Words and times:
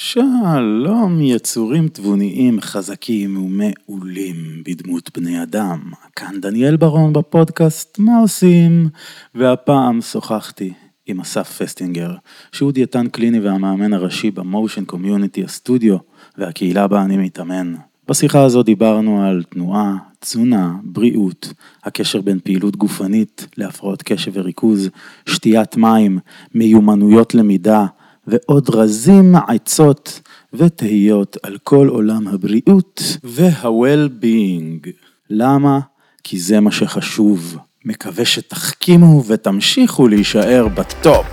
שלום, 0.00 1.20
יצורים 1.20 1.88
תבוניים 1.88 2.60
חזקים 2.60 3.36
ומעולים 3.44 4.62
בדמות 4.64 5.10
בני 5.18 5.42
אדם. 5.42 5.80
כאן 6.16 6.40
דניאל 6.40 6.76
ברון 6.76 7.12
בפודקאסט 7.12 7.98
מה 7.98 8.18
עושים? 8.18 8.88
והפעם 9.34 10.00
שוחחתי 10.00 10.72
עם 11.06 11.20
אסף 11.20 11.62
פסטינגר, 11.62 12.14
שהוא 12.52 12.72
דיאטן 12.72 13.08
קליני 13.08 13.40
והמאמן 13.40 13.92
הראשי 13.92 14.30
במושן 14.30 14.84
קומיוניטי 14.84 15.44
הסטודיו 15.44 15.96
והקהילה 16.38 16.88
בה 16.88 17.02
אני 17.02 17.16
מתאמן. 17.16 17.74
בשיחה 18.08 18.42
הזו 18.44 18.62
דיברנו 18.62 19.22
על 19.22 19.42
תנועה, 19.42 19.96
תזונה, 20.18 20.74
בריאות, 20.82 21.52
הקשר 21.84 22.20
בין 22.20 22.38
פעילות 22.44 22.76
גופנית 22.76 23.46
להפרעות 23.56 24.02
קשב 24.02 24.32
וריכוז, 24.34 24.90
שתיית 25.26 25.76
מים, 25.76 26.18
מיומנויות 26.54 27.34
למידה, 27.34 27.86
ועוד 28.28 28.70
רזים, 28.74 29.34
עצות 29.48 30.20
ותהיות 30.52 31.36
על 31.42 31.58
כל 31.62 31.88
עולם 31.88 32.28
הבריאות 32.28 33.02
וה-well-being. 33.24 34.88
למה? 35.30 35.78
כי 36.24 36.38
זה 36.38 36.60
מה 36.60 36.70
שחשוב. 36.70 37.56
מקווה 37.84 38.24
שתחכימו 38.24 39.24
ותמשיכו 39.26 40.08
להישאר 40.08 40.68
בטופ. 40.68 41.26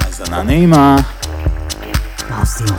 האזנה 0.00 0.42
נעימה. 0.42 0.96
שלום, 2.44 2.78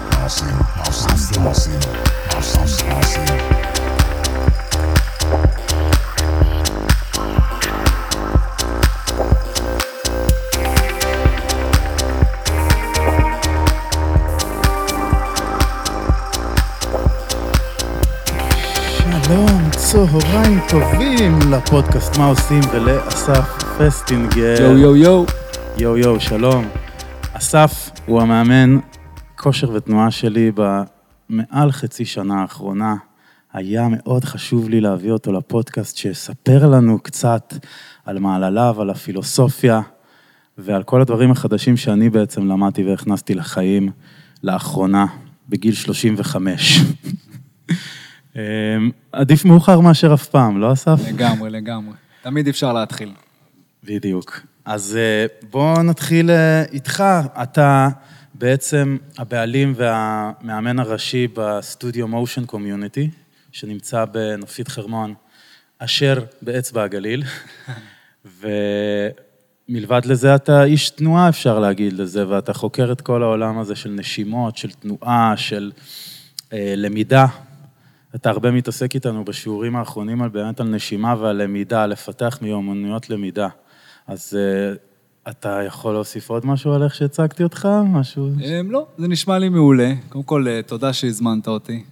צהריים 19.91 20.59
טובים 20.69 21.39
לפודקאסט 21.51 22.17
מה 22.17 22.25
עושים 22.27 22.61
ולאסף 22.73 23.63
פסטינגר. 23.79 24.55
יואו 24.59 24.77
יואו 24.77 24.95
יואו. 24.95 25.25
יואו 25.77 25.97
יואו, 25.97 26.19
שלום. 26.19 26.67
אסף 27.33 27.89
הוא 28.05 28.21
המאמן 28.21 28.79
כושר 29.35 29.69
ותנועה 29.73 30.11
שלי 30.11 30.51
במעל 30.55 31.71
חצי 31.71 32.05
שנה 32.05 32.41
האחרונה. 32.41 32.95
היה 33.53 33.87
מאוד 33.91 34.23
חשוב 34.23 34.69
לי 34.69 34.81
להביא 34.81 35.11
אותו 35.11 35.31
לפודקאסט, 35.31 35.97
שיספר 35.97 36.67
לנו 36.67 36.99
קצת 36.99 37.53
על 38.05 38.19
מעלליו, 38.19 38.81
על 38.81 38.89
הפילוסופיה 38.89 39.81
ועל 40.57 40.83
כל 40.83 41.01
הדברים 41.01 41.31
החדשים 41.31 41.77
שאני 41.77 42.09
בעצם 42.09 42.47
למדתי 42.47 42.83
והכנסתי 42.83 43.33
לחיים 43.33 43.91
לאחרונה, 44.43 45.05
בגיל 45.49 45.73
35. 45.73 46.79
אמ, 48.35 48.41
עדיף 49.11 49.45
מאוחר 49.45 49.79
מאשר 49.79 50.13
אף 50.13 50.25
פעם, 50.27 50.61
לא 50.61 50.73
אסף? 50.73 50.99
לגמרי, 51.07 51.49
לגמרי. 51.49 51.93
תמיד 52.21 52.47
אפשר 52.47 52.73
להתחיל. 52.73 53.11
בדיוק. 53.83 54.41
אז 54.65 54.97
אה, 54.97 55.25
בואו 55.49 55.83
נתחיל 55.83 56.31
אה, 56.31 56.63
איתך. 56.71 57.03
אתה 57.43 57.89
בעצם 58.33 58.97
הבעלים 59.17 59.73
והמאמן 59.75 60.79
הראשי 60.79 61.27
בסטודיו 61.33 62.07
מושן 62.07 62.45
קומיוניטי, 62.45 63.09
שנמצא 63.51 64.05
בנופית 64.05 64.67
חרמון, 64.67 65.13
אשר 65.79 66.23
באצבע 66.41 66.83
הגליל. 66.83 67.23
ומלבד 69.69 70.05
לזה 70.05 70.35
אתה 70.35 70.63
איש 70.63 70.89
תנועה, 70.89 71.29
אפשר 71.29 71.59
להגיד 71.59 71.93
לזה, 71.93 72.27
ואתה 72.27 72.53
חוקר 72.53 72.91
את 72.91 73.01
כל 73.01 73.23
העולם 73.23 73.59
הזה 73.59 73.75
של 73.75 73.89
נשימות, 73.89 74.57
של 74.57 74.71
תנועה, 74.71 75.33
של 75.37 75.71
אה, 76.53 76.73
למידה. 76.77 77.25
אתה 78.15 78.29
הרבה 78.29 78.51
מתעסק 78.51 78.95
איתנו 78.95 79.25
בשיעורים 79.25 79.75
האחרונים 79.75 80.21
על 80.21 80.29
באמת 80.29 80.59
על 80.59 80.67
נשימה 80.67 81.15
ועל 81.19 81.43
למידה, 81.43 81.85
לפתח 81.85 82.39
מיומנויות 82.41 83.09
למידה. 83.09 83.47
אז 84.07 84.37
uh, 84.37 85.29
אתה 85.31 85.59
יכול 85.67 85.93
להוסיף 85.93 86.29
עוד 86.29 86.45
משהו 86.45 86.73
על 86.73 86.83
איך 86.83 86.95
שהצגתי 86.95 87.43
אותך? 87.43 87.67
משהו? 87.85 88.29
Um, 88.37 88.43
לא, 88.69 88.87
זה 88.97 89.07
נשמע 89.07 89.39
לי 89.39 89.49
מעולה. 89.49 89.93
קודם 90.09 90.23
כל, 90.23 90.45
uh, 90.47 90.67
תודה 90.67 90.93
שהזמנת 90.93 91.47
אותי. 91.47 91.83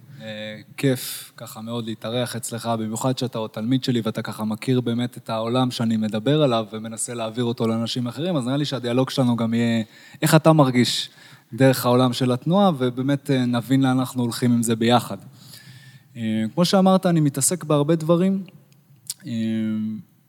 כיף 0.76 1.32
ככה 1.36 1.60
מאוד 1.60 1.84
להתארח 1.84 2.36
אצלך, 2.36 2.70
במיוחד 2.78 3.18
שאתה 3.18 3.38
עוד 3.38 3.50
תלמיד 3.50 3.84
שלי 3.84 4.00
ואתה 4.04 4.22
ככה 4.22 4.44
מכיר 4.44 4.80
באמת 4.80 5.16
את 5.16 5.30
העולם 5.30 5.70
שאני 5.70 5.96
מדבר 5.96 6.42
עליו 6.42 6.66
ומנסה 6.72 7.14
להעביר 7.14 7.44
אותו 7.44 7.68
לאנשים 7.68 8.06
אחרים, 8.06 8.36
אז 8.36 8.46
נראה 8.46 8.56
לי 8.56 8.64
שהדיאלוג 8.64 9.10
שלנו 9.10 9.36
גם 9.36 9.54
יהיה 9.54 9.84
איך 10.22 10.34
אתה 10.34 10.52
מרגיש 10.52 11.10
דרך 11.52 11.86
העולם 11.86 12.12
של 12.12 12.32
התנועה, 12.32 12.70
ובאמת 12.78 13.30
נבין 13.30 13.82
לאן 13.82 13.98
אנחנו 13.98 14.22
הולכים 14.22 14.52
עם 14.52 14.62
זה 14.62 14.76
ביחד. 14.76 15.16
אה, 16.16 16.44
כמו 16.54 16.64
שאמרת, 16.64 17.06
אני 17.06 17.20
מתעסק 17.20 17.64
בהרבה 17.64 17.96
דברים. 17.96 18.44
אה, 19.26 19.32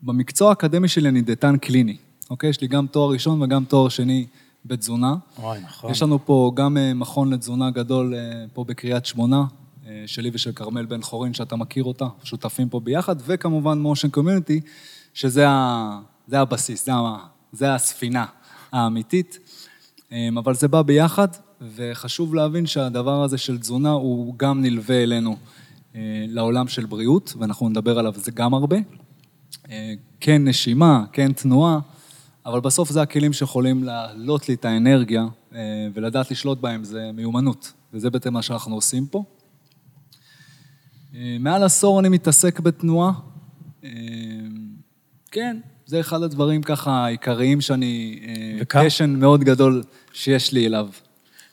במקצוע 0.02 0.48
האקדמי 0.48 0.88
שלי 0.88 1.08
אני 1.08 1.22
דיאטן 1.22 1.56
קליני, 1.56 1.96
אוקיי? 2.30 2.50
יש 2.50 2.60
לי 2.60 2.68
גם 2.68 2.86
תואר 2.86 3.10
ראשון 3.12 3.42
וגם 3.42 3.64
תואר 3.64 3.88
שני 3.88 4.26
בתזונה. 4.64 5.14
וואי, 5.38 5.60
נכון. 5.60 5.90
יש 5.90 6.02
לנו 6.02 6.26
פה 6.26 6.52
גם 6.54 6.76
אה, 6.76 6.94
מכון 6.94 7.32
לתזונה 7.32 7.70
גדול 7.70 8.14
פה 8.52 8.64
בקריית 8.64 9.06
שמונה, 9.06 9.44
שלי 10.06 10.30
ושל 10.32 10.52
כרמל 10.52 10.86
בן 10.86 11.02
חורין, 11.02 11.34
שאתה 11.34 11.56
מכיר 11.56 11.84
אותה, 11.84 12.06
שותפים 12.22 12.68
פה 12.68 12.80
ביחד, 12.80 13.16
וכמובן 13.26 13.78
מושן 13.78 14.08
קומיוניטי, 14.08 14.60
שזה 15.14 15.48
ה... 15.48 16.00
זה 16.28 16.40
הבסיס, 16.40 16.86
זה, 16.86 16.92
ה... 16.94 17.16
זה 17.52 17.74
הספינה 17.74 18.26
האמיתית. 18.72 19.38
אבל 20.38 20.54
זה 20.54 20.68
בא 20.68 20.82
ביחד, 20.82 21.28
וחשוב 21.74 22.34
להבין 22.34 22.66
שהדבר 22.66 23.22
הזה 23.22 23.38
של 23.38 23.58
תזונה 23.58 23.90
הוא 23.90 24.34
גם 24.36 24.62
נלווה 24.62 25.02
אלינו. 25.02 25.36
אה, 25.94 26.24
לעולם 26.28 26.68
של 26.68 26.86
בריאות, 26.86 27.34
ואנחנו 27.38 27.68
נדבר 27.68 27.98
עליו 27.98 28.12
זה 28.16 28.30
גם 28.30 28.54
הרבה. 28.54 28.76
אה, 29.70 29.94
כן 30.20 30.48
נשימה, 30.48 31.04
כן 31.12 31.32
תנועה, 31.32 31.78
אבל 32.46 32.60
בסוף 32.60 32.90
זה 32.90 33.02
הכלים 33.02 33.32
שיכולים 33.32 33.84
להעלות 33.84 34.48
לי 34.48 34.54
את 34.54 34.64
האנרגיה 34.64 35.26
אה, 35.54 35.60
ולדעת 35.94 36.30
לשלוט 36.30 36.60
בהם, 36.60 36.84
זה 36.84 37.10
מיומנות, 37.14 37.72
וזה 37.92 38.10
בעצם 38.10 38.32
מה 38.32 38.42
שאנחנו 38.42 38.74
עושים 38.74 39.06
פה. 39.06 39.24
מעל 41.40 41.62
עשור 41.62 42.00
אני 42.00 42.08
מתעסק 42.08 42.60
בתנועה. 42.60 43.12
כן, 45.30 45.56
זה 45.86 46.00
אחד 46.00 46.22
הדברים 46.22 46.62
ככה 46.62 46.90
העיקריים 46.90 47.60
שאני... 47.60 48.20
וכמה? 48.60 48.84
פשן 48.84 49.10
מאוד 49.10 49.44
גדול 49.44 49.82
שיש 50.12 50.52
לי 50.52 50.66
אליו. 50.66 50.88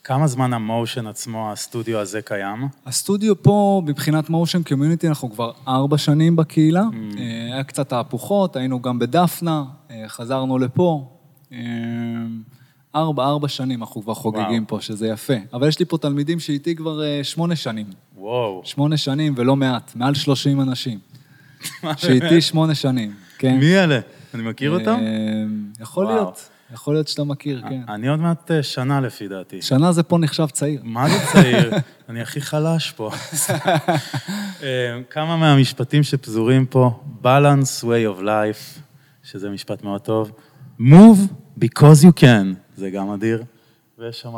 כמה 0.07 0.27
זמן 0.27 0.53
המושן 0.53 1.07
עצמו, 1.07 1.51
הסטודיו 1.51 1.99
הזה 1.99 2.21
קיים? 2.21 2.67
הסטודיו 2.85 3.43
פה, 3.43 3.81
מבחינת 3.85 4.29
מושן 4.29 4.63
קומיוניטי, 4.63 5.07
אנחנו 5.07 5.31
כבר 5.31 5.51
ארבע 5.67 5.97
שנים 5.97 6.35
בקהילה. 6.35 6.83
Mm. 6.91 7.19
אה, 7.19 7.53
היה 7.53 7.63
קצת 7.63 7.89
תהפוכות, 7.89 8.55
היינו 8.55 8.81
גם 8.81 8.99
בדפנה, 8.99 9.63
אה, 9.91 10.03
חזרנו 10.07 10.57
לפה. 10.57 11.09
אה, 11.53 11.57
ארבע, 12.95 13.25
ארבע 13.25 13.47
שנים 13.47 13.81
אנחנו 13.81 14.01
כבר 14.01 14.13
חוגגים 14.13 14.45
וואו. 14.45 14.67
פה, 14.67 14.81
שזה 14.81 15.07
יפה. 15.07 15.33
אבל 15.53 15.67
יש 15.67 15.79
לי 15.79 15.85
פה 15.85 15.97
תלמידים 15.97 16.39
שאיתי 16.39 16.75
כבר 16.75 17.01
שמונה 17.23 17.55
שנים. 17.55 17.87
וואו. 18.17 18.61
שמונה 18.63 18.97
שנים 18.97 19.33
ולא 19.37 19.55
מעט, 19.55 19.95
מעל 19.95 20.13
שלושים 20.13 20.61
אנשים. 20.61 20.99
שאיתי 21.97 22.41
שמונה 22.41 22.75
שנים, 22.75 23.13
כן. 23.37 23.57
מי 23.59 23.77
אלה? 23.77 23.99
אני 24.33 24.43
מכיר 24.43 24.71
אותם? 24.71 24.99
יכול 25.79 26.05
וואו. 26.05 26.15
להיות. 26.15 26.49
יכול 26.73 26.93
להיות 26.93 27.07
שאתה 27.07 27.23
מכיר, 27.23 27.61
כן. 27.69 27.81
אני 27.89 28.07
עוד 28.07 28.19
מעט 28.19 28.51
אה, 28.51 28.63
שנה 28.63 29.01
לפי 29.01 29.27
דעתי. 29.27 29.61
שנה 29.61 29.91
זה 29.91 30.03
פה 30.03 30.17
נחשב 30.17 30.47
צעיר. 30.47 30.81
מה 30.83 31.09
זה 31.09 31.15
צעיר? 31.31 31.71
אני 32.09 32.21
הכי 32.21 32.41
חלש 32.41 32.91
פה. 32.91 33.11
אה, 34.63 34.99
כמה 35.09 35.37
מהמשפטים 35.37 36.03
שפזורים 36.03 36.65
פה, 36.65 37.03
balance 37.23 37.83
way 37.83 38.17
of 38.17 38.21
life, 38.21 38.79
שזה 39.23 39.49
משפט 39.49 39.83
מאוד 39.83 40.01
טוב, 40.01 40.31
move 40.79 41.19
because 41.59 42.03
you 42.03 42.19
can, 42.19 42.55
זה 42.77 42.89
גם 42.89 43.09
אדיר, 43.09 43.43
ויש 43.99 44.21
שם... 44.21 44.33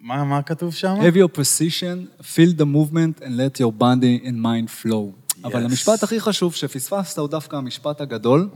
מה, 0.00 0.24
מה 0.24 0.42
כתוב 0.42 0.74
שם? 0.74 0.94
have 1.00 1.14
your 1.14 1.38
position, 1.38 2.22
feel 2.22 2.60
the 2.60 2.64
movement 2.64 3.22
and 3.22 3.36
let 3.36 3.60
your 3.60 3.72
body 3.80 4.26
and 4.26 4.36
mind 4.36 4.84
flow. 4.84 4.88
Yes. 4.88 5.46
אבל 5.46 5.64
המשפט 5.64 6.02
הכי 6.02 6.20
חשוב 6.20 6.54
שפספסת 6.54 7.18
הוא 7.18 7.28
דווקא 7.28 7.56
המשפט 7.56 8.00
הגדול. 8.00 8.48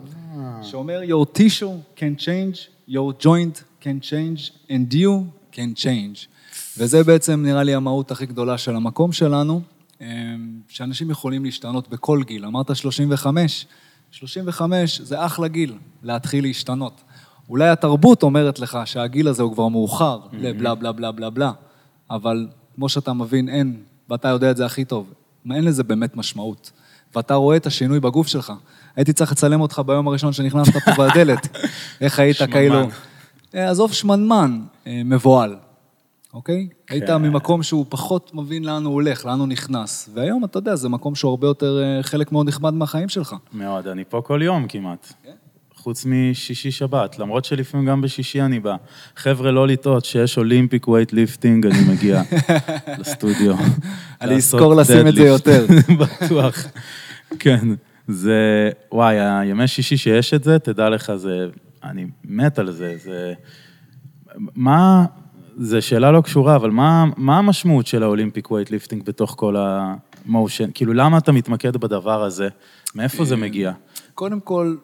שאומר, 0.63 1.01
your 1.03 1.39
tissue 1.39 1.99
can 2.01 2.21
change, 2.21 2.89
your 2.89 3.25
joint 3.25 3.83
can 3.83 4.01
change, 4.03 4.53
and 4.69 4.95
you 4.95 5.25
can 5.53 5.85
change. 5.85 6.27
וזה 6.79 7.05
בעצם 7.05 7.43
נראה 7.43 7.63
לי 7.63 7.75
המהות 7.75 8.11
הכי 8.11 8.27
גדולה 8.27 8.59
של 8.59 8.77
המקום 8.77 9.13
שלנו, 9.13 9.61
אמ, 10.01 10.07
שאנשים 10.69 11.11
יכולים 11.11 11.45
להשתנות 11.45 11.89
בכל 11.89 12.23
גיל. 12.23 12.45
אמרת 12.45 12.77
35, 12.77 13.67
35 14.11 15.01
זה 15.01 15.27
אחלה 15.27 15.49
גיל 15.49 15.73
להתחיל 16.03 16.45
להשתנות. 16.45 17.01
אולי 17.49 17.69
התרבות 17.69 18.23
אומרת 18.23 18.59
לך 18.59 18.79
שהגיל 18.85 19.29
הזה 19.29 19.43
הוא 19.43 19.53
כבר 19.53 19.69
מאוחר, 19.69 20.21
mm-hmm. 20.21 20.37
לבלה 20.37 20.75
בלה 20.75 20.93
בלה 20.93 21.13
בלה 21.13 21.31
בלה, 21.31 21.53
אבל 22.11 22.49
כמו 22.75 22.89
שאתה 22.89 23.13
מבין, 23.13 23.49
אין, 23.49 23.83
ואתה 24.11 24.29
יודע 24.29 24.51
את 24.51 24.57
זה 24.57 24.67
הכי 24.67 24.85
טוב, 24.85 25.13
אין 25.51 25.65
לזה 25.65 25.85
באמת 25.85 26.17
משמעות. 26.17 26.73
ואתה 27.15 27.35
רואה 27.35 27.57
את 27.57 27.67
השינוי 27.67 28.01
בגוף 28.01 28.27
שלך. 28.27 28.53
הייתי 28.97 29.13
צריך 29.13 29.33
לצלם 29.33 29.61
אותך 29.61 29.83
ביום 29.87 30.09
הראשון 30.09 30.33
שנכנסת 30.33 30.73
פה 30.73 30.91
בדלת. 30.99 31.57
איך 32.01 32.19
היית 32.19 32.43
כאילו... 32.51 32.89
אה, 33.55 33.71
עזוב 33.71 33.93
שמנמן, 33.93 34.61
אה, 34.87 35.03
מבוהל. 35.05 35.57
אוקיי? 36.35 36.69
כן. 36.87 36.95
היית 36.95 37.11
ממקום 37.11 37.63
שהוא 37.63 37.87
פחות 37.89 38.31
מבין 38.35 38.65
לאן 38.65 38.85
הוא 38.85 38.95
הולך, 38.95 39.27
לאן 39.27 39.39
הוא 39.39 39.49
נכנס. 39.49 40.11
והיום, 40.15 40.45
אתה 40.45 40.59
יודע, 40.59 40.77
זה 40.77 40.89
מקום 40.89 41.15
שהוא 41.15 41.31
הרבה 41.31 41.47
יותר 41.47 41.83
אה, 41.83 42.03
חלק 42.03 42.33
מאוד 42.33 42.49
נכבד 42.49 42.71
מהחיים 42.71 43.09
שלך. 43.09 43.35
מאוד, 43.53 43.87
אני 43.87 44.05
פה 44.09 44.21
כל 44.25 44.41
יום 44.43 44.67
כמעט. 44.69 45.13
כן? 45.25 45.31
חוץ 45.87 46.07
משישי-שבת, 46.07 47.19
למרות 47.19 47.45
שלפעמים 47.45 47.87
גם 47.87 48.01
בשישי 48.01 48.43
אני 48.43 48.61
בא. 48.61 48.77
חבר'ה, 49.17 49.51
לא 49.51 49.67
לטעות, 49.67 50.05
שיש 50.05 50.39
Olympic 50.39 50.89
weightlifting, 50.89 51.67
אני 51.67 51.79
מגיע 51.89 52.23
לסטודיו. 52.99 53.55
אני 54.21 54.37
אזכור 54.37 54.75
לשים 54.75 55.09
את 55.09 55.15
זה. 55.15 55.27
יותר. 55.27 55.67
בטוח. 56.01 56.67
כן, 57.39 57.69
זה, 58.09 58.71
וואי, 58.93 59.21
הימי 59.21 59.69
שישי 59.69 59.97
שיש 59.97 60.35
את 60.35 60.45
זה, 60.45 60.59
תדע 60.59 60.89
לך, 60.89 61.13
זה, 61.15 61.47
אני 61.85 62.07
מת 62.25 62.59
על 62.59 62.71
זה, 62.71 62.97
זה, 63.03 63.35
מה, 64.55 65.05
זו 65.57 65.83
שאלה 65.83 66.11
לא 66.11 66.21
קשורה, 66.21 66.57
אבל 66.57 66.71
מה, 66.71 67.05
מה 67.17 67.39
המשמעות 67.39 67.87
של 67.87 68.03
ה 68.03 68.51
Olympic 68.51 68.71
weightlifting 68.71 69.05
בתוך 69.05 69.35
כל 69.39 69.57
ה 69.59 69.73
motion? 69.73 70.71
כאילו, 70.75 70.93
למה 70.93 71.19
אתה 71.19 71.33
מתמקד 71.33 71.77
בדבר 71.77 72.23
הזה? 72.23 72.49
מאיפה 72.95 73.25
זה 73.25 73.37
מגיע? 73.37 73.73
קודם 74.15 74.41
כל, 74.41 74.77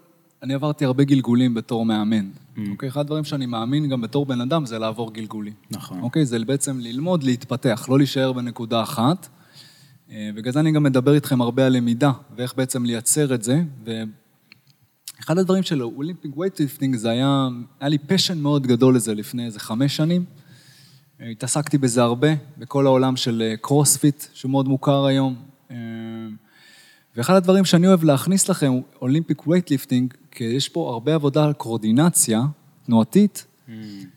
אני 0.43 0.55
עברתי 0.55 0.85
הרבה 0.85 1.05
גלגולים 1.05 1.55
בתור 1.55 1.87
מאמן. 1.87 2.27
Mm. 2.57 2.61
אוקיי? 2.71 2.89
אחד 2.89 3.01
הדברים 3.01 3.25
שאני 3.25 3.47
מאמין 3.47 3.89
גם 3.89 4.01
בתור 4.01 4.27
בן 4.27 4.41
אדם 4.41 4.67
זה 4.67 4.79
לעבור 4.79 5.13
גלגולים. 5.13 5.53
נכון. 5.71 6.01
אוקיי? 6.01 6.27
זה 6.27 6.39
בעצם 6.47 6.79
ללמוד, 6.81 7.23
להתפתח, 7.23 7.87
לא 7.89 7.99
להישאר 7.99 8.33
בנקודה 8.33 8.83
אחת. 8.83 9.29
אה, 10.13 10.31
בגלל 10.35 10.53
זה 10.53 10.61
אני 10.61 10.73
גם 10.73 10.83
מדבר 10.83 11.15
איתכם 11.15 11.41
הרבה 11.41 11.67
על 11.67 11.73
למידה, 11.77 12.13
ואיך 12.37 12.55
בעצם 12.57 12.85
לייצר 12.85 13.35
את 13.35 13.43
זה. 13.43 13.63
ואחד 13.85 15.39
הדברים 15.39 15.63
של 15.63 15.83
Olympic 15.83 16.37
weightlifting 16.37 16.97
זה 16.97 17.11
היה, 17.11 17.49
היה 17.81 17.89
לי 17.89 17.99
passion 17.99 18.39
מאוד 18.39 18.67
גדול 18.67 18.97
לזה 18.97 19.15
לפני 19.15 19.47
איזה 19.47 19.61
חמש 19.61 19.97
שנים. 19.97 20.25
אה, 21.23 21.29
התעסקתי 21.29 21.79
בזה 21.79 22.03
הרבה, 22.03 22.29
בכל 22.59 22.87
העולם 22.87 23.17
של 23.17 23.43
אה, 23.43 23.57
קרוספיט, 23.57 24.25
שהוא 24.33 24.51
מאוד 24.51 24.69
מוכר 24.69 25.05
היום. 25.07 25.35
אה, 25.71 25.77
ואחד 27.17 27.35
הדברים 27.35 27.65
שאני 27.65 27.87
אוהב 27.87 28.05
להכניס 28.05 28.49
לכם 28.49 28.73
Olympic 29.03 29.47
weightlifting, 29.47 30.15
כי 30.31 30.45
יש 30.45 30.69
פה 30.69 30.91
הרבה 30.93 31.15
עבודה 31.15 31.45
על 31.45 31.53
קואורדינציה 31.53 32.43
תנועתית, 32.87 33.47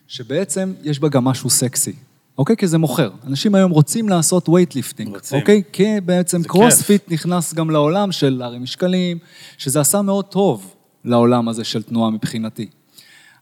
שבעצם 0.06 0.72
יש 0.82 0.98
בה 0.98 1.08
גם 1.08 1.24
משהו 1.24 1.50
סקסי. 1.50 1.92
אוקיי? 2.38 2.56
כי 2.56 2.66
זה 2.66 2.78
מוכר. 2.78 3.10
אנשים 3.26 3.54
היום 3.54 3.70
רוצים 3.70 4.08
לעשות 4.08 4.48
weightlifting. 4.48 5.14
רוצים. 5.14 5.40
אוקיי? 5.40 5.62
כי 5.72 6.00
בעצם 6.00 6.42
קרוספיט 6.42 7.12
נכנס 7.12 7.54
גם 7.54 7.70
לעולם 7.70 8.12
של 8.12 8.36
להרים 8.38 8.62
משקלים, 8.62 9.18
שזה 9.58 9.80
עשה 9.80 10.02
מאוד 10.02 10.24
טוב 10.24 10.74
לעולם 11.04 11.48
הזה 11.48 11.64
של 11.64 11.82
תנועה 11.82 12.10
מבחינתי. 12.10 12.66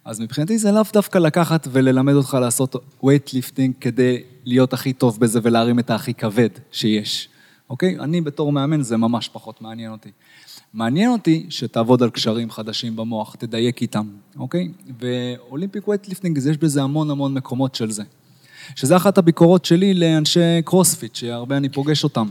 אז 0.05 0.20
מבחינתי 0.20 0.58
זה 0.58 0.73
לאו 0.73 0.82
דווקא 0.93 1.19
לקחת 1.19 1.69
וללמד 1.73 2.14
אותך 2.14 2.37
לעשות 2.41 2.76
weightlifting 3.02 3.75
כדי 3.81 4.23
להיות 4.44 4.73
הכי 4.73 4.93
טוב 4.93 5.20
בזה 5.20 5.40
ולהרים 5.43 5.79
את 5.79 5.90
הכי 5.90 6.14
כבד 6.14 6.49
שיש. 6.73 7.29
אוקיי? 7.70 7.99
אני 8.00 8.20
בתור 8.20 8.52
מאמן 8.52 8.82
זה 8.82 8.97
ממש 8.97 9.29
פחות 9.29 9.62
מעניין 9.62 9.93
אותי. 9.93 10.11
מעניין 10.75 11.11
אותי 11.11 11.47
שתעבוד 11.49 12.02
על 12.02 12.11
קשרים 12.11 12.50
חדשים 12.50 12.97
במוח, 12.97 13.35
תדייק 13.38 13.82
איתם, 13.82 14.06
אוקיי? 14.37 14.69
ו 15.00 15.12
Olympic 15.12 15.88
weightlifting, 15.88 16.38
יש 16.50 16.56
בזה 16.56 16.82
המון 16.82 17.11
המון 17.11 17.35
מקומות 17.35 17.75
של 17.75 17.90
זה. 17.90 18.02
שזה 18.75 18.96
אחת 18.96 19.19
הביקורות 19.19 19.64
שלי 19.64 19.94
לאנשי 19.94 20.62
קרוספיט, 20.64 21.14
שהרבה 21.14 21.56
אני 21.56 21.69
פוגש 21.69 22.05
אותם. 22.05 22.26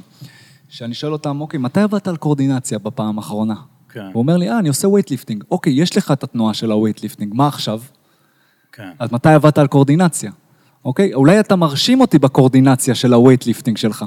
שאני 0.74 0.94
שואל 0.94 1.14
אותם, 1.14 1.42
אוקיי, 1.42 1.60
מתי 1.60 1.82
עבדת 1.82 2.08
על 2.08 2.18
קואורדינציה 2.18 2.80
בפעם 2.80 3.18
האחרונה? 3.18 3.56
כן. 3.90 4.00
הוא 4.00 4.22
אומר 4.22 4.38
לי, 4.38 4.50
אה, 4.50 4.60
אני 4.60 4.68
עושה 4.68 4.88
weightlifting. 4.88 5.44
אוקיי, 5.52 5.74
יש 5.82 5.98
לך 5.98 6.12
את 6.12 6.24
התנועה 6.24 6.54
של 6.54 6.72
ה 6.72 6.76
weightlifting, 6.76 7.34
מה 7.36 7.48
עכשיו? 7.48 7.82
כן. 8.72 8.90
אז 9.00 9.12
מתי 9.12 9.30
עבדת 9.30 9.58
על 9.58 9.68
קואורדינציה? 9.68 10.32
אוקיי? 10.86 11.14
אולי 11.14 11.40
אתה 11.40 11.56
מרשים 11.56 12.02
אותי 12.02 12.20
בקואורדינציה 12.20 12.96
של 12.96 13.14
ה 13.14 13.18
weightlifting 13.18 13.78
שלך, 13.78 14.06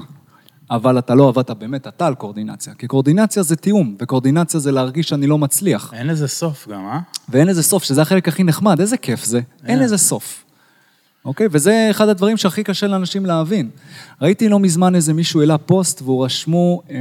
אבל 0.71 0.99
אתה 0.99 1.15
לא 1.15 1.29
עבדת 1.29 1.51
באמת 1.51 1.87
אתה 1.87 2.07
על 2.07 2.15
קואורדינציה. 2.15 2.75
כי 2.75 2.87
קואורדינציה 2.87 3.43
זה 3.43 3.57
תיאום, 3.57 3.97
וקואורדינציה 4.01 4.61
זה 4.61 4.73
להרגיש 4.73 5.09
שאני 5.09 5.27
לא 5.27 5.39
מצליח. 5.39 5.95
אין 5.95 6.07
לזה 6.07 6.29
סוף 6.29 6.69
גם, 6.69 6.87
אה? 6.87 6.99
ואין 7.29 7.49
לזה 7.49 7.63
סוף, 7.63 7.85
שזה 7.85 8.03
החלק 8.03 8.29
הכי 8.29 8.45
נחמד, 8.45 8.81
איזה 8.81 8.97
כיף 8.97 9.25
זה. 9.25 9.41
אין 9.67 9.79
לזה 9.79 9.99
סוף. 9.99 10.46
אוקיי? 11.27 11.47
וזה 11.51 11.89
אחד 11.91 12.09
הדברים 12.09 12.37
שהכי 12.37 12.65
קשה 12.65 12.87
לאנשים 12.87 13.27
להבין. 13.27 13.71
ראיתי 14.23 14.49
לא 14.49 14.61
מזמן 14.61 14.95
איזה 14.95 15.13
מישהו 15.13 15.41
העלה 15.41 15.59
פוסט, 15.59 16.03
והוא 16.03 16.25
רשמו, 16.25 16.83
אה, 16.91 16.97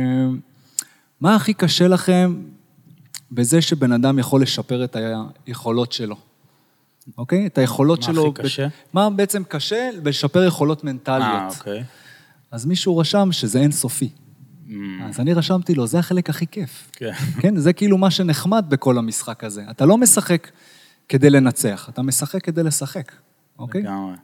מה 1.22 1.36
הכי 1.36 1.54
קשה 1.54 1.88
לכם 1.88 2.36
בזה 3.32 3.62
שבן 3.62 3.92
אדם 3.92 4.20
יכול 4.20 4.42
לשפר 4.42 4.84
את 4.84 4.98
היכולות 5.48 5.92
שלו? 5.92 6.16
אוקיי? 7.18 7.46
את 7.46 7.58
היכולות 7.58 8.00
מה 8.00 8.06
שלו... 8.06 8.32
הכי 8.34 8.44
קשה? 8.44 8.68
מה 8.94 9.10
בעצם 9.10 9.44
קשה 9.44 9.90
בלשפר 10.04 10.44
יכולות 10.44 10.84
מנטליות? 10.84 11.24
אה, 11.24 11.48
אוקיי. 11.48 11.84
אז 12.52 12.66
מישהו 12.66 12.98
רשם 12.98 13.32
שזה 13.32 13.60
אינסופי. 13.60 14.10
Mm, 14.68 14.72
אז 15.10 15.20
אני 15.20 15.34
רשמתי 15.34 15.76
לו, 15.76 15.88
זה 15.88 16.00
החלק 16.00 16.30
הכי 16.30 16.48
כיף. 16.48 16.92
כן. 16.94 17.12
כן, 17.42 17.58
זה 17.58 17.74
כאילו 17.74 17.98
מה 17.98 18.12
שנחמד 18.12 18.66
בכל 18.70 18.98
המשחק 18.98 19.44
הזה. 19.44 19.64
אתה 19.70 19.86
לא 19.86 19.98
משחק 19.98 20.52
כדי 21.10 21.30
לנצח, 21.30 21.90
אתה 21.90 22.02
משחק 22.02 22.44
כדי 22.44 22.64
לשחק, 22.64 23.12
אוקיי? 23.60 23.82
לגמרי. 23.82 24.16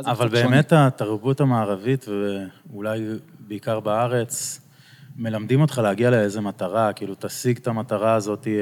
זה 0.00 0.10
אבל 0.10 0.28
שונה. 0.28 0.42
באמת 0.42 0.72
התרבות 0.72 1.40
המערבית, 1.40 2.06
ואולי 2.08 3.06
בעיקר 3.38 3.80
בארץ, 3.80 4.60
מלמדים 5.16 5.60
אותך 5.60 5.78
להגיע 5.78 6.10
לאיזה 6.10 6.40
מטרה, 6.40 6.92
כאילו 6.92 7.14
תשיג 7.18 7.56
את 7.56 7.66
המטרה 7.66 8.14
הזאת, 8.14 8.46
אה, 8.46 8.52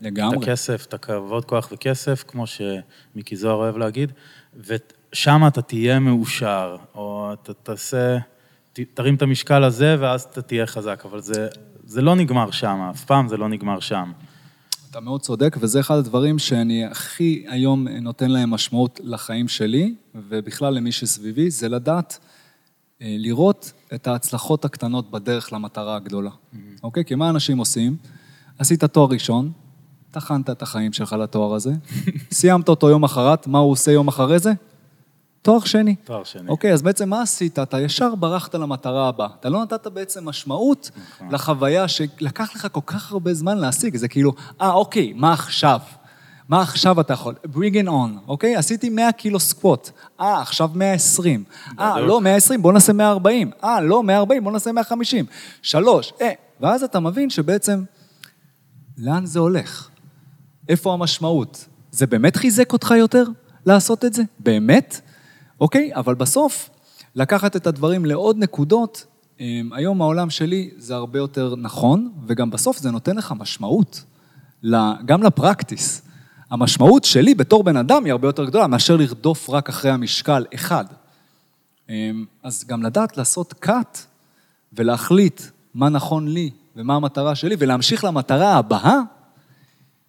לגמרי. 0.00 0.36
את 0.36 0.42
הכסף, 0.42 0.86
את 0.88 0.94
הכבוד, 0.94 1.44
כוח 1.44 1.68
וכסף, 1.72 2.24
כמו 2.28 2.44
שמיקי 2.46 3.36
זוהר 3.36 3.54
אוהב 3.54 3.76
להגיד, 3.76 4.12
ושם 4.56 5.42
אתה 5.46 5.62
תהיה 5.62 5.98
מאושר, 5.98 6.76
או 6.94 7.32
אתה 7.32 7.54
תעשה, 7.54 8.18
תרים 8.94 9.14
את 9.14 9.22
המשקל 9.22 9.64
הזה 9.64 9.96
ואז 9.98 10.22
אתה 10.22 10.42
תהיה 10.42 10.66
חזק, 10.66 11.02
אבל 11.04 11.20
זה, 11.20 11.48
זה 11.84 12.02
לא 12.02 12.14
נגמר 12.14 12.50
שם, 12.50 12.88
אף 12.90 13.04
פעם 13.04 13.28
זה 13.28 13.36
לא 13.36 13.48
נגמר 13.48 13.80
שם. 13.80 14.12
אתה 14.90 15.00
מאוד 15.00 15.20
צודק, 15.20 15.56
וזה 15.60 15.80
אחד 15.80 15.96
הדברים 15.96 16.38
שאני 16.38 16.84
הכי 16.84 17.44
היום 17.48 17.88
נותן 17.88 18.30
להם 18.30 18.50
משמעות 18.50 19.00
לחיים 19.04 19.48
שלי, 19.48 19.94
ובכלל 20.14 20.74
למי 20.74 20.92
שסביבי, 20.92 21.50
זה 21.50 21.68
לדעת 21.68 22.18
אה, 23.02 23.16
לראות 23.18 23.72
את 23.94 24.06
ההצלחות 24.06 24.64
הקטנות 24.64 25.10
בדרך 25.10 25.52
למטרה 25.52 25.96
הגדולה. 25.96 26.30
אוקיי? 26.82 27.04
כי 27.04 27.14
מה 27.14 27.30
אנשים 27.30 27.58
עושים? 27.58 27.96
עשית 28.58 28.84
תואר 28.84 29.08
ראשון, 29.10 29.52
טחנת 30.10 30.50
את 30.50 30.62
החיים 30.62 30.92
שלך 30.92 31.12
לתואר 31.12 31.54
הזה, 31.54 31.72
סיימת 32.32 32.68
אותו 32.68 32.90
יום 32.90 33.04
אחרת, 33.04 33.46
מה 33.46 33.58
הוא 33.58 33.72
עושה 33.72 33.92
יום 33.92 34.08
אחרי 34.08 34.38
זה? 34.38 34.52
תואר 35.42 35.60
שני. 35.60 35.94
תואר 36.04 36.24
שני. 36.24 36.48
אוקיי, 36.48 36.72
אז 36.72 36.82
בעצם 36.82 37.08
מה 37.08 37.22
עשית? 37.22 37.58
אתה 37.58 37.80
ישר 37.80 38.14
ברחת 38.14 38.54
למטרה 38.54 39.08
הבאה. 39.08 39.28
אתה 39.40 39.48
לא 39.48 39.62
נתת 39.62 39.86
בעצם 39.86 40.28
משמעות 40.28 40.90
נכון. 40.96 41.34
לחוויה 41.34 41.88
שלקח 41.88 42.50
לך 42.54 42.66
כל 42.72 42.80
כך 42.86 43.12
הרבה 43.12 43.34
זמן 43.34 43.58
להשיג. 43.58 43.96
זה 43.96 44.08
כאילו, 44.08 44.32
אה, 44.60 44.72
אוקיי, 44.72 45.12
מה 45.16 45.32
עכשיו? 45.32 45.80
מה 46.48 46.62
עכשיו 46.62 47.00
אתה 47.00 47.12
יכול? 47.12 47.34
bring 47.44 47.84
it 47.84 47.88
on, 47.88 48.28
אוקיי? 48.28 48.56
עשיתי 48.56 48.88
100 48.88 49.12
קילו 49.12 49.40
סקווט. 49.40 49.90
אה, 50.20 50.40
עכשיו 50.40 50.70
120. 50.74 51.44
אה, 51.78 51.94
בדיוק. 51.94 52.08
לא, 52.08 52.20
120, 52.20 52.62
בוא 52.62 52.72
נעשה 52.72 52.92
140. 52.92 53.50
אה, 53.64 53.80
לא, 53.80 54.02
140, 54.02 54.44
בוא 54.44 54.52
נעשה 54.52 54.72
150. 54.72 55.24
שלוש, 55.62 56.12
אה. 56.20 56.32
ואז 56.60 56.82
אתה 56.82 57.00
מבין 57.00 57.30
שבעצם, 57.30 57.84
לאן 58.98 59.26
זה 59.26 59.38
הולך? 59.38 59.88
איפה 60.68 60.92
המשמעות? 60.92 61.66
זה 61.90 62.06
באמת 62.06 62.36
חיזק 62.36 62.72
אותך 62.72 62.94
יותר 62.98 63.24
לעשות 63.66 64.04
את 64.04 64.14
זה? 64.14 64.22
באמת? 64.38 65.00
אוקיי? 65.60 65.90
אבל 65.94 66.14
בסוף, 66.14 66.70
לקחת 67.14 67.56
את 67.56 67.66
הדברים 67.66 68.04
לעוד 68.04 68.38
נקודות, 68.38 69.06
אמ, 69.40 69.70
היום 69.72 70.02
העולם 70.02 70.30
שלי 70.30 70.70
זה 70.76 70.94
הרבה 70.94 71.18
יותר 71.18 71.54
נכון, 71.56 72.12
וגם 72.26 72.50
בסוף 72.50 72.78
זה 72.78 72.90
נותן 72.90 73.16
לך 73.16 73.34
משמעות, 73.38 74.04
גם 75.04 75.22
לפרקטיס. 75.22 76.02
המשמעות 76.50 77.04
שלי 77.04 77.34
בתור 77.34 77.64
בן 77.64 77.76
אדם 77.76 78.04
היא 78.04 78.12
הרבה 78.12 78.28
יותר 78.28 78.44
גדולה 78.44 78.66
מאשר 78.66 78.96
לרדוף 78.96 79.50
רק 79.50 79.68
אחרי 79.68 79.90
המשקל 79.90 80.44
אחד. 80.54 80.84
אמ, 81.88 82.24
אז 82.42 82.64
גם 82.64 82.82
לדעת 82.82 83.16
לעשות 83.16 83.54
cut 83.64 83.98
ולהחליט 84.72 85.42
מה 85.74 85.88
נכון 85.88 86.28
לי 86.28 86.50
ומה 86.76 86.94
המטרה 86.94 87.34
שלי, 87.34 87.56
ולהמשיך 87.58 88.04
למטרה 88.04 88.54
הבאה, 88.54 89.00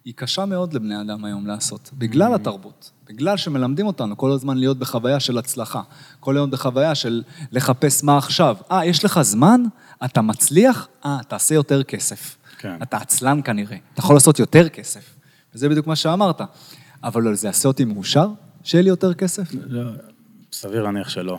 היא 0.04 0.14
קשה 0.16 0.44
מאוד 0.44 0.74
לבני 0.74 1.00
אדם 1.00 1.24
היום 1.24 1.46
לעשות, 1.46 1.90
בגלל 1.98 2.34
התרבות, 2.34 2.90
בגלל 3.08 3.36
שמלמדים 3.36 3.86
אותנו 3.86 4.16
כל 4.16 4.32
הזמן 4.32 4.58
להיות 4.58 4.78
בחוויה 4.78 5.20
של 5.20 5.38
הצלחה, 5.38 5.82
כל 6.20 6.36
היום 6.36 6.50
בחוויה 6.50 6.94
של 6.94 7.22
לחפש 7.52 8.04
מה 8.04 8.18
עכשיו. 8.18 8.56
אה, 8.70 8.86
יש 8.86 9.04
לך 9.04 9.22
זמן? 9.22 9.62
אתה 10.04 10.22
מצליח? 10.22 10.88
אה, 11.04 11.18
תעשה 11.28 11.54
יותר 11.54 11.82
כסף. 11.82 12.36
כן. 12.58 12.76
אתה 12.82 12.96
עצלן 12.96 13.40
כנראה, 13.44 13.76
אתה 13.94 14.00
יכול 14.00 14.16
לעשות 14.16 14.38
יותר 14.38 14.68
כסף. 14.68 15.14
וזה 15.54 15.68
בדיוק 15.68 15.86
מה 15.86 15.96
שאמרת. 15.96 16.40
אבל 17.04 17.34
זה 17.34 17.46
יעשה 17.48 17.68
אותי 17.68 17.84
מאושר? 17.84 18.28
שיהיה 18.64 18.82
לי 18.82 18.88
יותר 18.88 19.14
כסף? 19.14 19.48
לא, 19.52 19.90
סביר 20.52 20.82
להניח 20.82 21.08
שלא. 21.08 21.38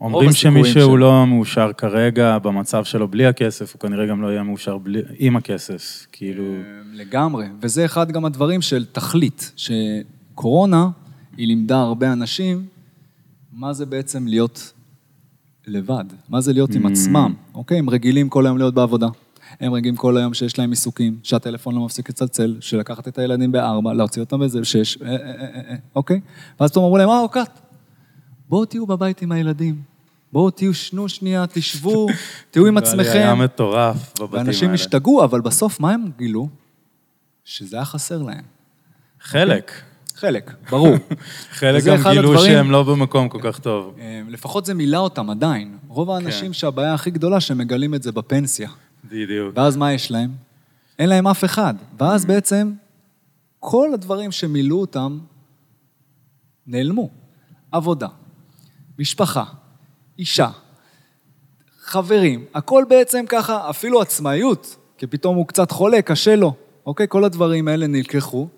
אומרים 0.00 0.32
שמישהו 0.32 0.72
שלו. 0.72 0.96
לא 0.96 1.26
מאושר 1.26 1.70
כרגע 1.72 2.38
במצב 2.38 2.84
שלו 2.84 3.08
בלי 3.08 3.26
הכסף, 3.26 3.72
הוא 3.72 3.80
כנראה 3.80 4.06
גם 4.06 4.22
לא 4.22 4.28
יהיה 4.28 4.42
מאושר 4.42 4.78
בלי, 4.78 5.02
עם 5.18 5.36
הכסף. 5.36 6.06
כאילו, 6.12 6.44
לגמרי, 6.92 7.46
וזה 7.60 7.84
אחד 7.84 8.12
גם 8.12 8.24
הדברים 8.24 8.62
של 8.62 8.84
תכלית, 8.92 9.52
שקורונה, 9.56 10.88
היא 11.36 11.46
לימדה 11.46 11.80
הרבה 11.80 12.12
אנשים 12.12 12.66
מה 13.52 13.72
זה 13.72 13.86
בעצם 13.86 14.26
להיות 14.26 14.72
לבד? 15.66 16.04
מה 16.28 16.40
זה 16.40 16.52
להיות 16.52 16.74
עם 16.74 16.86
עצמם? 16.86 17.34
אוקיי? 17.54 17.78
הם 17.78 17.90
רגילים 17.90 18.28
כל 18.28 18.46
היום 18.46 18.58
להיות 18.58 18.74
בעבודה. 18.74 19.08
הם 19.60 19.72
רגילים 19.72 19.96
כל 19.96 20.16
היום 20.16 20.34
שיש 20.34 20.58
להם 20.58 20.70
עיסוקים, 20.70 21.18
שהטלפון 21.22 21.74
לא 21.74 21.84
מפסיק 21.84 22.08
לצלצל, 22.08 22.56
שלקחת 22.60 23.08
את 23.08 23.18
הילדים 23.18 23.52
בארבע, 23.52 23.92
להוציא 23.92 24.22
אותם 24.22 24.40
בזה 24.40 24.60
בשש, 24.60 25.02
אה, 25.02 25.08
אה, 25.08 25.16
אה, 25.16 25.70
אה, 25.70 25.76
אוקיי? 25.94 26.20
ואז 26.60 26.70
פתאום 26.70 26.84
אמרו 26.84 26.98
להם, 26.98 27.08
אה, 27.08 27.20
אוקיי, 27.20 27.42
בואו 28.48 28.64
תהיו 28.64 28.86
בבית 28.86 29.22
עם 29.22 29.32
הילדים. 29.32 29.82
בואו 30.32 30.50
תהיו, 30.50 30.74
שנו 30.74 31.08
שנייה, 31.08 31.44
תשבו, 31.52 32.06
תהיו 32.50 32.66
עם 32.66 32.78
לי 32.78 32.84
היה 32.84 32.90
עצמכם. 33.32 33.38
מטורף 33.44 33.96
בבתים 33.96 34.26
האלה. 34.34 34.44
ואנשים 34.44 34.74
השתגעו, 34.74 35.24
אבל 35.24 35.40
בסוף 35.40 35.80
מה 35.80 35.90
הם 35.92 36.10
גילו? 36.18 36.48
שזה 37.44 37.76
היה 37.76 37.84
חסר 37.84 38.22
להם. 38.22 38.44
חלק. 39.20 39.72
חלק, 40.14 40.54
ברור. 40.70 40.96
חלק 41.58 41.84
גם 41.84 41.96
גילו 41.96 42.30
הדברים- 42.32 42.52
שהם 42.52 42.70
לא 42.70 42.82
במקום 42.82 43.28
כל 43.28 43.38
כך 43.42 43.58
טוב. 43.58 43.94
אה, 43.98 44.22
לפחות 44.28 44.66
זה 44.66 44.74
מילא 44.74 44.96
אותם 44.96 45.30
עדיין. 45.30 45.78
רוב 45.88 46.10
האנשים 46.10 46.46
כן. 46.46 46.52
שהבעיה 46.52 46.94
הכי 46.94 47.10
גדולה, 47.10 47.40
שהם 47.40 47.58
מגלים 47.58 47.94
את 47.94 48.02
זה 48.02 48.12
בפנסיה. 48.12 48.70
בדיוק. 49.04 49.56
ואז 49.56 49.76
מה 49.76 49.92
יש 49.92 50.10
להם? 50.10 50.30
אין 50.98 51.08
להם 51.08 51.26
אף 51.26 51.44
אחד. 51.44 51.74
ואז 51.98 52.26
בעצם 52.26 52.72
כל 53.60 53.90
הדברים 53.94 54.32
שמילאו 54.32 54.80
אותם 54.80 55.18
נעלמו. 56.66 57.10
עבודה, 57.72 58.08
משפחה, 58.98 59.44
אישה, 60.18 60.50
חברים, 61.80 62.44
הכל 62.54 62.84
בעצם 62.88 63.24
ככה, 63.28 63.70
אפילו 63.70 64.00
עצמאיות, 64.00 64.76
כי 64.98 65.06
פתאום 65.06 65.36
הוא 65.36 65.46
קצת 65.46 65.70
חולה, 65.70 66.02
קשה 66.02 66.36
לו, 66.36 66.54
אוקיי? 66.86 67.06
כל 67.08 67.24
הדברים 67.24 67.68
האלה 67.68 67.86
נלקחו, 67.86 68.48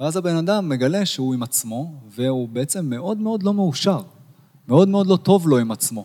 ואז 0.00 0.16
הבן 0.16 0.36
אדם 0.36 0.68
מגלה 0.68 1.06
שהוא 1.06 1.34
עם 1.34 1.42
עצמו, 1.42 1.92
והוא 2.08 2.48
בעצם 2.48 2.90
מאוד 2.90 3.18
מאוד 3.18 3.42
לא 3.42 3.54
מאושר. 3.54 4.00
מאוד 4.68 4.88
מאוד 4.88 5.06
לא 5.06 5.16
טוב 5.16 5.48
לו 5.48 5.58
עם 5.58 5.70
עצמו. 5.70 6.04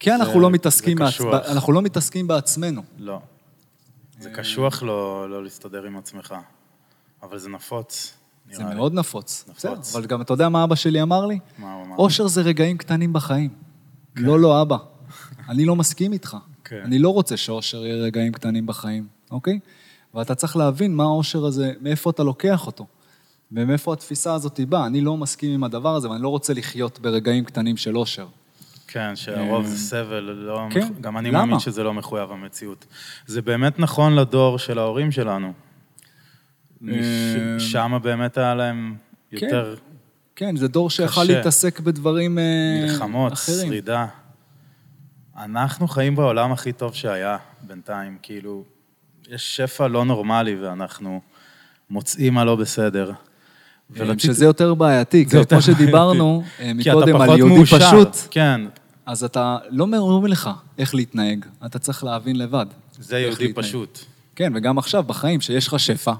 כי 0.00 0.14
אנחנו 0.14 0.40
לא 0.40 0.50
מתעסקים, 0.50 0.98
זה 0.98 1.04
מעצ... 1.04 1.20
אנחנו 1.50 1.72
לא 1.72 1.82
מתעסקים 1.82 2.26
בעצמנו. 2.26 2.82
לא. 2.98 3.20
זה 4.20 4.30
קשוח 4.30 4.82
לא 4.82 5.30
לא 5.30 5.44
להסתדר 5.44 5.82
עם 5.84 5.96
עצמך. 5.98 6.34
אבל 7.22 7.38
זה 7.38 7.48
נפוץ, 7.48 8.14
זה 8.52 8.64
לי. 8.64 8.74
מאוד 8.74 8.94
נפוץ. 8.94 9.44
נפוץ. 9.48 9.56
בסדר, 9.56 9.98
אבל 9.98 10.06
גם 10.06 10.20
אתה 10.20 10.32
יודע 10.32 10.48
מה 10.48 10.64
אבא 10.64 10.74
שלי 10.74 11.02
אמר 11.02 11.26
לי? 11.26 11.38
מה 11.58 11.74
הוא 11.74 11.84
אמר? 11.86 11.96
אושר 11.96 12.26
זה 12.26 12.42
רגעים 12.42 12.78
קטנים 12.78 13.12
בחיים. 13.12 13.50
לא, 14.16 14.40
לא, 14.40 14.62
אבא. 14.62 14.76
אני 15.50 15.64
לא 15.64 15.76
מסכים 15.76 16.12
איתך. 16.12 16.36
כן. 16.64 16.80
אני 16.84 16.98
לא 16.98 17.08
רוצה 17.08 17.36
שאושר 17.36 17.86
יהיה 17.86 17.96
רגעים 17.96 18.32
קטנים 18.32 18.66
בחיים, 18.66 19.06
אוקיי? 19.30 19.58
ואתה 20.14 20.34
צריך 20.34 20.56
להבין 20.56 20.94
מה 20.94 21.04
האושר 21.04 21.44
הזה, 21.44 21.72
מאיפה 21.80 22.10
אתה 22.10 22.22
לוקח 22.22 22.66
אותו. 22.66 22.86
ומאיפה 23.52 23.92
התפיסה 23.92 24.34
הזאת 24.34 24.60
באה. 24.60 24.86
אני 24.86 25.00
לא 25.00 25.16
מסכים 25.16 25.52
עם 25.52 25.64
הדבר 25.64 25.94
הזה, 25.94 26.10
ואני 26.10 26.22
לא 26.22 26.28
רוצה 26.28 26.54
לחיות 26.54 27.00
ברגעים 27.00 27.44
קטנים 27.44 27.76
של 27.76 27.96
אושר. 27.96 28.26
כן, 28.88 29.16
שהרוב 29.16 29.66
זה 29.66 29.78
סבל, 29.78 30.20
לא... 30.20 30.60
כן, 30.70 30.88
גם 31.00 31.18
אני 31.18 31.28
למה? 31.28 31.38
מאמין 31.38 31.58
שזה 31.58 31.82
לא 31.82 31.94
מחויב 31.94 32.30
המציאות. 32.32 32.86
זה 33.26 33.42
באמת 33.42 33.78
נכון 33.78 34.14
לדור 34.14 34.58
של 34.58 34.78
ההורים 34.78 35.12
שלנו. 35.12 35.52
אה, 36.88 36.94
שם 37.58 37.98
באמת 38.02 38.38
היה 38.38 38.54
להם 38.54 38.94
כן. 39.30 39.36
יותר 39.46 39.74
כן, 40.36 40.56
זה 40.56 40.68
דור 40.68 40.90
שיכל. 40.90 41.24
להתעסק 41.24 41.80
בדברים 41.80 42.38
אה, 42.38 42.44
מלחמות, 42.82 43.32
אחרים. 43.32 43.66
שרידה. 43.68 44.06
אנחנו 45.38 45.88
חיים 45.88 46.16
בעולם 46.16 46.52
הכי 46.52 46.72
טוב 46.72 46.94
שהיה 46.94 47.36
בינתיים, 47.62 48.18
כאילו, 48.22 48.64
יש 49.28 49.56
שפע 49.56 49.88
לא 49.88 50.04
נורמלי 50.04 50.56
ואנחנו 50.56 51.20
מוצאים 51.90 52.34
מה 52.34 52.44
לא 52.44 52.56
בסדר. 52.56 53.12
ורציתי- 53.90 54.26
שזה 54.26 54.44
יותר 54.44 54.74
בעייתי, 54.74 55.24
זה 55.24 55.30
כי 55.30 55.36
יותר 55.36 55.56
כמו 55.60 55.62
שדיברנו. 55.62 56.42
אה, 56.60 56.72
מקודם 56.74 57.16
על 57.20 57.38
יהודי 57.38 57.54
מאושר. 57.56 57.78
פשוט, 57.78 58.16
כן, 58.30 58.60
אז 59.06 59.24
אתה, 59.24 59.58
לא 59.70 59.86
אומרים 59.98 60.32
לך 60.32 60.50
איך 60.78 60.94
להתנהג, 60.94 61.44
אתה 61.66 61.78
צריך 61.78 62.04
להבין 62.04 62.36
לבד. 62.38 62.66
זה 62.98 63.18
יהודי 63.18 63.46
להתנהג. 63.46 63.64
פשוט. 63.66 63.98
כן, 64.36 64.52
וגם 64.56 64.78
עכשיו, 64.78 65.02
בחיים, 65.02 65.40
שיש 65.40 65.68
לך 65.68 65.80
שפע, 65.80 66.12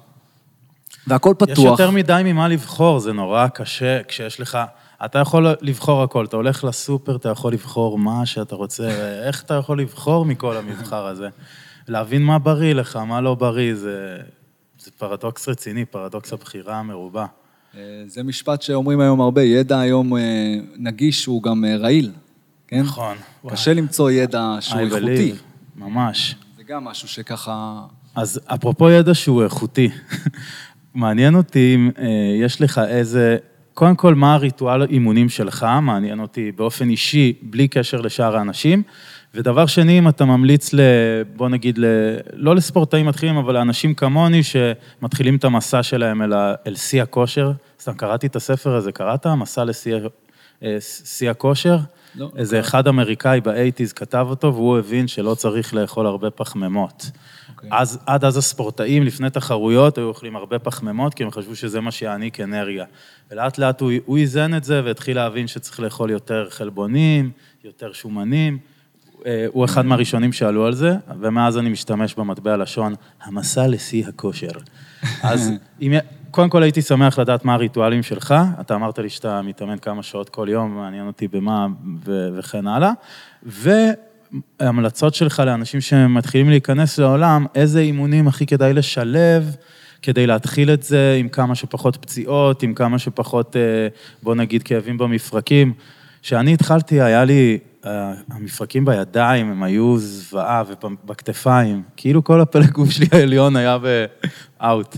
והכל 1.06 1.34
פתוח. 1.38 1.58
יש 1.58 1.64
יותר 1.64 1.90
מדי 1.90 2.22
ממה 2.24 2.48
לבחור, 2.48 3.00
זה 3.00 3.12
נורא 3.12 3.48
קשה 3.48 4.02
כשיש 4.08 4.40
לך... 4.40 4.58
אתה 5.04 5.18
יכול 5.18 5.46
לבחור 5.60 6.02
הכל, 6.02 6.24
אתה 6.24 6.36
הולך 6.36 6.64
לסופר, 6.64 7.16
אתה 7.16 7.28
יכול 7.28 7.52
לבחור 7.52 7.98
מה 7.98 8.26
שאתה 8.26 8.54
רוצה, 8.54 8.88
איך 9.26 9.42
אתה 9.42 9.54
יכול 9.54 9.80
לבחור 9.80 10.24
מכל 10.24 10.56
המבחר 10.56 11.06
הזה? 11.06 11.28
להבין 11.88 12.22
מה 12.22 12.38
בריא 12.38 12.74
לך, 12.74 12.96
מה 12.96 13.20
לא 13.20 13.34
בריא, 13.34 13.74
זה, 13.74 14.16
זה 14.78 14.90
פרדוקס 14.98 15.48
רציני, 15.48 15.84
פרדוקס 15.84 16.32
הבחירה 16.32 16.78
המרובה. 16.78 17.26
אה, 17.76 17.80
זה 18.06 18.22
משפט 18.22 18.62
שאומרים 18.62 19.00
היום 19.00 19.20
הרבה, 19.20 19.42
ידע 19.42 19.80
היום 19.80 20.16
אה, 20.16 20.54
נגיש 20.76 21.26
הוא 21.26 21.42
גם 21.42 21.64
אה, 21.64 21.76
רעיל, 21.76 22.12
כן? 22.68 22.80
נכון. 22.80 23.16
קשה 23.48 23.74
למצוא 23.74 24.10
ידע 24.10 24.56
שהוא 24.60 24.80
I 24.80 24.84
איכותי. 24.84 25.34
ממש. 25.76 26.34
זה 26.56 26.62
גם 26.62 26.84
משהו 26.84 27.08
שככה... 27.08 27.82
אז 28.14 28.40
אפרופו 28.46 28.90
ידע 28.90 29.14
שהוא 29.14 29.44
איכותי, 29.44 29.90
מעניין 30.96 31.34
אותי 31.34 31.74
אם 31.74 31.90
אה, 31.98 32.06
יש 32.40 32.60
לך 32.60 32.80
איזה, 32.88 33.36
קודם 33.74 33.96
כל, 33.96 34.14
מה 34.14 34.34
הריטואל 34.34 34.82
אימונים 34.82 35.28
שלך, 35.28 35.66
מעניין 35.82 36.20
אותי 36.20 36.52
באופן 36.52 36.90
אישי, 36.90 37.32
בלי 37.42 37.68
קשר 37.68 38.00
לשאר 38.00 38.36
האנשים. 38.36 38.82
ודבר 39.34 39.66
שני, 39.66 39.98
אם 39.98 40.08
אתה 40.08 40.24
ממליץ 40.24 40.74
ל... 40.74 40.80
בוא 41.36 41.48
נגיד, 41.48 41.78
ל, 41.78 41.84
לא 42.32 42.56
לספורטאים 42.56 43.06
מתחילים, 43.06 43.36
אבל 43.36 43.54
לאנשים 43.54 43.94
כמוני 43.94 44.40
שמתחילים 44.42 45.36
את 45.36 45.44
המסע 45.44 45.82
שלהם 45.82 46.22
אל, 46.22 46.32
ה, 46.32 46.54
אל 46.66 46.74
שיא 46.74 47.02
הכושר. 47.02 47.52
סתם 47.80 47.94
קראתי 47.94 48.26
את 48.26 48.36
הספר 48.36 48.74
הזה, 48.74 48.92
קראת? 48.92 49.26
מסע 49.26 49.64
לשיא 49.64 49.98
אה, 50.62 51.30
הכושר? 51.30 51.78
לא, 52.14 52.30
איזה. 52.36 52.60
אחד 52.60 52.88
אמריקאי 52.88 53.40
באייטיז 53.40 53.92
כתב 53.92 54.26
אותו, 54.30 54.54
והוא 54.54 54.78
הבין 54.78 55.08
שלא 55.08 55.34
צריך 55.34 55.74
לאכול 55.74 56.06
הרבה 56.06 56.30
פחמימות. 56.30 57.10
אוקיי. 57.66 57.78
אז, 57.80 57.98
עד 58.06 58.24
אז 58.24 58.36
הספורטאים 58.36 59.02
לפני 59.02 59.30
תחרויות 59.30 59.98
היו 59.98 60.08
אוכלים 60.08 60.36
הרבה 60.36 60.58
פחמימות, 60.58 61.14
כי 61.14 61.24
הם 61.24 61.30
חשבו 61.30 61.56
שזה 61.56 61.80
מה 61.80 61.90
שיעניק 61.90 62.40
אנרגיה. 62.40 62.84
ולאט 63.30 63.58
לאט 63.58 63.80
הוא, 63.80 63.92
הוא 64.04 64.18
איזן 64.18 64.54
את 64.54 64.64
זה 64.64 64.82
והתחיל 64.84 65.16
להבין 65.16 65.46
שצריך 65.46 65.80
לאכול 65.80 66.10
יותר 66.10 66.50
חלבונים, 66.50 67.30
יותר 67.64 67.92
שומנים. 67.92 68.58
אה, 69.26 69.46
הוא 69.52 69.64
אחד 69.64 69.86
מהראשונים 69.86 70.32
שעלו 70.32 70.66
על 70.66 70.74
זה, 70.74 70.94
ומאז 71.20 71.58
אני 71.58 71.70
משתמש 71.70 72.14
במטבע 72.14 72.56
לשון, 72.56 72.94
המסע 73.22 73.66
לשיא 73.66 74.06
הכושר. 74.06 74.48
אז 75.22 75.50
אם, 75.82 75.92
קודם 76.30 76.48
כל 76.50 76.62
הייתי 76.62 76.82
שמח 76.82 77.18
לדעת 77.18 77.44
מה 77.44 77.54
הריטואלים 77.54 78.02
שלך, 78.02 78.34
אתה 78.60 78.74
אמרת 78.74 78.98
לי 78.98 79.08
שאתה 79.08 79.42
מתאמן 79.42 79.78
כמה 79.78 80.02
שעות 80.02 80.28
כל 80.28 80.48
יום, 80.50 80.74
מעניין 80.74 81.06
אותי 81.06 81.28
במה 81.28 81.66
ו- 82.04 82.28
וכן 82.38 82.66
הלאה. 82.66 82.92
והמלצות 84.60 85.14
שלך 85.14 85.42
לאנשים 85.46 85.80
שמתחילים 85.80 86.50
להיכנס 86.50 86.98
לעולם, 86.98 87.46
איזה 87.54 87.80
אימונים 87.80 88.28
הכי 88.28 88.46
כדאי 88.46 88.72
לשלב 88.72 89.56
כדי 90.02 90.26
להתחיל 90.26 90.70
את 90.70 90.82
זה 90.82 91.16
עם 91.20 91.28
כמה 91.28 91.54
שפחות 91.54 91.96
פציעות, 91.96 92.62
עם 92.62 92.74
כמה 92.74 92.98
שפחות, 92.98 93.56
אה, 93.56 93.88
בוא 94.22 94.34
נגיד, 94.34 94.62
כאבים 94.62 94.98
במפרקים. 94.98 95.72
כשאני 96.22 96.54
התחלתי, 96.54 97.00
היה 97.00 97.24
לי, 97.24 97.58
אה, 97.86 98.14
המפרקים 98.30 98.84
בידיים, 98.84 99.50
הם 99.50 99.62
היו 99.62 99.98
זוועה 99.98 100.62
ובכתפיים, 100.68 101.82
כאילו 101.96 102.24
כל 102.24 102.40
הפלג 102.40 102.70
גוף 102.70 102.90
שלי 102.90 103.06
העליון 103.12 103.56
היה 103.56 103.78
באאוט. 103.78 104.96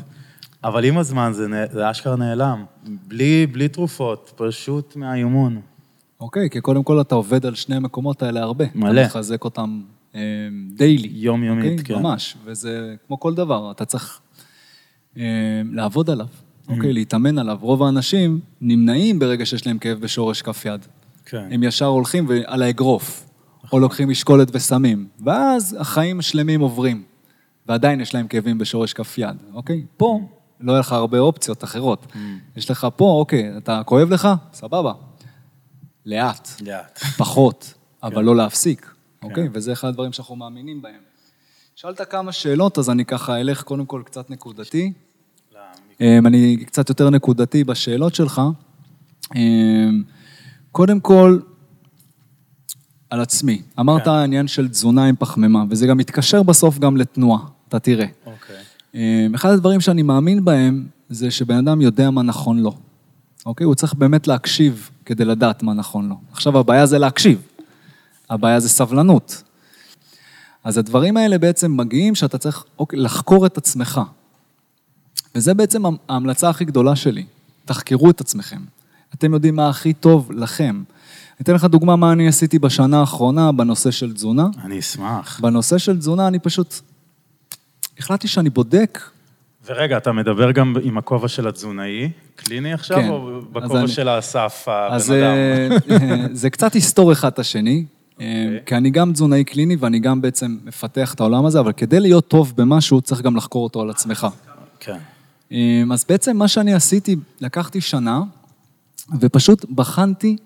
אבל 0.64 0.84
עם 0.84 0.98
הזמן 0.98 1.32
זה, 1.32 1.46
זה 1.72 1.90
אשכרה 1.90 2.16
נעלם, 2.16 2.64
בלי, 3.08 3.46
בלי 3.46 3.68
תרופות, 3.68 4.32
פשוט 4.36 4.96
מהאימון. 4.96 5.60
אוקיי, 6.20 6.50
כי 6.50 6.60
קודם 6.60 6.82
כל 6.82 7.00
אתה 7.00 7.14
עובד 7.14 7.46
על 7.46 7.54
שני 7.54 7.76
המקומות 7.76 8.22
האלה 8.22 8.42
הרבה. 8.42 8.64
מלא. 8.74 9.00
אתה 9.00 9.08
מחזק 9.08 9.44
אותם 9.44 9.82
דיילי. 10.76 11.08
יומיומית, 11.12 11.80
אוקיי? 11.80 11.96
כן. 11.96 12.02
ממש, 12.02 12.36
וזה 12.44 12.94
כמו 13.06 13.20
כל 13.20 13.34
דבר, 13.34 13.70
אתה 13.70 13.84
צריך 13.84 14.20
אה, 15.16 15.22
לעבוד 15.72 16.10
עליו, 16.10 16.26
Mm-hmm. 16.26 16.72
אוקיי? 16.72 16.92
להתאמן 16.92 17.38
עליו. 17.38 17.58
רוב 17.60 17.82
האנשים 17.82 18.40
נמנעים 18.60 19.18
ברגע 19.18 19.46
שיש 19.46 19.66
להם 19.66 19.78
כאב 19.78 19.98
בשורש 20.00 20.42
כף 20.42 20.64
יד. 20.64 20.86
כן. 21.24 21.48
הם 21.50 21.62
ישר 21.62 21.84
הולכים 21.86 22.28
על 22.46 22.62
האגרוף, 22.62 23.26
או 23.72 23.78
לוקחים 23.78 24.08
משקולת 24.08 24.48
וסמים, 24.54 25.06
ואז 25.24 25.76
החיים 25.80 26.22
שלמים 26.22 26.60
עוברים, 26.60 27.02
ועדיין 27.66 28.00
יש 28.00 28.14
להם 28.14 28.28
כאבים 28.28 28.58
בשורש 28.58 28.92
כף 28.92 29.18
יד, 29.18 29.36
אוקיי? 29.54 29.82
פה 29.96 30.20
לא 30.60 30.72
יהיה 30.72 30.80
לך 30.80 30.92
הרבה 30.92 31.18
אופציות 31.18 31.64
אחרות. 31.64 32.06
יש 32.56 32.70
לך 32.70 32.86
פה, 32.96 33.04
אוקיי, 33.04 33.56
אתה 33.56 33.82
כואב 33.84 34.10
לך? 34.10 34.28
סבבה. 34.52 34.92
לאט, 36.06 36.48
לאט. 36.60 36.98
פחות, 36.98 37.74
אבל 38.02 38.14
כן. 38.14 38.24
לא 38.24 38.36
להפסיק, 38.36 38.94
אוקיי? 39.22 39.48
וזה 39.52 39.72
אחד 39.72 39.88
הדברים 39.88 40.12
שאנחנו 40.12 40.36
מאמינים 40.36 40.82
בהם. 40.82 41.00
שאלת 41.76 42.00
כמה 42.00 42.32
שאלות, 42.32 42.78
אז 42.78 42.90
אני 42.90 43.04
ככה 43.04 43.40
אלך 43.40 43.62
קודם 43.62 43.86
כל 43.86 44.02
קצת 44.04 44.30
נקודתי. 44.30 44.92
אמ, 46.00 46.26
אני 46.26 46.64
קצת 46.66 46.88
יותר 46.88 47.10
נקודתי 47.10 47.64
בשאלות 47.64 48.14
שלך. 48.14 48.42
אמ, 49.36 50.02
קודם 50.72 51.00
כל, 51.00 51.38
על 53.10 53.20
עצמי. 53.20 53.62
אמרת 53.80 54.04
כן. 54.04 54.10
עניין 54.10 54.48
של 54.48 54.68
תזונה 54.68 55.04
עם 55.04 55.16
פחמימה, 55.18 55.64
וזה 55.70 55.86
גם 55.86 55.98
מתקשר 55.98 56.42
בסוף 56.42 56.78
גם 56.78 56.96
לתנועה, 56.96 57.40
אתה 57.68 57.78
תראה. 57.78 58.06
אוקיי. 58.26 58.56
אמ, 58.94 59.34
אחד 59.34 59.50
הדברים 59.50 59.80
שאני 59.80 60.02
מאמין 60.02 60.44
בהם, 60.44 60.86
זה 61.08 61.30
שבן 61.30 61.56
אדם 61.56 61.80
יודע 61.80 62.10
מה 62.10 62.22
נכון 62.22 62.58
לו. 62.58 62.76
אוקיי? 63.48 63.64
הוא 63.64 63.74
צריך 63.74 63.94
באמת 63.94 64.26
להקשיב 64.28 64.90
כדי 65.04 65.24
לדעת 65.24 65.62
מה 65.62 65.74
נכון 65.74 66.08
לו. 66.08 66.14
עכשיו, 66.32 66.58
הבעיה 66.58 66.86
זה 66.86 66.98
להקשיב. 66.98 67.42
הבעיה 68.30 68.60
זה 68.60 68.68
סבלנות. 68.68 69.42
אז 70.64 70.78
הדברים 70.78 71.16
האלה 71.16 71.38
בעצם 71.38 71.76
מגיעים 71.76 72.14
שאתה 72.14 72.38
צריך 72.38 72.64
אוקיי, 72.78 72.98
לחקור 72.98 73.46
את 73.46 73.58
עצמך. 73.58 74.00
וזה 75.34 75.54
בעצם 75.54 75.82
ההמלצה 76.08 76.48
הכי 76.48 76.64
גדולה 76.64 76.96
שלי. 76.96 77.26
תחקרו 77.64 78.10
את 78.10 78.20
עצמכם. 78.20 78.60
אתם 79.14 79.32
יודעים 79.32 79.56
מה 79.56 79.68
הכי 79.68 79.92
טוב 79.92 80.32
לכם. 80.32 80.74
אני 80.74 81.42
אתן 81.42 81.54
לך 81.54 81.64
דוגמה 81.64 81.96
מה 81.96 82.12
אני 82.12 82.28
עשיתי 82.28 82.58
בשנה 82.58 83.00
האחרונה 83.00 83.52
בנושא 83.52 83.90
של 83.90 84.14
תזונה. 84.14 84.46
אני 84.64 84.78
אשמח. 84.78 85.40
בנושא 85.40 85.78
של 85.78 85.98
תזונה 85.98 86.28
אני 86.28 86.38
פשוט 86.38 86.74
החלטתי 87.98 88.28
שאני 88.28 88.50
בודק. 88.50 89.00
ורגע, 89.68 89.96
אתה 89.96 90.12
מדבר 90.12 90.50
גם 90.52 90.74
עם 90.82 90.98
הכובע 90.98 91.28
של 91.28 91.48
התזונאי, 91.48 92.10
קליני 92.36 92.72
עכשיו, 92.72 92.96
כן. 92.98 93.08
או 93.08 93.40
בכובע 93.52 93.80
אני- 93.80 93.88
של 93.88 94.08
האסף, 94.08 94.64
הבן 94.66 94.94
אז 94.94 95.10
אדם? 95.12 95.20
אה, 95.90 96.26
זה 96.32 96.50
קצת 96.50 96.74
יסתור 96.74 97.12
אחד 97.12 97.28
את 97.28 97.38
השני, 97.38 97.84
אה, 98.20 98.42
אוקיי. 98.44 98.60
כי 98.66 98.74
אני 98.76 98.90
גם 98.90 99.12
תזונאי 99.12 99.44
קליני 99.44 99.76
ואני 99.76 99.98
גם 99.98 100.20
בעצם 100.20 100.56
מפתח 100.64 101.14
את 101.14 101.20
העולם 101.20 101.46
הזה, 101.46 101.60
אבל 101.60 101.72
כדי 101.72 102.00
להיות 102.00 102.28
טוב 102.28 102.52
במשהו, 102.56 103.00
צריך 103.00 103.20
גם 103.20 103.36
לחקור 103.36 103.64
אותו 103.64 103.80
על 103.82 103.90
עצמך. 103.90 104.26
כן. 104.80 104.98
אה, 105.52 105.82
אז 105.92 106.04
בעצם 106.08 106.36
מה 106.36 106.48
שאני 106.48 106.74
עשיתי, 106.74 107.16
לקחתי 107.40 107.80
שנה, 107.80 108.20
ופשוט 109.20 109.64
בחנתי 109.70 110.36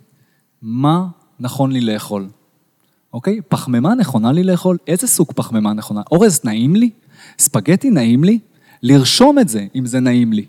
מה 0.62 1.06
נכון 1.40 1.72
לי 1.72 1.80
לאכול. 1.80 2.28
אוקיי? 3.12 3.40
פחמימה 3.48 3.94
נכונה 3.94 4.32
לי 4.32 4.42
לאכול? 4.44 4.78
איזה 4.86 5.06
סוג 5.06 5.32
פחמימה 5.32 5.72
נכונה? 5.72 6.00
אורז 6.12 6.40
נעים 6.44 6.76
לי? 6.76 6.90
ספגטי 7.38 7.90
נעים 7.90 8.24
לי? 8.24 8.38
לרשום 8.82 9.38
את 9.38 9.48
זה, 9.48 9.66
אם 9.74 9.86
זה 9.86 10.00
נעים 10.00 10.32
לי. 10.32 10.44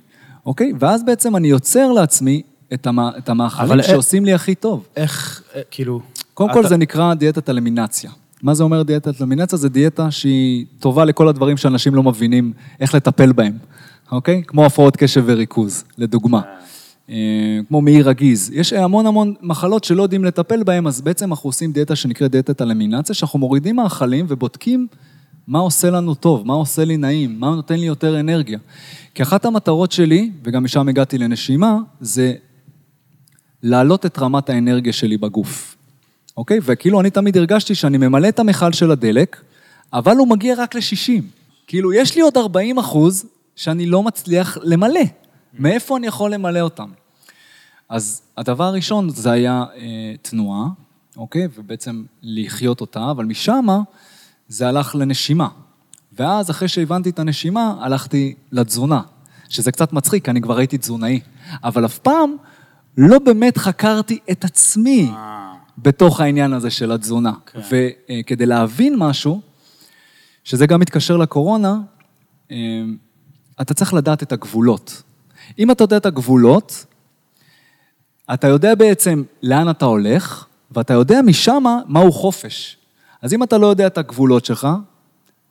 אוקיי? 0.46 0.72
ואז 0.80 1.04
בעצם 1.04 1.36
אני 1.36 1.48
יוצר 1.48 1.92
לעצמי 1.92 2.42
את, 2.74 2.88
המ... 2.88 3.00
את 3.00 3.30
המאכלים 3.30 3.68
אבל 3.68 3.80
א- 3.80 3.84
שעושים 3.84 4.26
לי 4.26 4.34
הכי 4.34 4.56
טוב. 4.56 4.86
איך, 4.96 5.44
אה, 5.56 5.62
כאילו... 5.72 6.02
קודם 6.34 6.50
אתה- 6.50 6.62
כל 6.62 6.68
זה 6.68 6.78
נקרא 6.78 7.14
דיאטת 7.14 7.50
אלמינציה. 7.50 8.12
מה 8.44 8.54
זה 8.54 8.64
אומר 8.64 8.82
דיאטת 8.84 9.22
אלמינציה? 9.22 9.58
זה 9.58 9.70
דיאטה 9.70 10.12
שהיא 10.12 10.66
טובה 10.80 11.06
לכל 11.06 11.28
הדברים 11.28 11.58
שאנשים 11.58 11.96
לא 11.96 12.04
מבינים 12.04 12.54
איך 12.80 12.96
לטפל 12.96 13.32
בהם, 13.32 13.58
אוקיי? 14.12 14.44
כמו 14.48 14.66
הפרעות 14.66 14.98
קשב 14.98 15.24
וריכוז, 15.28 15.84
לדוגמה. 15.98 16.42
אה, 17.10 17.16
כמו 17.68 17.82
מעי 17.82 18.02
רגיז. 18.02 18.52
יש 18.54 18.74
המון 18.74 19.06
המון 19.06 19.34
מחלות 19.42 19.84
שלא 19.84 20.04
יודעים 20.04 20.24
לטפל 20.26 20.64
בהן, 20.64 20.88
אז 20.88 21.02
בעצם 21.02 21.30
אנחנו 21.32 21.48
עושים 21.50 21.72
דיאטה 21.72 21.96
שנקראת 21.96 22.32
דיאטת 22.32 22.62
אלמינציה, 22.62 23.16
שאנחנו 23.16 23.40
מורידים 23.40 23.76
מאכלים 23.76 24.26
ובודקים 24.30 24.88
מה 25.48 25.60
עושה 25.60 25.90
לנו 25.90 26.16
טוב, 26.16 26.48
מה 26.48 26.54
עושה 26.54 26.86
לי 26.86 26.98
נעים, 26.98 27.40
מה 27.40 27.50
נותן 27.50 27.76
לי 27.76 27.86
יותר 27.86 28.20
אנרגיה. 28.20 28.60
כי 29.16 29.24
אחת 29.24 29.46
המטרות 29.46 29.92
שלי, 29.92 30.32
וגם 30.44 30.64
משם 30.64 30.90
הגעתי 30.90 31.18
לנשימה, 31.18 31.78
זה 32.02 32.34
להעלות 33.64 34.06
את 34.06 34.20
רמת 34.20 34.50
האנרגיה 34.50 34.94
שלי 34.94 35.18
בגוף. 35.18 35.76
אוקיי? 36.38 36.60
וכאילו 36.62 37.02
אני 37.02 37.10
תמיד 37.10 37.38
הרגשתי 37.38 37.76
שאני 37.76 37.98
ממלא 37.98 38.28
את 38.28 38.40
המכל 38.40 38.72
של 38.72 38.92
הדלק, 38.92 39.42
אבל 39.94 40.18
הוא 40.18 40.28
מגיע 40.28 40.56
רק 40.58 40.76
ל-60. 40.76 41.24
כאילו, 41.68 41.94
יש 41.94 42.16
לי 42.16 42.22
עוד 42.22 42.38
40 42.38 42.78
אחוז 42.78 43.26
שאני 43.56 43.86
לא 43.86 44.04
מצליח 44.04 44.58
למלא. 44.62 45.02
מאיפה 45.60 45.98
אני 45.98 46.08
יכול 46.08 46.34
למלא 46.34 46.60
אותם? 46.60 46.90
אז 47.90 48.22
הדבר 48.38 48.64
הראשון 48.64 49.10
זה 49.10 49.32
היה 49.32 49.64
אה, 49.76 50.14
תנועה, 50.22 50.68
אוקיי? 51.18 51.48
ובעצם 51.56 52.04
לחיות 52.22 52.82
אותה, 52.82 53.12
אבל 53.12 53.26
משם 53.26 53.66
זה 54.48 54.68
הלך 54.68 54.96
לנשימה. 54.96 55.48
ואז 56.14 56.52
אחרי 56.52 56.68
שהבנתי 56.68 57.10
את 57.10 57.20
הנשימה, 57.20 57.76
הלכתי 57.82 58.36
לתזונה, 58.52 59.02
שזה 59.50 59.72
קצת 59.72 59.94
מצחיק, 59.94 60.30
אני 60.30 60.42
כבר 60.42 60.58
הייתי 60.58 60.78
תזונאי. 60.78 61.20
אבל 61.64 61.86
אף 61.86 62.00
פעם 62.00 62.36
לא 62.98 63.20
באמת 63.20 63.58
חקרתי 63.58 64.20
את 64.32 64.46
עצמי 64.46 65.10
אה, 65.12 65.54
בתוך 65.78 66.20
העניין 66.20 66.54
הזה 66.54 66.70
של 66.70 66.92
התזונה. 66.92 67.34
כן. 67.46 67.60
וכדי 68.20 68.46
להבין 68.46 68.96
משהו, 68.98 69.42
שזה 70.44 70.68
גם 70.68 70.80
מתקשר 70.80 71.18
לקורונה, 71.18 71.80
אה, 72.52 72.58
אתה 73.62 73.74
צריך 73.74 73.94
לדעת 73.94 74.24
את 74.24 74.32
הגבולות. 74.32 75.04
אם 75.60 75.72
אתה 75.72 75.84
יודע 75.84 75.98
את 75.98 76.06
הגבולות, 76.06 76.86
אתה 78.34 78.48
יודע 78.48 78.76
בעצם 78.76 79.24
לאן 79.44 79.70
אתה 79.70 79.86
הולך, 79.86 80.46
ואתה 80.72 80.94
יודע 80.94 81.22
משם 81.22 81.64
מהו 81.88 82.12
חופש. 82.12 82.78
אז 83.24 83.34
אם 83.34 83.44
אתה 83.44 83.58
לא 83.58 83.68
יודע 83.68 83.88
את 83.88 83.98
הגבולות 83.98 84.46
שלך, 84.46 84.68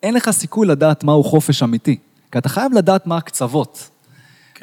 אין 0.03 0.15
לך 0.15 0.31
סיכוי 0.31 0.67
לדעת 0.67 1.05
מהו 1.05 1.25
חופש 1.25 1.63
אמיתי. 1.63 1.97
כי 2.33 2.39
אתה 2.39 2.49
חייב 2.49 2.73
לדעת 2.73 3.07
מה 3.07 3.17
הקצוות. 3.17 3.91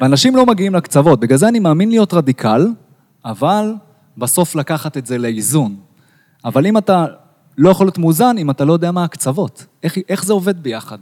ואנשים 0.00 0.36
לא 0.36 0.46
מגיעים 0.46 0.74
לקצוות, 0.74 1.20
בגלל 1.20 1.38
זה 1.38 1.48
אני 1.48 1.58
מאמין 1.58 1.88
להיות 1.88 2.14
רדיקל, 2.14 2.66
אבל 3.24 3.74
בסוף 4.18 4.54
לקחת 4.54 4.96
את 4.96 5.06
זה 5.06 5.18
לאיזון. 5.18 5.76
אבל 6.44 6.66
אם 6.66 6.78
אתה 6.78 7.06
לא 7.58 7.70
יכול 7.70 7.86
להיות 7.86 7.98
מאוזן, 7.98 8.38
אם 8.38 8.50
אתה 8.50 8.64
לא 8.64 8.72
יודע 8.72 8.90
מה 8.90 9.04
הקצוות, 9.04 9.64
איך, 9.82 9.98
איך 10.08 10.24
זה 10.24 10.32
עובד 10.32 10.62
ביחד. 10.62 10.98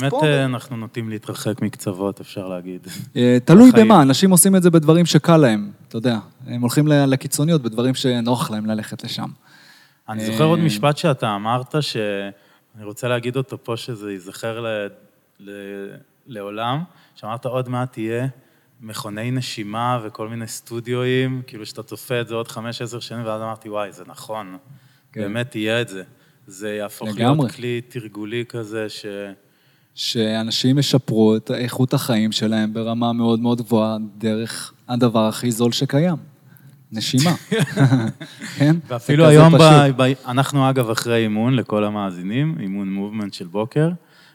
באמת 0.00 0.10
פה- 0.10 0.26
אה, 0.26 0.44
אנחנו 0.44 0.76
נוטים 0.76 1.08
להתרחק 1.10 1.62
מקצוות, 1.62 2.20
אפשר 2.20 2.48
להגיד. 2.48 2.80
אה, 3.16 3.38
תלוי 3.44 3.70
בחיים. 3.70 3.86
במה, 3.88 4.02
אנשים 4.02 4.30
עושים 4.30 4.56
את 4.56 4.62
זה 4.62 4.70
בדברים 4.70 5.06
שקל 5.06 5.36
להם, 5.36 5.70
אתה 5.88 5.96
יודע. 5.96 6.18
הם 6.46 6.60
הולכים 6.60 6.86
לקיצוניות 6.88 7.62
בדברים 7.62 7.94
שנוח 7.94 8.50
להם 8.50 8.66
ללכת 8.66 9.04
לשם. 9.04 9.28
אני 10.08 10.26
זוכר 10.26 10.44
עוד 10.44 10.58
אה, 10.58 10.64
משפט 10.64 10.96
שאתה 10.96 11.34
אמרת, 11.34 11.74
שאני 11.80 12.84
רוצה 12.84 13.08
להגיד 13.08 13.36
אותו 13.36 13.64
פה, 13.64 13.76
שזה 13.76 14.12
ייזכר 14.12 14.60
ל... 14.60 14.66
ל... 15.40 15.50
לעולם, 16.26 16.82
שאמרת 17.14 17.46
עוד 17.46 17.68
מעט 17.68 17.92
תהיה 17.92 18.26
מכוני 18.80 19.30
נשימה 19.30 20.00
וכל 20.04 20.28
מיני 20.28 20.46
סטודיואים, 20.46 21.42
כאילו 21.46 21.66
שאתה 21.66 21.82
צופה 21.82 22.20
את 22.20 22.28
זה 22.28 22.34
עוד 22.34 22.48
חמש, 22.48 22.82
עשר 22.82 23.00
שנים, 23.00 23.26
ואז 23.26 23.42
אמרתי, 23.42 23.68
וואי, 23.68 23.92
זה 23.92 24.04
נכון, 24.06 24.56
כן. 25.12 25.20
באמת 25.20 25.56
יהיה 25.56 25.80
את 25.80 25.88
זה. 25.88 26.02
זה 26.46 26.74
יהפוך 26.74 27.08
לגמרי. 27.08 27.38
להיות 27.38 27.52
כלי 27.52 27.80
תרגולי 27.80 28.44
כזה, 28.48 28.88
ש... 28.88 29.06
שאנשים 29.94 30.78
ישפרו 30.78 31.36
את 31.36 31.50
איכות 31.50 31.94
החיים 31.94 32.32
שלהם 32.32 32.72
ברמה 32.72 33.12
מאוד 33.12 33.40
מאוד 33.40 33.62
גבוהה 33.62 33.96
דרך 34.18 34.72
הדבר 34.88 35.26
הכי 35.28 35.50
זול 35.50 35.72
שקיים, 35.72 36.16
נשימה. 36.92 37.34
כן? 38.58 38.76
ואפילו 38.88 39.26
היום, 39.26 39.58
ב... 39.58 39.62
ב... 39.96 40.12
אנחנו 40.26 40.70
אגב 40.70 40.90
אחרי 40.90 41.22
אימון 41.22 41.54
לכל 41.54 41.84
המאזינים, 41.84 42.56
אימון 42.60 42.92
מובמנט 42.92 43.34
של 43.34 43.46
בוקר, 43.46 43.90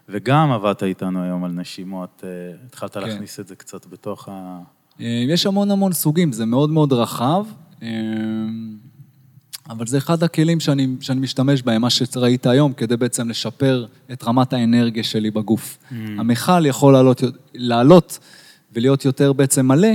וגם 0.10 0.52
עבדת 0.52 0.84
איתנו 0.84 1.24
היום 1.24 1.44
על 1.44 1.52
נשימות, 1.52 2.24
אה, 2.24 2.30
התחלת 2.66 2.94
כן. 2.94 3.00
להכניס 3.00 3.40
את 3.40 3.48
זה 3.48 3.56
קצת 3.56 3.86
בתוך 3.86 4.30
ה... 4.32 4.60
אה, 5.02 5.24
יש 5.28 5.46
המון 5.46 5.72
המון 5.72 5.94
סוגים, 5.94 6.32
זה 6.32 6.46
מאוד 6.46 6.70
מאוד 6.70 6.94
רחב, 6.94 7.46
אה, 7.84 7.88
אבל 9.70 9.88
זה 9.88 9.98
אחד 9.98 10.24
הכלים 10.24 10.60
שאני, 10.60 10.88
שאני 11.02 11.20
משתמש 11.20 11.62
בהם, 11.62 11.82
מה 11.82 11.90
שראית 11.90 12.46
היום, 12.46 12.74
כדי 12.74 12.98
בעצם 12.98 13.30
לשפר 13.30 13.86
את 14.12 14.24
רמת 14.24 14.54
האנרגיה 14.54 15.04
שלי 15.04 15.32
בגוף. 15.32 15.78
Mm. 15.78 15.96
המכל 16.18 16.66
יכול 16.66 16.94
לעלות, 16.94 17.22
לעלות 17.54 18.20
ולהיות 18.74 19.06
יותר 19.06 19.34
בעצם 19.34 19.68
מלא, 19.68 19.90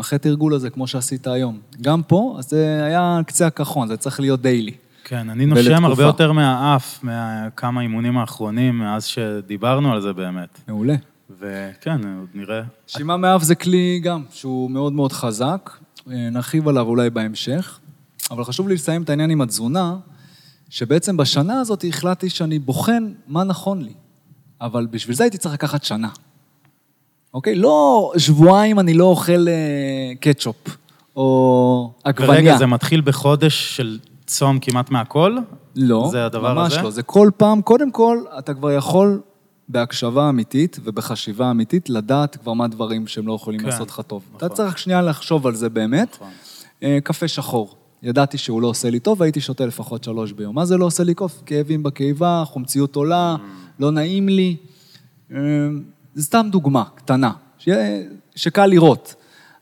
אחרי 0.00 0.18
תרגול 0.18 0.54
הזה, 0.54 0.70
כמו 0.70 0.86
שעשית 0.86 1.26
היום. 1.26 1.58
גם 1.80 2.02
פה, 2.02 2.36
אז 2.38 2.50
זה 2.50 2.84
היה 2.84 3.20
קצה 3.26 3.46
הקרחון, 3.46 3.88
זה 3.88 3.96
צריך 3.96 4.20
להיות 4.20 4.42
דיילי. 4.42 4.74
כן, 5.04 5.30
אני 5.30 5.46
נושם 5.46 5.72
הרבה 5.72 5.86
ולתקופה. 5.86 6.02
יותר 6.02 6.32
מהאף, 6.32 7.00
מכמה 7.02 7.80
אימונים 7.80 8.18
האחרונים, 8.18 8.78
מאז 8.78 9.04
שדיברנו 9.04 9.92
על 9.92 10.00
זה 10.00 10.12
באמת. 10.12 10.60
מעולה. 10.68 10.94
וכן, 11.40 12.18
עוד 12.18 12.28
נראה. 12.34 12.62
נשימה 12.88 13.16
מאף 13.16 13.42
זה 13.42 13.54
כלי 13.54 14.00
גם, 14.02 14.22
שהוא 14.30 14.70
מאוד 14.70 14.92
מאוד 14.92 15.12
חזק, 15.12 15.70
אה, 16.10 16.30
נרחיב 16.30 16.68
עליו 16.68 16.86
אולי 16.86 17.10
בהמשך, 17.10 17.78
אבל 18.30 18.44
חשוב 18.44 18.68
לי 18.68 18.74
לסיים 18.74 19.02
את 19.02 19.10
העניין 19.10 19.30
עם 19.30 19.40
התזונה, 19.40 19.96
שבעצם 20.70 21.16
בשנה 21.16 21.60
הזאת 21.60 21.84
החלטתי 21.88 22.30
שאני 22.30 22.58
בוחן 22.58 23.12
מה 23.28 23.44
נכון 23.44 23.82
לי, 23.82 23.92
אבל 24.60 24.86
בשביל 24.90 25.16
זה 25.16 25.24
הייתי 25.24 25.38
צריך 25.38 25.54
לקחת 25.54 25.84
שנה. 25.84 26.08
אוקיי? 27.36 27.54
לא 27.54 28.12
שבועיים 28.16 28.80
אני 28.80 28.94
לא 28.94 29.04
אוכל 29.04 29.48
אה, 29.48 30.12
קטשופ, 30.20 30.56
או 31.16 31.92
עגבניה. 32.04 32.30
ורגע, 32.30 32.56
זה 32.56 32.66
מתחיל 32.66 33.00
בחודש 33.00 33.76
של 33.76 33.98
צום 34.26 34.58
כמעט 34.58 34.90
מהכל? 34.90 35.36
לא, 35.76 36.08
זה 36.12 36.26
הדבר 36.26 36.54
ממש 36.54 36.72
הזה? 36.72 36.82
לא. 36.82 36.90
זה 36.90 37.02
כל 37.02 37.30
פעם, 37.36 37.62
קודם 37.62 37.90
כל, 37.90 38.18
אתה 38.38 38.54
כבר 38.54 38.72
יכול 38.72 39.20
בהקשבה 39.68 40.28
אמיתית 40.28 40.78
ובחשיבה 40.84 41.50
אמיתית 41.50 41.90
לדעת 41.90 42.36
כבר 42.36 42.52
מה 42.52 42.68
דברים 42.68 43.06
שהם 43.06 43.26
לא 43.26 43.32
יכולים 43.32 43.60
כן, 43.60 43.66
לעשות 43.66 43.88
לך 43.88 44.00
טוב. 44.06 44.22
נכון. 44.34 44.46
אתה 44.46 44.54
צריך 44.54 44.78
שנייה 44.78 45.02
לחשוב 45.02 45.46
על 45.46 45.54
זה 45.54 45.68
באמת. 45.68 46.14
נכון. 46.14 46.28
אה, 46.82 46.98
קפה 47.04 47.28
שחור. 47.28 47.74
ידעתי 48.02 48.38
שהוא 48.38 48.62
לא 48.62 48.66
עושה 48.66 48.90
לי 48.90 49.00
טוב, 49.00 49.20
והייתי 49.20 49.40
שותה 49.40 49.66
לפחות 49.66 50.04
שלוש 50.04 50.32
ביום. 50.32 50.54
מה 50.54 50.64
זה 50.64 50.76
לא 50.76 50.84
עושה 50.84 51.04
לי 51.04 51.14
טוב? 51.14 51.42
כאבים 51.46 51.82
בקיבה, 51.82 52.42
חומציות 52.46 52.96
עולה, 52.96 53.36
לא 53.78 53.90
נעים 53.90 54.28
לי. 54.28 54.56
זה 56.16 56.22
סתם 56.22 56.48
דוגמה 56.50 56.84
קטנה, 56.94 57.32
ש... 57.58 57.68
שקל 58.36 58.66
לראות, 58.66 59.14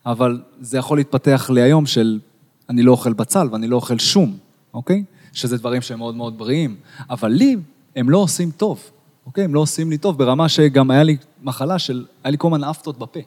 אבל 0.07 0.41
זה 0.61 0.79
יכול 0.79 0.99
להתפתח 0.99 1.51
לי 1.55 1.63
היום 1.63 1.87
של 1.87 2.21
אני 2.69 2.83
לא 2.83 2.93
אוכל 2.93 3.13
בצל 3.13 3.49
ואני 3.53 3.67
לא 3.67 3.77
אוכל 3.77 3.99
שום, 3.99 4.37
אוקיי? 4.75 5.05
שזה 5.33 5.59
דברים 5.59 5.83
שהם 5.83 5.99
מאוד 5.99 6.15
מאוד 6.15 6.39
בריאים, 6.39 6.77
אבל 7.11 7.29
לי 7.29 7.57
הם 7.97 8.11
לא 8.11 8.19
עושים 8.19 8.51
טוב, 8.51 8.91
אוקיי? 9.27 9.45
הם 9.45 9.55
לא 9.55 9.61
עושים 9.61 9.91
לי 9.91 9.99
טוב, 9.99 10.19
ברמה 10.19 10.49
שגם 10.49 10.91
היה 10.91 11.03
לי 11.03 11.17
מחלה 11.43 11.79
של, 11.79 12.05
היה 12.25 12.31
לי 12.31 12.37
כל 12.39 12.49
הזמן 12.49 12.65
אפטות 12.65 12.99
בפה. 12.99 13.21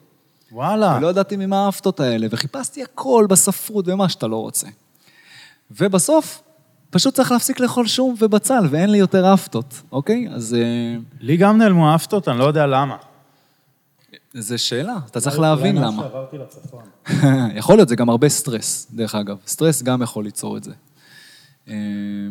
וואלה. 0.51 0.95
ולא 0.97 1.07
ידעתי 1.07 1.35
ממה 1.35 1.65
האפטות 1.65 1.99
האלה, 1.99 2.27
וחיפשתי 2.31 2.83
הכל 2.83 3.25
בספרות 3.29 3.85
ומה 3.87 4.09
שאתה 4.09 4.27
לא 4.27 4.35
רוצה. 4.35 4.67
ובסוף, 5.71 6.41
פשוט 6.89 7.13
צריך 7.13 7.31
להפסיק 7.31 7.59
לאכול 7.59 7.87
שום 7.87 8.15
ובצל, 8.19 8.65
ואין 8.69 8.89
לי 8.89 8.97
יותר 8.97 9.33
אפטות, 9.33 9.81
אוקיי? 9.91 10.27
אז 10.31 10.53
אה, 10.53 10.97
לי 11.19 11.37
גם 11.37 11.57
נעלמו 11.57 11.91
האפטות, 11.91 12.27
אני 12.27 12.39
לא 12.39 12.43
יודע 12.43 12.65
למה. 12.65 12.95
זו 14.41 14.57
שאלה, 14.57 14.95
אתה 15.11 15.21
צריך 15.21 15.39
להבין 15.39 15.77
אולי 15.77 15.87
למה. 15.87 16.01
מאז 16.01 16.11
שעברתי 16.11 16.37
לצפון. 16.37 16.83
יכול 17.59 17.75
להיות, 17.75 17.89
זה 17.89 17.95
גם 17.95 18.09
הרבה 18.09 18.29
סטרס, 18.29 18.87
דרך 18.91 19.15
אגב. 19.15 19.37
סטרס 19.47 19.83
גם 19.83 20.01
יכול 20.01 20.23
ליצור 20.23 20.57
את 20.57 20.63
זה. 20.63 20.71
אה, 21.69 21.73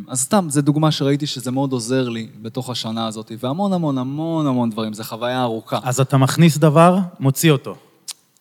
אז 0.08 0.20
סתם, 0.20 0.46
זו 0.50 0.62
דוגמה 0.62 0.90
שראיתי 0.90 1.26
שזה 1.26 1.50
מאוד 1.50 1.72
עוזר 1.72 2.08
לי 2.08 2.28
בתוך 2.42 2.70
השנה 2.70 3.06
הזאת, 3.06 3.32
והמון 3.40 3.72
המון 3.72 3.98
המון 3.98 4.46
המון 4.46 4.70
דברים, 4.70 4.94
זו 4.94 5.04
חוויה 5.04 5.42
ארוכה. 5.42 5.78
אז 5.82 6.00
אתה 6.00 6.16
מכניס 6.16 6.58
דבר, 6.58 6.98
מוציא 7.20 7.50
אותו. 7.50 7.76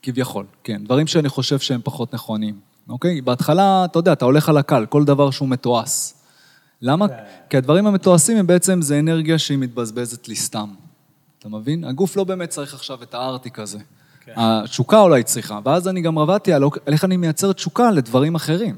כביכול, 0.01 0.45
כן. 0.63 0.83
דברים 0.83 1.07
שאני 1.07 1.29
חושב 1.29 1.59
שהם 1.59 1.81
פחות 1.83 2.13
נכונים, 2.13 2.55
אוקיי? 2.89 3.21
בהתחלה, 3.21 3.85
אתה 3.85 3.99
יודע, 3.99 4.13
אתה 4.13 4.25
הולך 4.25 4.49
על 4.49 4.57
הקל, 4.57 4.85
כל 4.85 5.05
דבר 5.05 5.31
שהוא 5.31 5.49
מתועש. 5.49 6.13
למה? 6.81 7.05
כי 7.49 7.57
הדברים 7.57 7.87
המתועשים 7.87 8.37
הם 8.37 8.47
בעצם, 8.47 8.81
זה 8.81 8.99
אנרגיה 8.99 9.39
שהיא 9.39 9.57
מתבזבזת 9.57 10.27
לי 10.27 10.35
סתם. 10.35 10.67
אתה 11.45 11.53
מבין? 11.53 11.83
הגוף 11.83 12.15
לא 12.15 12.23
באמת 12.23 12.49
צריך 12.49 12.73
עכשיו 12.73 13.03
את 13.03 13.13
הארטיק 13.13 13.59
הזה. 13.59 13.79
כן. 14.25 14.33
התשוקה 14.35 14.99
אולי 14.99 15.23
צריכה, 15.23 15.59
ואז 15.65 15.87
אני 15.87 16.01
גם 16.01 16.17
עבדתי 16.17 16.53
על 16.53 16.63
על 16.63 16.69
איך 16.93 17.05
אני 17.05 17.17
מייצר 17.17 17.53
תשוקה 17.53 17.91
לדברים 17.91 18.35
אחרים. 18.35 18.75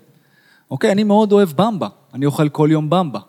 אוקיי, 0.71 0.91
אני 0.91 1.03
מאוד 1.03 1.31
אוהב 1.31 1.49
במבה, 1.55 1.87
אני 2.13 2.25
אוכל 2.25 2.49
כל 2.49 2.69
יום 2.71 2.89
במבה. 2.89 3.19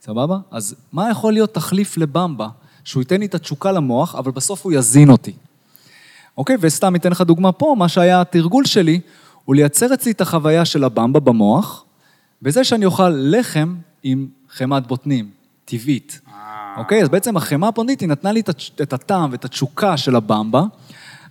סבבה? 0.00 0.38
אז 0.50 0.74
מה 0.92 1.10
יכול 1.10 1.32
להיות 1.32 1.54
תחליף 1.54 1.96
לבמבה, 1.96 2.48
שהוא 2.84 3.00
ייתן 3.00 3.20
לי 3.20 3.26
את 3.26 3.34
התשוקה 3.34 3.72
למוח, 3.72 4.14
אבל 4.14 4.30
בסוף 4.32 4.64
הוא 4.64 4.72
יזין 4.72 5.10
אותי? 5.10 5.32
אוקיי, 6.38 6.56
וסתם 6.60 6.96
אתן 6.96 7.10
לך 7.10 7.20
דוגמה 7.20 7.52
פה, 7.52 7.74
מה 7.78 7.88
שהיה 7.88 8.20
התרגול 8.20 8.64
שלי, 8.64 9.00
הוא 9.44 9.54
לייצר 9.54 9.94
אצלי 9.94 10.12
את 10.12 10.20
החוויה 10.20 10.64
של 10.64 10.84
הבמבה 10.84 11.20
במוח, 11.20 11.84
בזה 12.42 12.64
שאני 12.64 12.84
אוכל 12.84 13.08
לחם 13.08 13.76
עם 14.02 14.28
חמת 14.50 14.86
בוטנים, 14.86 15.39
טבעית. 15.70 16.20
אוקיי? 16.76 17.02
אז 17.02 17.08
בעצם 17.08 17.36
החמאה 17.36 17.68
הבוטנית, 17.68 18.00
היא 18.00 18.08
נתנה 18.08 18.32
לי 18.32 18.40
את 18.82 18.92
הטעם 18.92 19.32
ואת 19.32 19.44
התשוקה 19.44 19.96
של 19.96 20.16
הבמבה, 20.16 20.62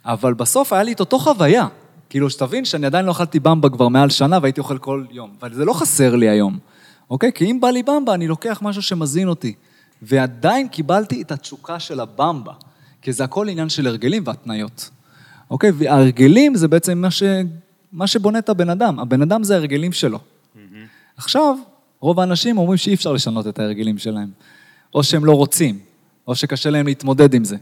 אבל 0.06 0.34
בסוף 0.34 0.74
היה 0.74 0.84
לי 0.84 0.92
את 0.92 1.00
אותו 1.00 1.20
חוויה. 1.20 1.68
כאילו, 2.10 2.30
שתבין 2.30 2.66
שאני 2.66 2.86
עדיין 2.86 3.06
לא 3.06 3.12
אכלתי 3.12 3.40
במבה 3.40 3.70
כבר 3.70 3.88
מעל 3.88 4.10
שנה 4.10 4.40
והייתי 4.42 4.62
אוכל 4.62 4.78
כל 4.78 5.06
יום. 5.12 5.32
אבל 5.42 5.54
זה 5.54 5.66
לא 5.66 5.74
חסר 5.74 6.16
לי 6.16 6.30
היום, 6.30 6.60
אוקיי? 7.10 7.34
כי 7.34 7.46
אם 7.46 7.62
בא 7.62 7.70
לי 7.70 7.84
במבה, 7.84 8.14
אני 8.14 8.28
לוקח 8.28 8.60
משהו 8.62 8.82
שמזין 8.82 9.28
אותי. 9.28 9.54
ועדיין 10.02 10.68
קיבלתי 10.68 11.22
את 11.22 11.32
התשוקה 11.32 11.80
של 11.80 12.00
הבמבה, 12.00 12.54
כי 13.02 13.14
זה 13.14 13.24
הכל 13.24 13.50
עניין 13.50 13.70
של 13.70 13.88
הרגלים 13.88 14.24
והתניות. 14.26 14.90
אוקיי? 15.50 15.72
וההרגלים 15.74 16.56
זה 16.56 16.68
בעצם 16.68 16.98
מה, 16.98 17.12
ש... 17.12 17.24
מה 17.92 18.08
שבונה 18.08 18.40
את 18.40 18.50
הבן 18.50 18.70
אדם. 18.70 19.00
הבן 19.00 19.22
אדם 19.22 19.44
זה 19.44 19.56
ההרגלים 19.56 19.92
שלו. 19.92 20.20
עכשיו, 21.18 21.56
רוב 22.02 22.20
האנשים 22.20 22.58
אומרים 22.58 22.78
שאי 22.78 22.94
אפשר 22.94 23.14
לשנות 23.14 23.48
את 23.48 23.60
ההרגלים 23.60 23.98
שלהם. 23.98 24.30
או 24.94 25.04
שהם 25.04 25.26
לא 25.26 25.32
רוצים, 25.32 25.80
או 26.28 26.36
שקשה 26.36 26.70
להם 26.70 26.88
להתמודד 26.88 27.34
עם 27.34 27.44
זה. 27.44 27.58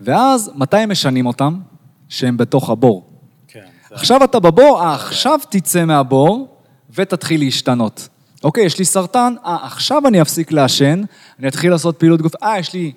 ואז, 0.00 0.50
מתי 0.54 0.76
הם 0.76 0.90
משנים 0.90 1.26
אותם? 1.26 1.60
שהם 2.08 2.36
בתוך 2.36 2.70
הבור. 2.70 3.10
כן. 3.48 3.64
עכשיו 3.90 4.24
אתה 4.24 4.40
בבור, 4.40 4.82
אה, 4.82 4.94
עכשיו 4.94 5.40
תצא 5.50 5.84
מהבור 5.84 6.56
ותתחיל 6.94 7.40
להשתנות. 7.40 8.08
אוקיי, 8.44 8.64
יש 8.64 8.78
לי 8.78 8.84
סרטן, 8.84 9.34
אה, 9.46 9.56
עכשיו 9.62 10.08
אני 10.08 10.22
אפסיק 10.22 10.52
לעשן, 10.52 11.02
אני 11.38 11.48
אתחיל 11.48 11.70
לעשות 11.70 11.98
פעילות 11.98 12.22
גוף, 12.22 12.32
אה, 12.42 12.58
יש 12.58 12.72
לי 12.72 12.92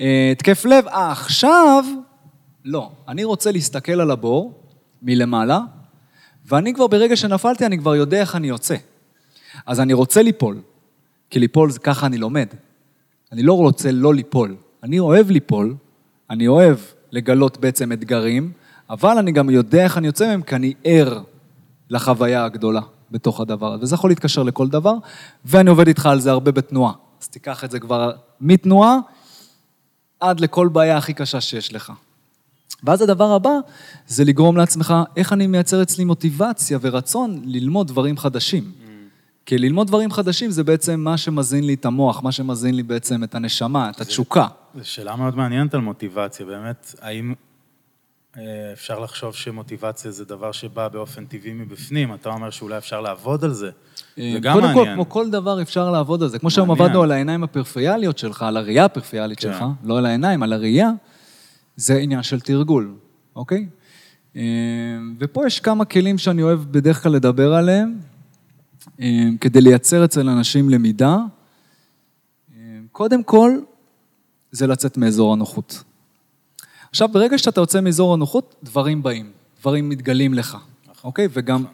אה, 0.00 0.28
התקף 0.32 0.64
לב, 0.64 0.86
אה, 0.88 1.12
עכשיו... 1.12 1.84
לא, 2.64 2.90
אני 3.08 3.24
רוצה 3.24 3.52
להסתכל 3.52 4.00
על 4.00 4.10
הבור 4.10 4.52
מלמעלה, 5.02 5.60
ואני 6.46 6.74
כבר, 6.74 6.86
ברגע 6.86 7.16
שנפלתי, 7.16 7.66
אני 7.66 7.78
כבר 7.78 7.96
יודע 7.96 8.20
איך 8.20 8.36
אני 8.36 8.48
יוצא. 8.48 8.76
אז 9.66 9.80
אני 9.80 9.92
רוצה 9.92 10.22
ליפול, 10.22 10.60
כי 11.30 11.38
ליפול 11.38 11.70
זה 11.70 11.78
ככה 11.78 12.06
אני 12.06 12.18
לומד. 12.18 12.46
אני 13.32 13.42
לא 13.42 13.56
רוצה 13.56 13.92
לא 13.92 14.14
ליפול. 14.14 14.56
אני 14.82 14.98
אוהב 14.98 15.30
ליפול, 15.30 15.74
אני 16.30 16.48
אוהב 16.48 16.76
לגלות 17.12 17.58
בעצם 17.58 17.92
אתגרים, 17.92 18.52
אבל 18.90 19.18
אני 19.18 19.32
גם 19.32 19.50
יודע 19.50 19.84
איך 19.84 19.98
אני 19.98 20.06
יוצא 20.06 20.26
מהם, 20.26 20.42
כי 20.42 20.54
אני 20.54 20.74
ער 20.84 21.20
לחוויה 21.90 22.44
הגדולה 22.44 22.80
בתוך 23.10 23.40
הדבר 23.40 23.72
הזה. 23.72 23.82
וזה 23.82 23.94
יכול 23.94 24.10
להתקשר 24.10 24.42
לכל 24.42 24.68
דבר, 24.68 24.94
ואני 25.44 25.70
עובד 25.70 25.88
איתך 25.88 26.06
על 26.06 26.20
זה 26.20 26.30
הרבה 26.30 26.52
בתנועה. 26.52 26.92
אז 27.22 27.28
תיקח 27.28 27.64
את 27.64 27.70
זה 27.70 27.80
כבר 27.80 28.12
מתנועה 28.40 28.98
עד 30.20 30.40
לכל 30.40 30.68
בעיה 30.68 30.96
הכי 30.96 31.14
קשה 31.14 31.40
שיש 31.40 31.74
לך. 31.74 31.92
ואז 32.84 33.02
הדבר 33.02 33.32
הבא 33.32 33.50
זה 34.06 34.24
לגרום 34.24 34.56
לעצמך, 34.56 34.94
איך 35.16 35.32
אני 35.32 35.46
מייצר 35.46 35.82
אצלי 35.82 36.04
מוטיבציה 36.04 36.78
ורצון 36.82 37.42
ללמוד 37.44 37.88
דברים 37.88 38.16
חדשים. 38.18 38.72
כי 39.48 39.58
ללמוד 39.58 39.86
דברים 39.86 40.10
חדשים 40.10 40.50
זה 40.50 40.64
בעצם 40.64 41.00
מה 41.00 41.16
שמזין 41.16 41.64
לי 41.64 41.74
את 41.74 41.84
המוח, 41.84 42.22
מה 42.22 42.32
שמזין 42.32 42.74
לי 42.74 42.82
בעצם 42.82 43.24
את 43.24 43.34
הנשמה, 43.34 43.90
את 43.90 44.00
התשוקה. 44.00 44.46
זו 44.74 44.90
שאלה 44.90 45.16
מאוד 45.16 45.36
מעניינת 45.36 45.74
על 45.74 45.80
מוטיבציה, 45.80 46.46
באמת, 46.46 46.94
האם 47.00 47.34
אה, 48.36 48.42
אפשר 48.72 48.98
לחשוב 48.98 49.34
שמוטיבציה 49.34 50.10
זה 50.10 50.24
דבר 50.24 50.52
שבא 50.52 50.88
באופן 50.88 51.26
טבעי 51.26 51.52
מבפנים? 51.52 52.14
אתה 52.14 52.28
אומר 52.28 52.50
שאולי 52.50 52.78
אפשר 52.78 53.00
לעבוד 53.00 53.44
על 53.44 53.52
זה. 53.52 53.70
זה 54.16 54.38
גם 54.40 54.54
קודם 54.54 54.66
כל, 54.68 54.74
מעניין. 54.74 54.94
כמו 54.94 55.08
כל 55.08 55.30
דבר 55.30 55.62
אפשר 55.62 55.90
לעבוד 55.90 56.22
על 56.22 56.28
זה. 56.28 56.38
כמו 56.38 56.50
שהיום 56.50 56.68
מעניין. 56.68 56.86
עבדנו 56.86 57.02
על 57.02 57.12
העיניים 57.12 57.44
הפריפריאליות 57.44 58.18
שלך, 58.18 58.42
על 58.42 58.56
הראייה 58.56 58.84
הפריפריאלית 58.84 59.40
כן. 59.40 59.52
שלך, 59.52 59.64
לא 59.84 59.98
על 59.98 60.06
העיניים, 60.06 60.42
על 60.42 60.52
הראייה, 60.52 60.90
זה 61.76 61.96
עניין 61.96 62.22
של 62.22 62.40
תרגול, 62.40 62.94
אוקיי? 63.36 63.66
אה, 64.36 64.42
ופה 65.18 65.46
יש 65.46 65.60
כמה 65.60 65.84
כלים 65.84 66.18
שאני 66.18 66.42
אוהב 66.42 66.60
בדרך 66.70 67.02
כלל 67.02 67.12
לדבר 67.12 67.54
עליהם, 67.54 67.98
אה, 67.98 68.07
כדי 69.40 69.60
לייצר 69.60 70.04
אצל 70.04 70.28
אנשים 70.28 70.70
למידה. 70.70 71.16
אה, 72.56 72.78
קודם 72.92 73.22
כל, 73.22 73.58
זה 74.52 74.66
לצאת 74.66 74.96
מאזור 74.96 75.32
הנוחות. 75.32 75.82
עכשיו, 76.90 77.08
ברגע 77.08 77.38
שאתה 77.38 77.60
יוצא 77.60 77.80
מאזור 77.80 78.14
הנוחות, 78.14 78.54
דברים 78.62 79.02
באים, 79.02 79.32
דברים 79.60 79.88
מתגלים 79.88 80.34
לך, 80.34 80.56
אוקיי? 81.04 81.28
וגם, 81.32 81.64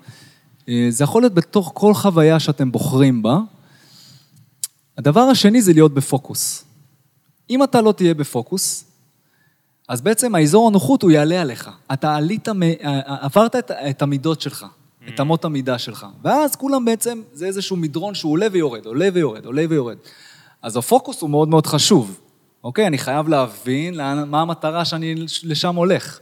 אה, 0.69 0.87
זה 0.89 1.05
יכול 1.05 1.23
להיות 1.23 1.35
בתוך 1.35 1.71
כל 1.75 1.95
חוויה 1.95 2.41
שאתם 2.41 2.73
בוחרים 2.73 3.23
בה. 3.23 3.39
הדבר 4.99 5.21
השני 5.21 5.63
זה 5.63 5.73
להיות 5.73 5.95
בפוקוס. 5.95 6.65
אם 7.51 7.65
אתה 7.65 7.81
לא 7.81 7.93
תהיה 7.93 8.15
בפוקוס, 8.15 8.85
אז 9.89 10.01
בעצם 10.01 10.35
האזור 10.35 10.69
הנוחות 10.69 11.03
הוא 11.03 11.11
יעלה 11.11 11.41
עליך. 11.41 11.71
אתה 11.93 12.17
עלית, 12.17 12.49
עברת 13.05 13.57
את, 13.57 13.71
את 13.71 14.03
המידות 14.03 14.41
שלך, 14.41 14.67
את 15.09 15.21
אמות 15.21 15.45
המידה 15.45 15.79
שלך. 15.79 16.07
ואז 16.23 16.57
כולם 16.57 16.85
בעצם, 16.85 17.23
זה 17.33 17.47
איזשהו 17.47 17.77
מדרון 17.77 18.15
שהוא 18.15 18.33
עולה 18.33 18.47
ויורד, 18.53 18.87
עולה 18.87 19.09
ויורד, 19.13 19.47
עולה 19.47 19.63
ויורד. 19.69 19.97
אז 20.63 20.77
הפוקוס 20.77 21.21
הוא 21.21 21.31
מאוד 21.31 21.49
מאוד 21.49 21.67
חשוב, 21.67 22.21
אוקיי? 22.65 22.87
אני 22.87 22.99
חייב 22.99 23.29
להבין 23.29 23.95
לאן, 23.95 24.29
מה 24.29 24.41
המטרה 24.41 24.85
שאני 24.85 25.15
לשם 25.43 25.77
הולך. 25.77 26.19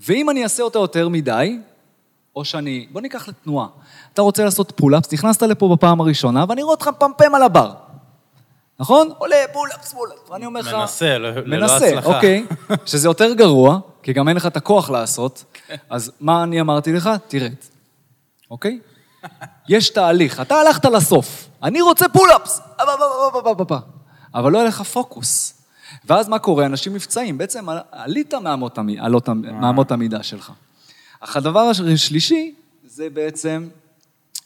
ואם 0.00 0.30
אני 0.30 0.44
אעשה 0.44 0.62
אותה 0.62 0.78
יותר 0.78 1.08
מדי, 1.08 1.58
או 2.36 2.44
שאני, 2.44 2.86
בוא 2.92 3.00
ניקח 3.00 3.28
לתנועה. 3.28 3.66
אתה 4.14 4.22
רוצה 4.22 4.44
לעשות 4.44 4.72
pull-ups, 4.76 5.12
נכנסת 5.12 5.42
לפה 5.42 5.68
בפעם 5.76 6.00
הראשונה, 6.00 6.44
ואני 6.48 6.62
רואה 6.62 6.74
אותך 6.74 6.90
מפמפם 6.96 7.34
על 7.34 7.42
הבר. 7.42 7.72
נכון? 8.80 9.08
עולה, 9.18 9.36
pull-ups, 9.52 9.92
pull-ups. 9.92 10.30
ואני 10.30 10.46
אומר 10.46 10.60
לך... 10.60 10.74
מנסה, 10.74 11.18
לא- 11.18 11.30
ללא 11.30 11.60
מנסה, 11.60 11.74
הצלחה. 11.86 12.16
אוקיי. 12.16 12.46
שזה 12.86 13.08
יותר 13.08 13.34
גרוע, 13.34 13.78
כי 14.02 14.12
גם 14.12 14.28
אין 14.28 14.36
לך 14.36 14.46
את 14.46 14.56
הכוח 14.56 14.90
לעשות. 14.90 15.44
אז 15.90 16.12
מה 16.20 16.42
אני 16.42 16.60
אמרתי 16.60 16.92
לך? 16.92 17.10
תרד. 17.28 17.54
אוקיי? 18.50 18.78
יש 19.68 19.90
תהליך, 19.90 20.40
אתה 20.40 20.54
הלכת 20.54 20.84
לסוף. 20.84 21.48
אני 21.62 21.80
רוצה 21.80 22.08
pull-ups! 22.08 22.60
אבל 24.34 24.52
לא 24.52 24.58
היה 24.58 24.68
לך 24.68 24.82
פוקוס. 24.82 25.54
ואז 26.04 26.28
מה 26.28 26.38
קורה? 26.38 26.66
אנשים 26.66 26.94
נפצעים. 26.94 27.38
בעצם 27.38 27.66
עלית 27.92 28.34
מאמות 28.34 28.78
המ- 28.78 29.60
מאמות 29.60 29.92
המידה 29.92 30.22
שלך. 30.22 30.52
אך 31.20 31.36
הדבר 31.36 31.60
השלישי 31.60 32.54
זה 32.86 33.10
בעצם 33.10 33.68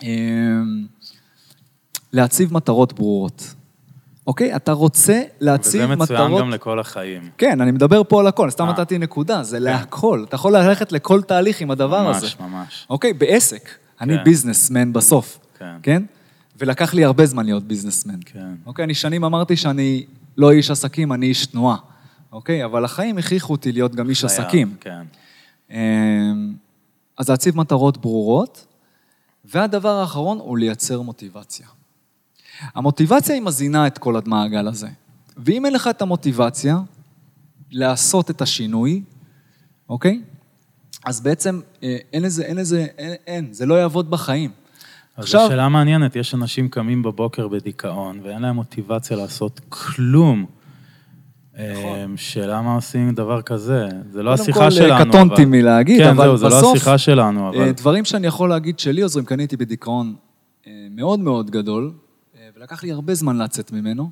אמ, 0.03 0.87
להציב 2.13 2.55
מטרות 2.55 2.93
ברורות. 2.93 3.43
אוקיי? 4.27 4.57
אתה 4.57 4.73
רוצה 4.73 5.23
להציב 5.41 5.81
וזה 5.85 5.87
מטרות... 5.97 6.11
מצוין 6.11 6.39
גם 6.39 6.51
לכל 6.51 6.79
החיים. 6.81 7.31
כן, 7.39 7.61
אני 7.61 7.71
מדבר 7.71 8.03
פה 8.09 8.21
על 8.21 8.27
הכל, 8.27 8.51
סתם 8.51 8.65
אה. 8.67 8.73
נתתי 8.73 8.99
נקודה, 8.99 9.43
זה 9.43 9.59
להכל. 9.59 10.25
אתה 10.29 10.35
יכול 10.35 10.57
ללכת 10.57 10.93
לכל 10.93 11.23
תהליך 11.23 11.61
עם 11.61 11.71
הדבר 11.71 12.09
הזה. 12.11 12.27
ממש, 12.27 12.37
ממש. 12.41 12.87
אוקיי, 12.91 13.13
בעסק. 13.13 13.69
אני 14.03 14.19
כן. 14.19 14.25
ביזנסמן 14.25 14.93
בסוף. 14.93 15.39
כן. 15.59 15.77
כן? 15.83 16.03
ולקח 16.59 16.95
לי 16.95 17.05
הרבה 17.05 17.27
זמן 17.27 17.45
להיות 17.45 17.65
ביזנסמן. 17.65 18.19
כן. 18.25 18.55
אוקיי, 18.67 18.85
אני 18.85 18.95
שנים 18.95 19.25
אמרתי 19.25 19.57
שאני 19.57 20.07
לא 20.37 20.51
איש 20.51 20.71
עסקים, 20.71 21.13
אני 21.13 21.27
איש 21.27 21.47
תנועה. 21.47 21.77
אוקיי? 22.33 22.65
אבל 22.65 22.85
החיים 22.85 23.19
הכריחו 23.19 23.53
אותי 23.53 23.73
להיות 23.73 23.95
גם 23.95 24.09
איש 24.09 24.25
חייב, 24.25 24.41
עסקים. 24.41 24.77
כן. 24.81 25.03
אמ, 25.71 25.77
אז 27.19 27.29
להציב 27.29 27.57
מטרות 27.57 27.99
ברורות, 27.99 28.67
והדבר 29.45 30.01
האחרון 30.01 30.39
הוא 30.39 30.59
לייצר 30.59 31.03
מוטיבציה. 31.03 31.67
המוטיבציה 32.75 33.35
היא 33.35 33.43
מזינה 33.43 33.87
את 33.87 33.99
כל 33.99 34.17
המעגל 34.17 34.69
הזה. 34.69 34.89
ואם 35.37 35.67
אין 35.67 35.75
לך 35.75 35.89
את 35.89 36.03
המוטיבציה 36.03 36.79
לעשות 37.71 38.31
את 38.31 38.43
השינוי, 38.43 39.03
אוקיי? 39.89 40.21
אז 41.05 41.21
בעצם 41.21 41.61
אה, 41.83 41.97
אין 42.13 42.23
לזה, 42.23 42.43
אין 42.43 42.57
לזה, 42.57 42.87
אין, 42.99 43.15
אין, 43.27 43.53
זה 43.53 43.67
לא 43.67 43.75
יעבוד 43.75 44.11
בחיים. 44.11 44.51
אז 45.17 45.25
זו 45.25 45.31
שאלה 45.49 45.69
מעניינת, 45.69 46.17
יש 46.17 46.35
אנשים 46.35 46.69
קמים 46.69 47.03
בבוקר 47.03 47.49
בדיכאון, 47.49 48.21
ואין 48.23 48.43
להם 48.43 48.55
מוטיבציה 48.55 49.17
לעשות 49.17 49.61
כלום. 49.69 50.47
נכון. 51.55 52.17
שאלה 52.17 52.63
מה 52.63 52.75
עושים 52.75 53.15
דבר 53.15 53.43
כזה, 53.43 53.89
זה 54.11 54.23
לא 54.23 54.33
השיחה 54.33 54.71
שלנו. 54.71 54.89
קודם 54.89 55.05
כל, 55.05 55.11
קטונתי 55.11 55.45
מלהגיד, 55.45 56.01
כן, 56.03 56.09
אבל 56.09 56.25
זהו, 56.25 56.35
בסוף... 56.35 56.61
זה 56.61 56.67
לא 56.67 56.73
השיחה 56.73 56.99
שלנו, 56.99 57.49
אבל... 57.49 57.71
דברים 57.71 58.05
שאני 58.05 58.27
יכול 58.27 58.49
להגיד 58.49 58.79
שלי 58.79 59.03
עוזרים, 59.03 59.25
כי 59.25 59.35
אני 59.35 59.43
הייתי 59.43 59.57
בדיכאון 59.57 60.15
מאוד 60.91 61.21
מאוד 61.21 61.51
גדול, 61.51 61.93
ולקח 62.57 62.83
לי 62.83 62.93
הרבה 62.93 63.15
זמן 63.15 63.39
לצאת 63.39 63.73
ממנו, 63.73 64.11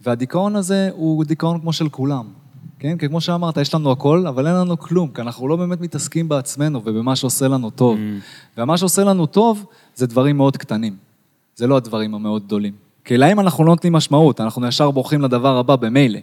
והדיכאון 0.00 0.56
הזה 0.56 0.90
הוא 0.92 1.24
דיכאון 1.24 1.60
כמו 1.60 1.72
של 1.72 1.88
כולם. 1.88 2.43
כן? 2.84 2.98
כי 2.98 3.08
כמו 3.08 3.20
שאמרת, 3.20 3.56
יש 3.56 3.74
לנו 3.74 3.92
הכל, 3.92 4.26
אבל 4.26 4.46
אין 4.46 4.54
לנו 4.54 4.78
כלום, 4.78 5.08
כי 5.08 5.20
אנחנו 5.20 5.48
לא 5.48 5.56
באמת 5.56 5.80
מתעסקים 5.80 6.28
בעצמנו 6.28 6.82
ובמה 6.84 7.16
שעושה 7.16 7.48
לנו 7.48 7.70
טוב. 7.70 7.96
Mm. 7.96 8.58
ומה 8.58 8.78
שעושה 8.78 9.04
לנו 9.04 9.26
טוב, 9.26 9.66
זה 9.94 10.06
דברים 10.06 10.36
מאוד 10.36 10.56
קטנים. 10.56 10.96
זה 11.56 11.66
לא 11.66 11.76
הדברים 11.76 12.14
המאוד 12.14 12.44
גדולים. 12.46 12.72
כי 13.04 13.16
להם 13.16 13.40
אנחנו 13.40 13.64
לא 13.64 13.70
נותנים 13.70 13.92
משמעות, 13.92 14.40
אנחנו 14.40 14.66
ישר 14.66 14.90
בורחים 14.90 15.20
לדבר 15.20 15.56
הבא 15.56 15.76
במילא. 15.76 16.18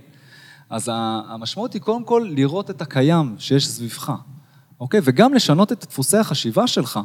אז 0.69 0.89
המשמעות 1.27 1.73
היא 1.73 1.81
קודם 1.81 2.03
כל 2.03 2.27
לראות 2.31 2.69
את 2.69 2.81
הקיים 2.81 3.35
שיש 3.37 3.67
סביבך, 3.67 4.13
אוקיי? 4.79 4.99
וגם 5.03 5.33
לשנות 5.33 5.71
את 5.71 5.85
דפוסי 5.89 6.17
החשיבה 6.17 6.67
שלך. 6.67 6.99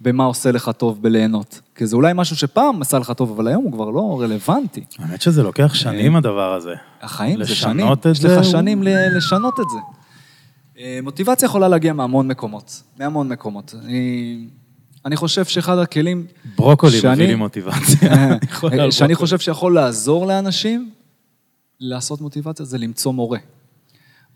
במה 0.00 0.24
עושה 0.24 0.52
לך 0.52 0.70
טוב 0.78 1.02
בליהנות. 1.02 1.60
כי 1.74 1.86
זה 1.86 1.96
אולי 1.96 2.12
משהו 2.14 2.36
שפעם 2.36 2.82
עשה 2.82 2.98
לך 2.98 3.10
טוב, 3.10 3.30
אבל 3.30 3.48
היום 3.48 3.64
הוא 3.64 3.72
כבר 3.72 3.90
לא 3.90 4.20
רלוונטי. 4.20 4.84
האמת 4.98 5.22
שזה 5.22 5.42
לוקח 5.42 5.74
שנים 5.74 6.12
אה, 6.12 6.18
הדבר 6.18 6.54
הזה. 6.54 6.74
החיים 7.02 7.44
זה 7.44 7.54
שנים. 7.54 7.76
לשנות 7.76 8.06
את 8.06 8.14
זה. 8.14 8.28
יש 8.28 8.34
לך 8.38 8.44
שנים 8.44 8.82
לשנות 9.16 9.60
את 9.60 9.64
זה. 9.70 9.78
אה, 10.78 10.98
מוטיבציה 11.02 11.46
יכולה 11.46 11.68
להגיע 11.68 11.92
מהמון 11.92 12.28
מקומות, 12.28 12.82
מהמון 12.98 13.28
מקומות. 13.28 13.74
אני, 13.84 14.46
אני 15.04 15.16
חושב 15.16 15.44
שאחד 15.44 15.78
הכלים... 15.78 16.26
ברוקולי 16.56 16.98
מביא 16.98 17.26
לי 17.26 17.34
מוטיבציה. 17.34 18.14
אה, 18.78 18.90
שאני 18.90 19.14
חושב 19.14 19.38
שיכול 19.38 19.74
לעזור 19.74 20.26
לאנשים 20.26 20.90
לעשות 21.80 22.20
מוטיבציה, 22.20 22.66
זה 22.66 22.78
למצוא 22.78 23.12
מורה. 23.12 23.38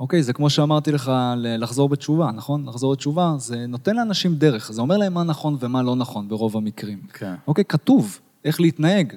אוקיי, 0.00 0.22
זה 0.22 0.32
כמו 0.32 0.50
שאמרתי 0.50 0.92
לך, 0.92 1.12
לחזור 1.36 1.88
בתשובה, 1.88 2.30
נכון? 2.30 2.68
לחזור 2.68 2.92
בתשובה, 2.92 3.34
זה 3.38 3.66
נותן 3.66 3.96
לאנשים 3.96 4.34
דרך, 4.34 4.72
זה 4.72 4.80
אומר 4.80 4.96
להם 4.96 5.14
מה 5.14 5.22
נכון 5.22 5.56
ומה 5.60 5.82
לא 5.82 5.96
נכון 5.96 6.28
ברוב 6.28 6.56
המקרים. 6.56 7.00
כן. 7.12 7.34
אוקיי, 7.46 7.64
כתוב 7.64 8.20
איך 8.44 8.60
להתנהג. 8.60 9.12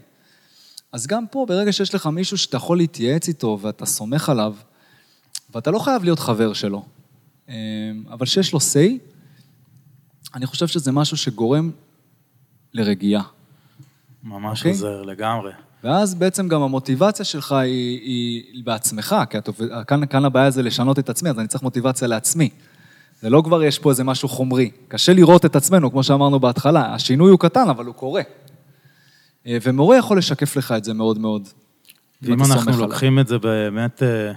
אז 0.92 1.08
גם 1.08 1.28
פה, 1.28 1.46
ברגע 1.48 1.74
שיש 1.74 1.96
לך 1.96 2.08
מישהו 2.08 2.38
שאתה 2.38 2.58
יכול 2.58 2.78
להתייעץ 2.78 3.28
איתו 3.28 3.60
ואתה 3.62 3.86
סומך 3.86 4.30
עליו, 4.30 4.56
ואתה 5.56 5.72
לא 5.72 5.80
חייב 5.80 6.04
להיות 6.04 6.20
חבר 6.20 6.54
שלו, 6.54 6.86
אמ, 7.50 7.54
אבל 8.10 8.26
שיש 8.26 8.54
לו 8.54 8.60
say, 8.60 9.00
אני 10.36 10.46
חושב 10.46 10.68
שזה 10.68 10.92
משהו 10.92 11.18
שגורם 11.18 11.72
לרגיעה. 12.74 13.24
ממש 14.24 14.60
אוקיי? 14.60 14.72
עוזר 14.72 15.02
לגמרי. 15.02 15.52
ואז 15.86 16.16
בעצם 16.16 16.48
גם 16.48 16.62
המוטיבציה 16.62 17.26
שלך 17.26 17.52
היא, 17.52 18.00
היא 18.54 18.64
בעצמך, 18.66 19.16
כי 19.30 19.38
את, 19.38 19.50
כאן, 19.88 20.06
כאן 20.06 20.26
הבעיה 20.26 20.52
זה 20.52 20.64
לשנות 20.64 21.00
את 21.00 21.10
עצמי, 21.10 21.30
אז 21.30 21.40
אני 21.40 21.48
צריך 21.48 21.64
מוטיבציה 21.64 22.08
לעצמי. 22.08 22.50
זה 23.22 23.30
לא 23.30 23.42
כבר 23.46 23.64
יש 23.64 23.80
פה 23.80 23.90
איזה 23.90 24.04
משהו 24.04 24.30
חומרי. 24.30 24.72
קשה 24.88 25.14
לראות 25.14 25.46
את 25.46 25.56
עצמנו, 25.56 25.92
כמו 25.92 26.04
שאמרנו 26.04 26.40
בהתחלה. 26.40 26.94
השינוי 26.94 27.32
הוא 27.32 27.40
קטן, 27.40 27.70
אבל 27.70 27.86
הוא 27.86 27.96
קורה. 27.96 28.22
אה, 29.48 29.58
ומורה 29.64 29.98
יכול 29.98 30.18
לשקף 30.18 30.56
לך 30.56 30.72
את 30.78 30.84
זה 30.84 30.94
מאוד 30.94 31.20
מאוד. 31.20 31.48
ואם 32.22 32.44
אנחנו 32.44 32.78
לוקחים 32.78 33.20
את 33.20 33.28
זה 33.28 33.38
באמת 33.38 34.04
אה, 34.04 34.32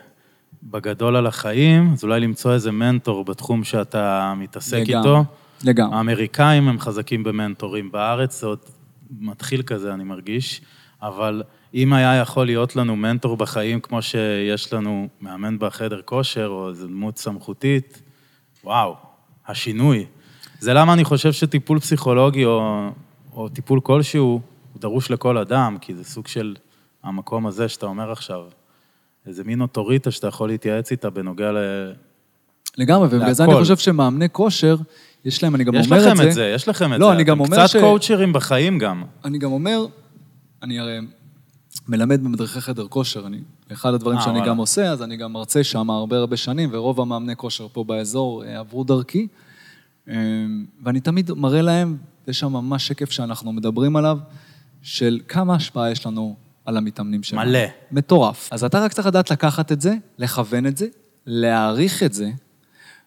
בגדול 0.62 1.16
על 1.16 1.26
החיים, 1.26 1.92
אז 1.92 2.04
אולי 2.04 2.20
למצוא 2.20 2.52
איזה 2.52 2.70
מנטור 2.70 3.24
בתחום 3.24 3.64
שאתה 3.64 4.34
מתעסק 4.36 4.76
לגמרי, 4.76 4.98
איתו. 4.98 5.24
לגמרי. 5.64 5.96
האמריקאים 5.96 6.68
הם 6.68 6.78
חזקים 6.78 7.24
במנטורים. 7.24 7.92
בארץ 7.92 8.40
זה 8.40 8.46
עוד 8.46 8.58
מתחיל 9.20 9.62
כזה, 9.62 9.94
אני 9.94 10.04
מרגיש. 10.04 10.60
אבל 11.02 11.42
אם 11.74 11.92
היה 11.92 12.14
יכול 12.14 12.46
להיות 12.46 12.76
לנו 12.76 12.96
מנטור 12.96 13.36
בחיים 13.36 13.80
כמו 13.80 14.02
שיש 14.02 14.72
לנו 14.72 15.08
מאמן 15.20 15.58
בחדר 15.58 16.00
כושר, 16.04 16.46
או 16.46 16.68
איזו 16.68 16.86
דמות 16.86 17.18
סמכותית, 17.18 18.02
וואו, 18.64 18.96
השינוי. 19.46 20.06
זה 20.60 20.74
למה 20.74 20.92
אני 20.92 21.04
חושב 21.04 21.32
שטיפול 21.32 21.80
פסיכולוגי 21.80 22.44
או, 22.44 22.88
או 23.32 23.48
טיפול 23.48 23.80
כלשהו, 23.80 24.40
הוא 24.72 24.80
דרוש 24.80 25.10
לכל 25.10 25.38
אדם, 25.38 25.76
כי 25.80 25.94
זה 25.94 26.04
סוג 26.04 26.26
של 26.26 26.56
המקום 27.02 27.46
הזה 27.46 27.68
שאתה 27.68 27.86
אומר 27.86 28.12
עכשיו. 28.12 28.44
איזה 29.26 29.44
מין 29.44 29.60
אוטוריטה 29.60 30.10
שאתה 30.10 30.26
יכול 30.26 30.48
להתייעץ 30.48 30.90
איתה 30.90 31.10
בנוגע 31.10 31.52
ל... 31.52 31.58
לגמרי, 32.78 33.08
ובגלל 33.10 33.32
זה 33.32 33.44
אני 33.44 33.54
חושב 33.54 33.76
שמאמני 33.76 34.28
כושר, 34.32 34.76
יש 35.24 35.42
להם, 35.42 35.54
אני 35.54 35.64
גם 35.64 35.74
אומר 35.74 35.96
את 35.96 36.02
זה... 36.02 36.10
יש 36.10 36.16
לכם 36.16 36.28
את 36.28 36.32
זה, 36.32 36.52
יש 36.54 36.68
לכם 36.68 36.94
את 36.94 36.98
לא, 36.98 37.06
זה. 37.06 37.12
אני 37.12 37.24
גם 37.24 37.40
אומר 37.40 37.66
ש... 37.66 37.70
קצת 37.70 37.80
קואוצ'רים 37.80 38.32
בחיים 38.32 38.78
גם. 38.78 39.04
אני 39.24 39.38
גם 39.38 39.52
אומר, 39.52 39.86
אני 40.62 40.78
הרי 40.78 40.98
מלמד 41.88 42.24
במדריכי 42.24 42.60
חדר 42.60 42.86
כושר, 42.88 43.26
אני, 43.26 43.40
אחד 43.72 43.94
הדברים 43.94 44.16
아, 44.16 44.20
אה, 44.20 44.24
שאני 44.24 44.38
וואלה. 44.38 44.50
גם 44.50 44.56
עושה, 44.56 44.90
אז 44.90 45.02
אני 45.02 45.16
גם 45.16 45.32
מרצה 45.32 45.64
שם 45.64 45.90
הרבה 45.90 46.16
הרבה 46.16 46.36
שנים, 46.36 46.68
ורוב 46.72 47.00
המאמני 47.00 47.36
כושר 47.36 47.68
פה 47.72 47.84
באזור 47.84 48.44
אה, 48.44 48.58
עברו 48.58 48.84
דרכי, 48.84 49.26
אה, 50.08 50.14
ואני 50.82 51.00
תמיד 51.00 51.32
מראה 51.32 51.62
להם, 51.62 51.96
יש 52.28 52.38
שם 52.38 52.52
ממש 52.52 52.86
שקף 52.86 53.10
שאנחנו 53.10 53.52
מדברים 53.52 53.96
עליו, 53.96 54.18
של 54.82 55.20
כמה 55.28 55.54
השפעה 55.54 55.90
יש 55.90 56.06
לנו 56.06 56.36
על 56.64 56.76
המתאמנים 56.76 57.22
שלנו. 57.22 57.50
מלא. 57.50 57.60
מטורף. 57.92 58.48
אז 58.52 58.64
אתה 58.64 58.84
רק 58.84 58.92
צריך 58.92 59.06
לדעת 59.06 59.30
לקחת 59.30 59.72
את 59.72 59.80
זה, 59.80 59.94
לכוון 60.18 60.66
את 60.66 60.76
זה, 60.76 60.86
להעריך 61.26 62.02
את 62.02 62.12
זה, 62.12 62.30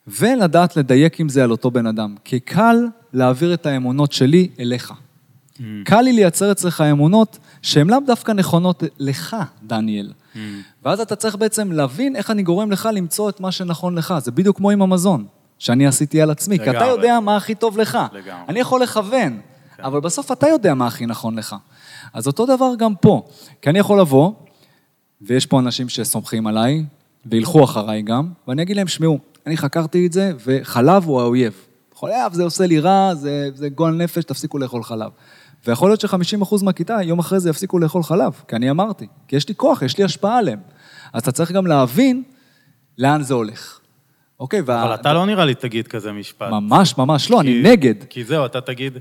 ולדעת 0.08 0.78
לדייק 0.78 1.20
עם 1.20 1.30
זה 1.30 1.44
על 1.44 1.52
אותו 1.52 1.72
בן 1.72 1.86
אדם. 1.86 2.16
כי 2.24 2.40
קל 2.40 2.78
להעביר 3.14 3.54
את 3.54 3.66
האמונות 3.66 4.12
שלי 4.12 4.50
אליך. 4.60 4.94
Mm. 5.62 5.64
קל 5.86 6.02
לי 6.02 6.14
לייצר 6.14 6.52
אצלך 6.52 6.82
אמונות 6.82 7.38
שהן 7.62 7.90
לאו 7.90 8.00
דווקא 8.06 8.32
נכונות 8.32 8.84
לך, 9.00 9.36
דניאל. 9.64 10.14
Mm. 10.36 10.38
ואז 10.84 11.00
אתה 11.00 11.16
צריך 11.16 11.36
בעצם 11.36 11.72
להבין 11.72 12.16
איך 12.16 12.32
אני 12.32 12.44
גורם 12.44 12.72
לך 12.72 12.90
למצוא 12.94 13.30
את 13.30 13.40
מה 13.40 13.52
שנכון 13.52 13.98
לך. 13.98 14.14
זה 14.20 14.32
בדיוק 14.32 14.58
כמו 14.58 14.72
עם 14.72 14.82
המזון, 14.82 15.26
שאני 15.60 15.88
עשיתי 15.88 16.22
על 16.22 16.32
עצמי, 16.32 16.56
לגמרי. 16.56 16.72
כי 16.72 16.78
אתה 16.78 16.86
יודע 16.86 17.20
מה 17.20 17.38
הכי 17.38 17.56
טוב 17.56 17.78
לך. 17.78 17.98
לגמרי. 18.14 18.44
אני 18.50 18.60
יכול 18.60 18.84
לכוון, 18.84 19.40
כן. 19.78 19.84
אבל 19.84 20.00
בסוף 20.00 20.32
אתה 20.32 20.48
יודע 20.48 20.74
מה 20.74 20.88
הכי 20.88 21.06
נכון 21.06 21.36
לך. 21.36 21.56
אז 22.14 22.28
אותו 22.28 22.46
דבר 22.46 22.74
גם 22.78 22.96
פה, 22.96 23.28
כי 23.62 23.70
אני 23.70 23.80
יכול 23.80 24.00
לבוא, 24.00 24.32
ויש 25.22 25.46
פה 25.46 25.60
אנשים 25.60 25.90
שסומכים 25.90 26.48
עליי, 26.48 26.86
וילכו 27.26 27.64
אחריי 27.64 28.02
גם, 28.02 28.30
ואני 28.48 28.62
אגיד 28.62 28.76
להם, 28.76 28.88
שמעו, 28.88 29.20
אני 29.46 29.58
חקרתי 29.58 30.08
את 30.08 30.14
זה, 30.14 30.32
וחלב 30.46 31.06
הוא 31.06 31.22
האויב. 31.22 31.54
חלב 32.00 32.34
זה 32.34 32.44
עושה 32.44 32.66
לי 32.66 32.80
רע, 32.80 33.16
זה, 33.16 33.50
זה 33.54 33.70
גועל 33.70 33.94
נפש, 33.94 34.24
תפסיקו 34.24 34.58
לאכול 34.58 34.84
חלב. 34.84 35.12
ויכול 35.68 35.90
להיות 35.90 36.02
ש-50% 36.02 36.64
מהכיתה, 36.64 36.98
יום 37.04 37.20
אחרי 37.20 37.40
זה 37.40 37.50
יפסיקו 37.50 37.80
לאכול 37.80 38.04
חלב, 38.04 38.42
כי 38.48 38.56
אני 38.56 38.72
אמרתי, 38.72 39.08
כי 39.28 39.36
יש 39.36 39.50
לי 39.50 39.56
כוח, 39.56 39.82
יש 39.82 39.98
לי 39.98 40.04
השפעה 40.04 40.38
עליהם. 40.38 40.60
אז 41.14 41.22
אתה 41.22 41.32
צריך 41.32 41.52
גם 41.52 41.68
להבין 41.68 42.24
לאן 42.98 43.22
זה 43.22 43.34
הולך. 43.34 43.80
אוקיי, 44.40 44.60
אבל 44.60 44.74
וה... 44.74 44.96
אתה 44.96 45.14
לא 45.14 45.26
נראה 45.26 45.46
לי 45.46 45.56
תגיד 45.56 45.88
כזה 45.88 46.12
משפט. 46.12 46.50
ממש, 46.52 46.98
ממש 46.98 47.32
לא, 47.32 47.36
כי... 47.36 47.42
אני 47.42 47.72
נגד. 47.72 47.96
כי 48.10 48.24
זהו, 48.24 48.46
אתה 48.46 48.62
תגיד... 48.62 48.98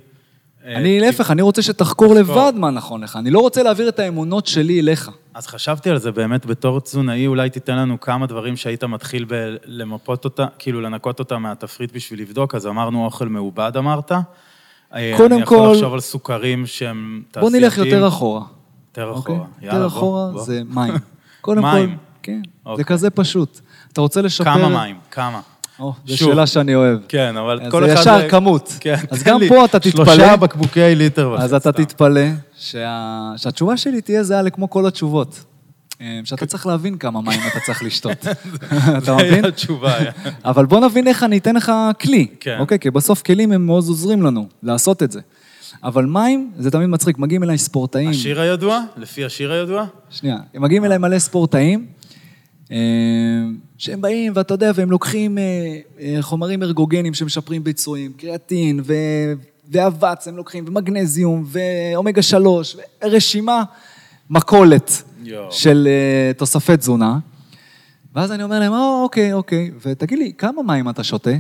אה, 0.65 0.77
אני 0.77 1.01
להפך, 1.01 1.31
אני 1.31 1.43
רוצה 1.43 1.63
שתחקור 1.63 2.15
לבד 2.15 2.53
מה 2.57 2.71
נכון 2.71 3.05
לך. 3.05 3.17
אני 3.17 3.31
לא 3.31 3.39
רוצה 3.39 3.63
להעביר 3.63 3.89
את 3.89 3.99
האמונות 3.99 4.47
שלי 4.47 4.81
אליך. 4.81 5.11
אז 5.35 5.47
חשבתי 5.47 5.91
על 5.91 5.99
זה 5.99 6.13
באמת 6.13 6.47
בתור 6.47 6.81
תזונאי, 6.81 7.27
אולי 7.27 7.51
תיתן 7.51 7.77
לנו 7.77 8.01
כמה 8.01 8.27
דברים 8.27 8.57
שהיית 8.57 8.85
מתחיל 8.85 9.27
למפות 9.65 10.25
אותה, 10.25 10.47
כאילו 10.59 10.81
לנקות 10.81 11.19
אותה 11.19 11.39
מהתפריט 11.39 11.93
בשביל 11.93 12.21
לבדוק, 12.21 12.55
אז 12.55 12.67
אמרנו 12.67 13.05
אוכל 13.05 13.29
מעובד 13.29 13.73
אמרת. 13.77 14.13
אה, 14.95 15.15
קודם 15.17 15.29
כל... 15.29 15.35
אני 15.35 15.65
יכול 15.65 15.73
לחשוב 15.73 15.95
על 15.95 16.01
סוכרים 16.01 16.67
שהם 16.67 17.23
תעשייתיים. 17.31 17.53
בוא 17.53 17.61
נלך 17.61 17.79
יותר 17.79 18.09
אחורה. 18.09 18.43
יותר 18.89 19.13
אחורה, 19.13 19.19
אוקיי? 19.19 19.35
יאללה, 19.63 19.79
יותר 19.79 19.87
אחורה 19.87 20.31
בוא. 20.33 20.43
זה 20.43 20.63
מים. 20.69 20.95
קודם 21.41 21.63
מים. 21.63 21.91
כל, 21.91 21.97
כן, 22.23 22.43
אוקיי. 22.67 22.77
זה 22.77 22.85
כזה 22.85 23.11
פשוט. 23.11 23.61
אתה 23.93 24.01
רוצה 24.01 24.23
לשפר... 24.23 24.45
כמה 24.45 24.69
מים? 24.69 24.97
כמה? 25.11 25.41
או, 25.81 25.93
זו 26.07 26.17
שאלה 26.17 26.47
שאני 26.47 26.75
אוהב. 26.75 26.99
כן, 27.09 27.37
אבל 27.37 27.71
כל 27.71 27.85
אחד... 27.85 27.95
זה 27.95 28.01
ישר 28.01 28.29
כמות. 28.29 28.73
כן, 28.81 28.95
אז 29.11 29.23
גם 29.23 29.41
פה 29.49 29.65
אתה 29.65 29.79
תתפלא... 29.79 30.05
שלושה 30.05 30.37
בקבוקי 30.37 30.95
ליטר. 30.95 31.37
אז 31.39 31.55
אתה 31.55 31.73
תתפלא 31.73 32.27
שהתשובה 32.57 33.77
שלי 33.77 34.01
תהיה 34.01 34.23
זהה 34.23 34.43
לכמו 34.43 34.71
כל 34.71 34.87
התשובות. 34.87 35.45
אה, 36.01 36.21
שאתה 36.25 36.47
צריך 36.47 36.67
להבין 36.67 36.99
כמה 36.99 37.21
מים 37.21 37.41
אתה 37.51 37.59
צריך 37.67 37.83
לשתות. 37.83 38.27
אתה 38.99 39.17
מבין? 39.17 39.43
זה 39.43 39.49
התשובה. 39.49 39.95
אבל 40.45 40.67
בוא 40.67 40.81
נבין 40.81 41.07
איך 41.07 41.23
אני 41.23 41.39
אתן 41.39 41.57
לך 41.57 41.73
כלי. 42.01 42.27
כן. 42.41 42.57
אוקיי? 42.61 42.79
כי 42.79 42.91
בסוף 42.91 43.23
כלים 43.23 43.53
הם 43.53 43.67
מאוד 43.67 43.85
עוזרים 43.89 44.23
לנו 44.23 44.49
לעשות 44.63 45.03
את 45.03 45.13
זה. 45.13 45.21
אבל 45.85 46.07
מים, 46.07 46.51
זה 46.59 46.71
תמיד 46.71 46.87
מצחיק, 46.87 47.19
מגיעים 47.19 47.43
אליי 47.43 47.59
ספורטאים. 47.59 48.11
השיר 48.11 48.41
הידוע? 48.41 48.81
לפי 48.97 49.25
השיר 49.25 49.53
הידוע? 49.53 49.87
שנייה. 50.11 50.37
מגיעים 50.55 50.85
אליי 50.85 50.99
מלא 50.99 51.19
ספורטאים, 51.19 51.87
אה, 52.73 52.77
שהם 53.79 54.01
באים, 54.01 54.33
ואתה 54.37 54.55
יודע, 54.55 54.73
והם 54.75 54.91
לוקחים 54.91 55.39
אה, 55.39 56.17
חומרים 56.21 56.63
ארגוגנים 56.63 57.15
שמשפרים 57.15 57.65
ביצועים, 57.65 58.13
קריאטין 58.13 58.81
ואבץ 59.71 60.29
הם 60.29 60.37
לוקחים, 60.37 60.65
ומגנזיום, 60.69 61.45
ואומגה 61.47 62.23
שלוש, 62.23 62.77
רשימה, 63.03 63.63
מכולת. 64.31 65.03
של 65.51 65.89
uh, 65.89 66.39
תוספי 66.39 66.77
תזונה. 66.77 67.19
ואז 68.15 68.33
אני 68.33 68.43
אומר 68.43 68.59
להם, 68.59 68.73
או, 68.73 69.03
אוקיי, 69.03 69.33
אוקיי, 69.33 69.71
ותגיד 69.87 70.19
לי, 70.19 70.33
כמה 70.39 70.63
מים 70.63 70.89
אתה 70.89 71.05
שותה? 71.05 71.31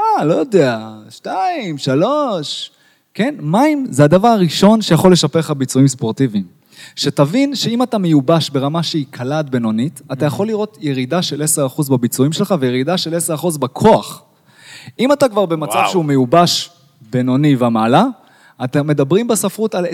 אה, 0.00 0.24
לא 0.24 0.34
יודע, 0.34 0.88
שתיים, 1.10 1.78
שלוש. 1.78 2.70
כן, 3.14 3.34
מים 3.40 3.86
זה 3.90 4.04
הדבר 4.04 4.28
הראשון 4.28 4.82
שיכול 4.82 5.12
לשפר 5.12 5.38
לך 5.38 5.50
ביצועים 5.50 5.88
ספורטיביים. 5.88 6.44
שתבין 6.96 7.54
שאם 7.54 7.82
אתה 7.82 7.98
מיובש 7.98 8.50
ברמה 8.50 8.82
שהיא 8.82 9.06
קלה 9.10 9.38
עד 9.38 9.50
בינונית, 9.50 10.02
אתה 10.12 10.26
יכול 10.26 10.46
לראות 10.46 10.78
ירידה 10.80 11.22
של 11.22 11.42
10% 11.78 11.90
בביצועים 11.90 12.32
שלך 12.32 12.54
וירידה 12.60 12.98
של 12.98 13.14
10% 13.36 13.58
בכוח. 13.58 14.22
אם 14.98 15.12
אתה 15.12 15.28
כבר 15.28 15.46
במצב 15.46 15.74
וואו. 15.74 15.90
שהוא 15.90 16.04
מיובש 16.04 16.70
בינוני 17.10 17.56
ומעלה, 17.58 18.04
אתם 18.64 18.86
מדברים 18.86 19.28
בספרות 19.28 19.74
על 19.74 19.86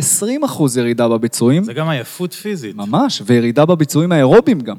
20% 0.42 0.78
ירידה 0.78 1.08
בביצועים, 1.08 1.64
זה 1.64 1.72
גם 1.72 1.88
עייפות 1.88 2.32
פיזית. 2.32 2.76
ממש, 2.76 3.22
וירידה 3.26 3.66
בביצועים 3.66 4.12
האירוביים 4.12 4.60
גם. 4.60 4.76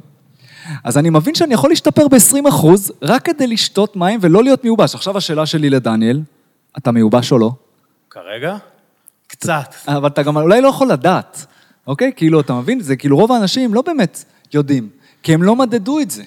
אז 0.84 0.98
אני 0.98 1.10
מבין 1.10 1.36
שאני 1.36 1.54
יכול 1.54 1.70
להשתפר 1.70 2.08
ב-20% 2.08 2.66
רק 3.02 3.26
כדי 3.26 3.48
לשתות 3.48 3.96
מים 3.96 4.20
ולא 4.24 4.44
להיות 4.44 4.64
מיובש. 4.64 4.96
עכשיו 4.96 5.18
השאלה 5.18 5.46
שלי 5.46 5.70
לדניאל, 5.70 6.22
אתה 6.78 6.92
מיובש 6.92 7.32
או 7.32 7.38
לא? 7.38 7.52
כרגע? 8.10 8.58
קצת. 9.28 9.76
אבל 9.88 10.08
אתה 10.08 10.24
גם 10.24 10.38
אולי 10.38 10.62
לא 10.62 10.68
יכול 10.68 10.88
לדעת, 10.88 11.46
אוקיי? 11.88 12.12
כאילו, 12.16 12.40
אתה 12.40 12.54
מבין? 12.54 12.80
זה 12.80 12.96
כאילו 12.96 13.18
רוב 13.18 13.32
האנשים 13.32 13.74
לא 13.74 13.82
באמת 13.82 14.24
יודעים, 14.54 14.90
כי 15.24 15.34
הם 15.34 15.44
לא 15.44 15.56
מדדו 15.56 16.00
את 16.00 16.12
זה. 16.12 16.24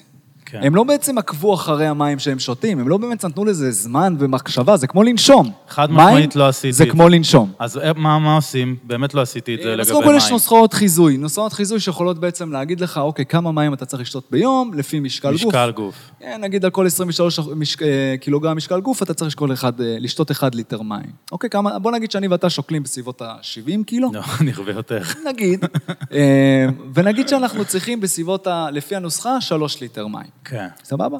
כן. 0.50 0.60
הם 0.62 0.74
לא 0.74 0.84
בעצם 0.84 1.18
עקבו 1.18 1.54
אחרי 1.54 1.86
המים 1.86 2.18
שהם 2.18 2.38
שותים, 2.38 2.78
הם 2.78 2.88
לא 2.88 2.96
באמת 2.96 3.24
נתנו 3.24 3.44
לזה 3.44 3.70
זמן 3.70 4.16
ומחשבה, 4.18 4.76
זה 4.76 4.86
כמו 4.86 5.02
לנשום. 5.02 5.50
חד 5.68 5.90
מים 5.90 6.06
משמעית 6.06 6.36
לא 6.36 6.48
עשיתי 6.48 6.72
זה 6.72 6.84
את 6.84 6.90
כמו 6.90 7.08
לנשום. 7.08 7.52
אז 7.58 7.78
אה, 7.78 7.92
מה, 7.96 8.18
מה 8.18 8.34
עושים? 8.34 8.76
באמת 8.84 9.14
לא 9.14 9.20
עשיתי 9.20 9.54
את 9.54 9.60
זה 9.62 9.72
אז 9.72 9.78
לגבי 9.78 9.92
קודם 9.92 10.04
כל 10.04 10.14
יש 10.16 10.24
מים. 10.24 10.32
נוסחאות 10.32 10.72
חיזוי. 10.72 11.16
נוסחאות 11.16 11.52
חיזוי 11.52 11.80
שיכולות 11.80 12.18
בעצם 12.18 12.52
להגיד 12.52 12.80
לך, 12.80 12.98
אוקיי, 12.98 13.26
כמה 13.26 13.52
מים 13.52 13.74
אתה 13.74 13.84
צריך 13.84 14.02
לשתות 14.02 14.24
ביום, 14.30 14.70
לפי 14.74 15.00
משקל 15.00 15.32
גוף. 15.32 15.44
משקל 15.44 15.70
גוף. 15.70 15.94
כן, 16.20 16.40
נגיד 16.40 16.64
על 16.64 16.70
כל 16.70 16.86
23 16.86 17.38
מש... 17.56 17.76
אה, 17.82 18.14
קילוגרם 18.20 18.56
משקל 18.56 18.80
גוף, 18.80 19.02
אתה 19.02 19.14
צריך 19.14 19.28
לשקול 19.28 19.52
אחד, 19.52 19.80
אה, 19.80 19.96
לשתות 20.00 20.30
1 20.30 20.54
ליטר 20.54 20.82
מים. 20.82 21.10
אוקיי, 21.32 21.50
כמה, 21.50 21.78
בוא 21.78 21.92
נגיד 21.92 22.10
שאני 22.10 22.28
ואתה 22.28 22.50
שוקלים 22.50 22.82
בסביבות 22.82 23.22
ה-70 23.22 23.84
קילו. 23.86 24.10
לא, 24.12 24.22
נרבה 24.40 24.72
יותר. 24.72 25.02
נגיד, 25.26 25.64
אה, 26.12 26.66
ונגיד 26.94 27.28
שאנחנו 27.28 27.64
צריכים 27.64 28.00
בסביבות, 28.00 28.46
ה, 28.46 28.68
לפי 28.72 28.96
הנוסחה, 28.96 29.40
3 29.40 29.80
ליטר 29.80 30.06
מים. 30.06 30.37
כן, 30.44 30.68
סבבה? 30.84 31.18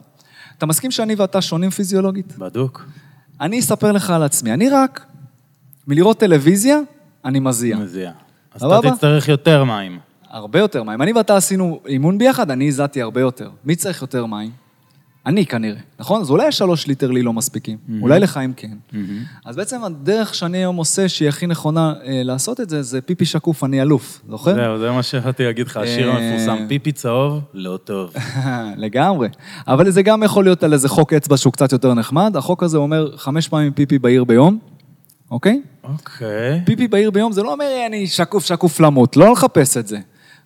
אתה 0.58 0.66
מסכים 0.66 0.90
שאני 0.90 1.14
ואתה 1.14 1.42
שונים 1.42 1.70
פיזיולוגית? 1.70 2.38
בדוק. 2.38 2.84
אני 3.40 3.60
אספר 3.60 3.92
לך 3.92 4.10
על 4.10 4.22
עצמי. 4.22 4.52
אני 4.52 4.68
רק, 4.68 5.06
מלראות 5.86 6.18
טלוויזיה, 6.18 6.78
אני 7.24 7.40
מזיע. 7.40 7.76
מזיע. 7.76 8.12
אז? 8.54 8.64
אתה 8.64 8.90
תצטרך 8.90 9.28
יותר 9.28 9.64
מים. 9.64 9.98
הרבה 10.30 10.58
יותר 10.58 10.82
מים. 10.82 11.02
אני 11.02 11.12
ואתה 11.12 11.36
עשינו 11.36 11.80
אימון 11.86 12.18
ביחד, 12.18 12.50
אני 12.50 12.68
הזעתי 12.68 13.02
הרבה 13.02 13.20
יותר. 13.20 13.50
מי 13.64 13.76
צריך 13.76 14.02
יותר 14.02 14.26
מים? 14.26 14.67
אני 15.26 15.46
כנראה, 15.46 15.80
נכון? 15.98 16.20
אז 16.20 16.30
אולי 16.30 16.52
שלוש 16.52 16.86
ליטר 16.86 17.10
לי 17.10 17.22
לא 17.22 17.32
מספיקים, 17.32 17.78
אולי 18.00 18.20
לחיים 18.20 18.52
כן. 18.56 18.98
אז 19.44 19.56
בעצם 19.56 19.84
הדרך 19.84 20.34
שאני 20.34 20.58
היום 20.58 20.76
עושה, 20.76 21.08
שהיא 21.08 21.28
הכי 21.28 21.46
נכונה 21.46 21.94
אה, 22.04 22.22
לעשות 22.24 22.60
את 22.60 22.70
זה, 22.70 22.82
זה 22.82 23.00
פיפי 23.00 23.24
שקוף, 23.24 23.64
אני 23.64 23.82
אלוף, 23.82 24.20
זוכר? 24.28 24.54
זהו, 24.54 24.78
זה 24.78 24.90
מה 24.90 25.02
שהתחלתי 25.02 25.44
להגיד 25.44 25.66
לך, 25.66 25.76
השיר 25.76 26.10
אה, 26.10 26.16
המפורסם, 26.16 26.68
פיפי 26.68 26.92
צהוב, 26.92 27.40
לא 27.54 27.78
טוב. 27.84 28.14
לגמרי. 28.76 29.28
אבל 29.68 29.90
זה 29.90 30.02
גם 30.02 30.22
יכול 30.22 30.44
להיות 30.44 30.62
על 30.64 30.72
איזה 30.72 30.88
חוק 30.88 31.12
אצבע 31.12 31.36
שהוא 31.36 31.52
קצת 31.52 31.72
יותר 31.72 31.94
נחמד. 31.94 32.36
החוק 32.36 32.62
הזה 32.62 32.78
אומר 32.78 33.16
חמש 33.16 33.48
פעמים 33.48 33.72
פיפי 33.72 33.98
בעיר 33.98 34.24
ביום, 34.24 34.58
אוקיי? 35.30 35.62
אוקיי. 35.84 36.62
פיפי 36.66 36.88
בעיר 36.88 37.10
ביום 37.10 37.32
זה 37.32 37.42
לא 37.42 37.52
אומר 37.52 37.66
אני 37.86 38.06
שקוף 38.06 38.44
שקוף 38.44 38.80
למות, 38.80 39.16
לא 39.16 39.32
לחפש 39.32 39.76
את 39.76 39.86
זה. 39.86 39.98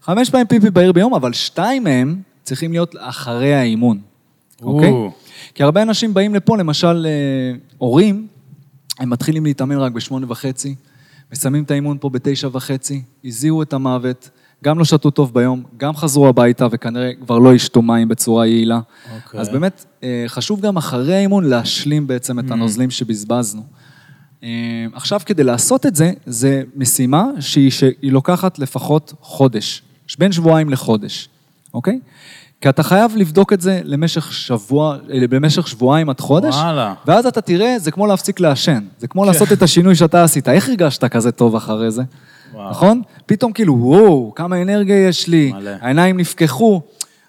חמש 0.03 0.31
פעמים 0.31 0.47
פיפי 0.47 0.71
בעיר 0.71 0.93
ביום, 0.93 1.15
אבל 1.15 1.33
שתיים 1.33 1.85
מהם 1.85 2.17
צריכים 2.43 2.73
להיות 2.73 2.95
אחרי 2.99 3.55
האימון, 3.55 3.99
אוקיי? 4.63 4.91
או. 4.91 5.11
כי 5.55 5.63
הרבה 5.63 5.83
אנשים 5.83 6.15
באים 6.15 6.35
לפה, 6.35 6.57
למשל 6.59 7.07
אה, 7.07 7.59
הורים, 7.79 8.27
הם 8.99 9.11
מתחילים 9.11 9.45
להתאמן 9.45 9.77
רק 9.77 9.93
בשמונה 9.93 10.27
וחצי, 10.29 10.75
מסיימים 11.33 11.63
את 11.63 11.71
האימון 11.71 11.99
פה 12.01 12.11
בתשע 12.11 12.49
וחצי, 12.53 13.03
הזיעו 13.25 13.63
את 13.63 13.73
המוות, 13.73 14.31
גם 14.65 14.79
לא 14.79 14.85
שתו 14.85 15.11
טוב 15.11 15.35
ביום, 15.35 15.63
גם 15.77 15.97
חזרו 15.97 16.29
הביתה 16.29 16.67
וכנראה 16.71 17.11
כבר 17.25 17.39
לא 17.39 17.55
ישתו 17.55 17.83
מים 17.83 18.09
בצורה 18.09 18.47
יעילה. 18.47 18.81
אוקיי. 19.15 19.41
אז 19.41 19.49
באמת, 19.49 19.85
אה, 20.03 20.25
חשוב 20.27 20.61
גם 20.61 20.77
אחרי 20.77 21.15
האימון 21.15 21.45
להשלים 21.45 22.07
בעצם 22.07 22.39
את 22.39 22.51
הנוזלים 22.51 22.91
שבזבזנו. 22.91 23.63
אה, 24.43 24.49
עכשיו, 24.93 25.21
כדי 25.27 25.45
לעשות 25.45 25.87
את 25.87 25.97
זה, 25.97 26.13
זה 26.27 26.63
משימה 26.77 27.25
שהיא, 27.41 27.71
שהיא 27.71 28.13
לוקחת 28.13 28.59
לפחות 28.59 29.13
חודש, 29.21 29.83
בין 30.19 30.33
שבועיים 30.33 30.71
לחודש, 30.71 31.29
אוקיי? 31.75 32.01
כי 32.63 32.69
אתה 32.69 32.83
חייב 32.83 33.17
לבדוק 33.17 33.53
את 33.53 33.61
זה 33.61 33.81
למשך 33.85 34.33
שבוע, 34.33 34.97
אה, 35.13 35.29
במשך 35.31 35.69
שבועיים 35.69 36.11
עד 36.11 36.21
חודש, 36.21 36.55
וואלה. 36.55 36.95
ואז 37.07 37.27
אתה 37.27 37.41
תראה, 37.41 37.79
זה 37.79 37.91
כמו 37.91 38.07
להפסיק 38.07 38.41
לעשן. 38.41 38.85
זה 38.99 39.09
כמו 39.09 39.25
לעשות 39.25 39.53
את 39.53 39.63
השינוי 39.63 39.95
שאתה 39.95 40.25
עשית. 40.25 40.49
איך 40.49 40.69
הרגשת 40.69 41.05
כזה 41.05 41.33
טוב 41.33 41.57
אחרי 41.57 41.91
זה? 41.91 42.03
וואו. 42.53 42.71
נכון? 42.71 43.03
פתאום 43.27 43.53
כאילו, 43.53 43.75
וואו, 43.79 44.33
כמה 44.37 44.63
אנרגיה 44.63 45.09
יש 45.09 45.29
לי, 45.29 45.53
מלא. 45.53 45.71
העיניים 45.81 46.17
נפקחו. 46.17 46.81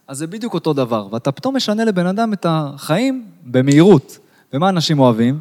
אז 0.07 0.17
זה 0.17 0.27
בדיוק 0.27 0.53
אותו 0.53 0.73
דבר. 0.73 1.07
ואתה 1.11 1.31
פתאום 1.31 1.55
משנה 1.55 1.85
לבן 1.85 2.05
אדם 2.05 2.33
את 2.33 2.45
החיים 2.49 3.25
במהירות. 3.45 4.17
ומה 4.53 4.69
אנשים 4.69 4.99
אוהבים? 4.99 5.39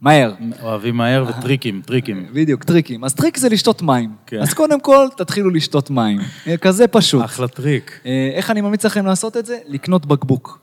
מהר. 0.00 0.34
אוהבים 0.62 0.96
מהר 0.96 1.24
וטריקים, 1.28 1.82
טריקים. 1.86 2.26
בדיוק, 2.32 2.64
טריקים. 2.64 3.04
אז 3.04 3.14
טריק 3.14 3.36
זה 3.36 3.48
לשתות 3.48 3.82
מים. 3.82 4.10
כן. 4.26 4.40
אז 4.40 4.54
קודם 4.54 4.80
כל, 4.80 5.08
תתחילו 5.16 5.50
לשתות 5.50 5.90
מים. 5.90 6.18
אה, 6.46 6.56
כזה 6.56 6.88
פשוט. 6.88 7.24
אחלה 7.24 7.48
טריק. 7.48 8.00
אה, 8.06 8.30
איך 8.34 8.50
אני 8.50 8.60
ממליץ 8.60 8.84
לכם 8.84 9.06
לעשות 9.06 9.36
את 9.36 9.46
זה? 9.46 9.58
לקנות 9.66 10.06
בקבוק. 10.06 10.58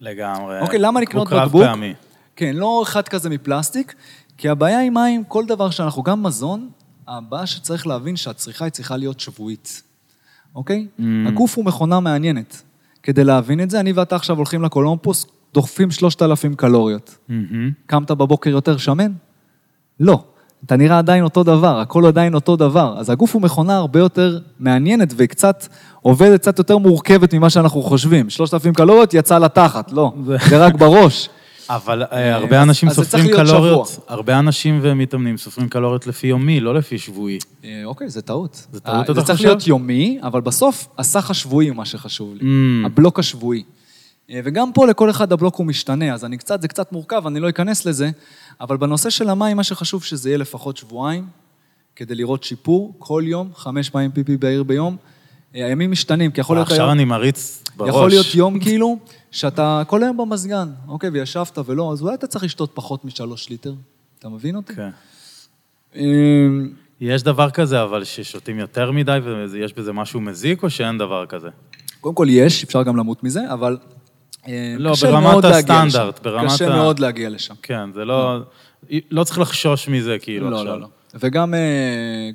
לגמרי. 0.00 0.60
אוקיי, 0.60 0.78
למה 0.78 1.00
לקנות 1.00 1.28
כמו 1.28 1.38
בקבוק? 1.40 1.62
רב 1.62 1.68
פעמי. 1.68 1.94
כן, 2.36 2.56
לא 2.56 2.82
אחד 2.82 3.08
כזה 3.08 3.30
מפלסטיק, 3.30 3.94
כי 4.38 4.48
הבעיה 4.48 4.80
עם 4.80 4.94
מים, 4.94 5.24
כל 5.24 5.46
דבר 5.46 5.70
שאנחנו, 5.70 6.02
גם 6.02 6.22
מזון, 6.22 6.68
הבעיה 7.08 7.46
שצריך 7.46 7.86
להבין 7.86 8.16
שהצריכה 8.16 8.64
היא 8.64 8.70
צריכה 8.70 8.96
להיות 8.96 9.20
שבועית, 9.20 9.82
אוקיי? 10.54 10.86
Mm. 10.98 11.02
הגוף 11.28 11.56
הוא 11.56 11.64
מכונה 11.64 12.00
מעניינת. 12.00 12.62
כדי 13.02 13.24
להבין 13.24 13.60
את 13.60 13.70
זה, 13.70 13.80
אני 13.80 13.92
ואתה 13.92 14.16
עכשיו 14.16 14.36
הולכים 14.36 14.62
לקולומבוס, 14.62 15.26
דוחפים 15.54 15.90
3,000 15.90 16.54
קלוריות. 16.54 17.18
מהמם. 17.28 17.70
קמת 17.86 18.10
בבוקר 18.10 18.50
יותר 18.50 18.76
שמן? 18.76 19.12
לא. 20.00 20.22
אתה 20.66 20.76
נראה 20.76 20.98
עדיין 20.98 21.24
אותו 21.24 21.42
דבר, 21.42 21.78
הכל 21.80 22.06
עדיין 22.06 22.34
אותו 22.34 22.56
דבר. 22.56 22.94
אז 22.98 23.10
הגוף 23.10 23.34
הוא 23.34 23.42
מכונה 23.42 23.76
הרבה 23.76 23.98
יותר 24.00 24.38
מעניינת 24.60 25.12
וקצת 25.16 25.66
עובדת 26.02 26.40
קצת 26.40 26.58
יותר 26.58 26.78
מורכבת 26.78 27.34
ממה 27.34 27.50
שאנחנו 27.50 27.82
חושבים. 27.82 28.30
3,000 28.30 28.74
קלוריות 28.74 29.14
יצא 29.14 29.38
לתחת, 29.38 29.92
לא. 29.92 30.12
זה- 30.26 30.36
רק 30.66 30.74
בראש. 30.74 31.28
אבל 31.70 32.02
אה, 32.02 32.08
אה, 32.12 32.34
הרבה 32.34 32.62
אנשים 32.62 32.90
סופרים 32.90 33.26
קלוריות. 33.36 33.98
הרבה 34.08 34.38
אנשים 34.38 34.78
ומתאמנים 34.82 35.36
סופרים 35.38 35.68
קלוריות 35.68 36.06
לפי 36.06 36.26
יומי, 36.26 36.60
לא 36.60 36.74
לפי 36.74 36.98
שבועי. 36.98 37.38
אה, 37.64 37.82
אוקיי, 37.84 38.08
זה 38.08 38.22
טעות. 38.22 38.66
זה 38.72 38.80
טעות, 38.80 39.04
אתה 39.04 39.14
זה 39.14 39.22
צריך 39.22 39.36
חושב? 39.36 39.48
להיות 39.48 39.66
יומי, 39.66 40.18
אבל 40.22 40.40
בסוף 40.40 40.88
הסך 40.98 41.30
השבועי 41.30 41.68
הוא 41.68 41.76
מה 41.76 41.84
שחשוב 41.84 42.34
לי. 42.40 42.48
הבלוק 42.86 43.18
השבועי. 43.18 43.62
אה, 44.30 44.40
וגם 44.44 44.72
פה 44.72 44.86
לכל 44.86 45.10
אחד 45.10 45.32
הבלוק 45.32 45.56
הוא 45.56 45.66
משתנה, 45.66 46.14
אז 46.14 46.24
אני 46.24 46.38
קצת, 46.38 46.62
זה 46.62 46.68
קצת 46.68 46.92
מורכב, 46.92 47.26
אני 47.26 47.40
לא 47.40 47.48
אכנס 47.48 47.86
לזה, 47.86 48.10
אבל 48.60 48.76
בנושא 48.76 49.10
של 49.10 49.28
המים, 49.28 49.56
מה 49.56 49.64
שחשוב 49.64 50.04
שזה 50.04 50.28
יהיה 50.28 50.38
לפחות 50.38 50.76
שבועיים, 50.76 51.26
כדי 51.96 52.14
לראות 52.14 52.42
שיפור, 52.42 52.94
כל 52.98 53.22
יום, 53.26 53.50
חמש 53.54 53.90
פעמים 53.90 54.10
פיפי 54.10 54.36
בעיר 54.36 54.62
ביום. 54.62 54.96
אה, 55.54 55.66
הימים 55.66 55.90
משתנים, 55.90 56.30
כי 56.30 56.40
יכול 56.40 56.56
להיות 56.56 56.68
עכשיו. 56.68 56.92
אני 56.92 57.04
מריץ 57.04 57.64
בראש. 57.76 57.88
יכול 57.88 58.08
להיות 58.08 58.34
יום 58.34 58.60
כאילו, 58.60 58.98
שאתה 59.30 59.82
כל 59.86 60.02
היום 60.02 60.16
במזגן, 60.16 60.68
אוקיי, 60.88 61.10
וישבת 61.10 61.58
ולא, 61.66 61.92
אז 61.92 62.02
אולי 62.02 62.14
אתה 62.14 62.26
צריך 62.26 62.44
לשתות 62.44 62.70
פחות 62.74 63.04
משלוש 63.04 63.48
ליטר. 63.48 63.74
אתה 64.18 64.28
מבין 64.28 64.56
אותי? 64.56 64.74
כן. 64.74 64.90
אה, 65.96 66.02
יש 67.00 67.22
דבר 67.22 67.50
כזה, 67.50 67.82
אבל 67.82 68.04
ששותים 68.04 68.58
יותר 68.58 68.90
מדי 68.90 69.18
ויש 69.50 69.72
בזה 69.72 69.92
משהו 69.92 70.20
מזיק, 70.20 70.62
או 70.62 70.70
שאין 70.70 70.98
דבר 70.98 71.26
כזה? 71.26 71.48
קודם 72.00 72.14
כל 72.14 72.26
יש, 72.30 72.64
אפשר 72.64 72.82
גם 72.82 72.96
למות 72.96 73.24
מזה, 73.24 73.52
אבל 73.52 73.76
לא, 74.78 74.92
קשה 74.92 75.10
ברמת 75.10 75.44
הסטנדרט. 75.44 76.20
ברמת 76.22 76.50
קשה 76.50 76.66
ה- 76.72 76.76
מאוד 76.76 76.98
להגיע 76.98 77.30
לשם. 77.30 77.54
כן, 77.62 77.92
זה 77.94 78.04
לא... 78.04 78.38
לא 79.10 79.24
צריך 79.24 79.38
לחשוש 79.38 79.88
מזה, 79.88 80.16
כאילו, 80.20 80.50
לא, 80.50 80.56
עכשיו. 80.56 80.72
לא, 80.74 80.80
לא. 80.80 80.86
וגם, 81.14 81.54
אה, 81.54 81.60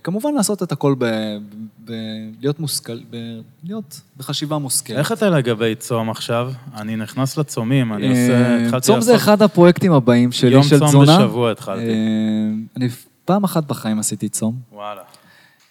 כמובן 0.04 0.34
לעשות 0.34 0.64
את 0.64 0.72
הכל 0.72 0.96
ב... 0.98 1.06
ב... 1.86 1.92
להיות 2.42 2.60
מושכל, 2.60 2.98
ב... 3.10 3.18
להיות 3.64 4.02
בחשיבה 4.18 4.58
מושכלת. 4.58 4.98
איך 4.98 5.12
אתה 5.12 5.30
לגבי 5.30 5.76
צום 5.76 6.10
עכשיו? 6.10 6.52
אני 6.78 6.96
נכנס 6.96 7.38
לצומים, 7.38 7.94
אני 7.94 8.08
אה, 8.30 8.66
עושה... 8.66 8.80
צום 8.80 9.02
זה 9.02 9.16
אחד 9.16 9.42
הפרויקטים 9.42 9.94
הבאים 9.94 10.32
שלי, 10.32 10.52
יום 10.52 10.64
של 10.64 10.80
צום 10.80 10.88
תזונה. 10.88 11.18
בשבוע 11.18 11.52
התחלתי. 11.52 11.90
אה, 11.90 11.94
אני 12.78 12.90
פעם 13.26 13.44
אחת 13.44 13.64
בחיים 13.64 14.00
עשיתי 14.00 14.30
צום. 14.30 14.56
וואלה. 14.72 15.02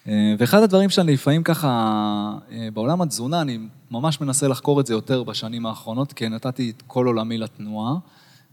אה, 0.08 0.34
ואחד 0.38 0.62
הדברים 0.62 0.90
שאני 0.90 1.12
לפעמים 1.12 1.42
ככה, 1.42 1.68
אה, 2.52 2.68
בעולם 2.74 3.02
התזונה, 3.02 3.40
אני 3.40 3.58
ממש 3.90 4.20
מנסה 4.20 4.48
לחקור 4.48 4.80
את 4.80 4.86
זה 4.86 4.94
יותר 4.94 5.22
בשנים 5.22 5.66
האחרונות, 5.66 6.12
כי 6.12 6.28
נתתי 6.28 6.72
את 6.76 6.82
כל 6.86 7.06
עולמי 7.06 7.38
לתנועה, 7.38 7.94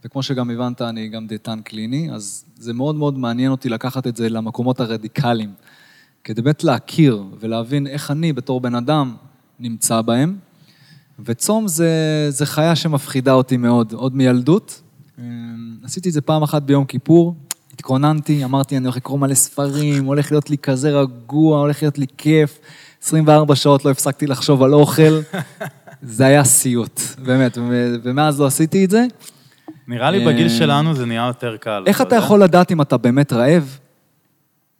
וכמו 0.05 0.23
שגם 0.23 0.49
הבנת, 0.49 0.81
אני 0.81 1.07
גם 1.07 1.27
דיאטן 1.27 1.61
קליני, 1.61 2.11
אז 2.11 2.45
זה 2.55 2.73
מאוד 2.73 2.95
מאוד 2.95 3.17
מעניין 3.17 3.51
אותי 3.51 3.69
לקחת 3.69 4.07
את 4.07 4.15
זה 4.15 4.29
למקומות 4.29 4.79
הרדיקליים, 4.79 5.53
כדי 6.23 6.41
באמת 6.41 6.63
להכיר 6.63 7.23
ולהבין 7.39 7.87
איך 7.87 8.11
אני 8.11 8.33
בתור 8.33 8.61
בן 8.61 8.75
אדם 8.75 9.15
נמצא 9.59 10.01
בהם. 10.01 10.37
וצום 11.19 11.67
זה, 11.67 11.91
זה 12.29 12.45
חיה 12.45 12.75
שמפחידה 12.75 13.33
אותי 13.33 13.57
מאוד, 13.57 13.93
עוד 13.93 14.15
מילדות. 14.15 14.81
אמ, 15.19 15.23
עשיתי 15.83 16.09
את 16.09 16.13
זה 16.13 16.21
פעם 16.21 16.43
אחת 16.43 16.63
ביום 16.63 16.85
כיפור, 16.85 17.35
התכוננתי, 17.73 18.43
אמרתי, 18.43 18.77
אני 18.77 18.85
הולך 18.85 18.97
לקרוא 18.97 19.19
מלא 19.19 19.33
ספרים, 19.33 20.05
הולך 20.05 20.31
להיות 20.31 20.49
לי 20.49 20.57
כזה 20.57 20.91
רגוע, 20.91 21.59
הולך 21.59 21.81
להיות 21.81 21.97
לי 21.97 22.05
כיף. 22.17 22.59
24 23.03 23.55
שעות 23.55 23.85
לא 23.85 23.89
הפסקתי 23.89 24.27
לחשוב 24.27 24.63
על 24.63 24.73
אוכל. 24.73 25.19
זה 26.01 26.25
היה 26.25 26.43
סיוט, 26.43 27.01
באמת, 27.25 27.57
ומאז 28.03 28.39
לא 28.39 28.45
עשיתי 28.45 28.85
את 28.85 28.89
זה. 28.89 29.05
נראה 29.87 30.11
לי 30.11 30.25
בגיל 30.25 30.47
אה, 30.47 30.49
שלנו 30.49 30.95
זה 30.95 31.05
נהיה 31.05 31.27
יותר 31.27 31.57
קל. 31.57 31.83
איך 31.87 32.01
אתה? 32.01 32.15
יכול 32.15 32.43
לדעת 32.43 32.71
אם 32.71 32.81
אתה 32.81 32.97
באמת 32.97 33.33
רעב, 33.33 33.77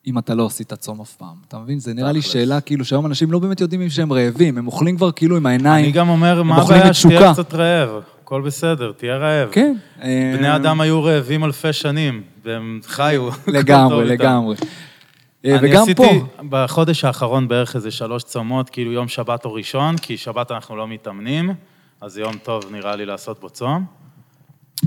אם 0.07 0.17
אתה 0.17 0.35
לא 0.35 0.45
עשית 0.45 0.73
צום 0.73 1.01
אף 1.01 1.15
פעם? 1.15 1.35
אתה 1.47 1.57
מבין? 1.57 1.79
זה 1.79 1.93
נראה 1.93 2.11
לי. 2.11 2.21
שאלה, 2.21 2.61
כאילו, 2.61 2.85
שהיום 2.85 3.05
אנשים 3.05 3.31
לא 3.31 3.39
באמת 3.39 3.61
יודעים 3.61 3.81
אם 3.81 3.89
שהם 3.89 4.13
רעבים, 4.13 4.57
הם 4.57 4.67
אוכלים 4.67 4.97
כבר 4.97 5.11
כאילו 5.11 5.37
עם 5.37 5.45
העיניים. 5.45 5.85
אני 5.85 5.91
גם 5.91 6.09
אומר, 6.09 6.43
מה 6.43 6.61
הבעיה 6.61 6.93
שתהיה. 6.93 7.33
קצת 7.33 7.53
רעב? 7.53 7.89
הכל 8.31 8.41
בסדר, 8.41 8.91
תהיה 8.91 9.17
רעב. 9.17 9.49
כן. 9.51 9.73
בני 10.37 10.49
אה, 10.49 10.55
אדם 10.55 10.81
היו 10.81 11.03
רעבים 11.03 11.43
אלפי 11.43 11.73
שנים, 11.73 12.23
והם 12.43 12.79
חיו. 12.83 13.29
לגמרי. 13.47 14.05
לגמרי. 14.05 14.55
אה, 15.45 15.57
אני 15.57 15.69
וגם 15.69 15.81
עשיתי 15.81 16.03
פה, 16.03 16.43
בחודש 16.49 17.05
האחרון 17.05 17.47
בערך 17.47 17.75
איזה 17.75 17.91
שלוש 17.91 18.23
צומות, 18.23 18.69
כאילו 18.69 18.91
יום 18.91 19.07
שבת 19.07 19.45
או 19.45 19.53
ראשון, 19.53 19.97
כי 19.97 20.17
שבת 20.17 20.51
אנחנו 20.51 20.75
לא 20.75 20.87
מתאמנים, 20.87 21.53
אז 22.01 22.17
יום 22.17 22.33
טוב 22.43 22.63
נראה 22.71 22.95
לי 22.95 23.05
לעשות 23.05 23.39
בו 23.39 23.49
צום. 23.49 23.85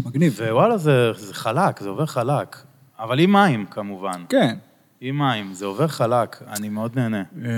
מגניב. 0.05 0.41
ווואלה, 0.41 0.77
זה, 0.77 1.13
זה 1.17 1.35
חלק, 1.35 1.81
זה 1.81 1.89
עובר 1.89 2.07
חלק. 2.07 2.57
אבל 2.99 3.19
עם 3.19 3.33
מים, 3.33 3.67
כמובן. 3.71 4.25
כן. 4.29 4.57
עם 5.07 5.19
מים, 5.19 5.55
זה 5.55 5.67
עובר 5.67 5.89
חלק, 5.89 6.43
אני 6.49 6.69
מאוד 6.69 6.97
נהנה. 6.97 7.23
אה, 7.45 7.51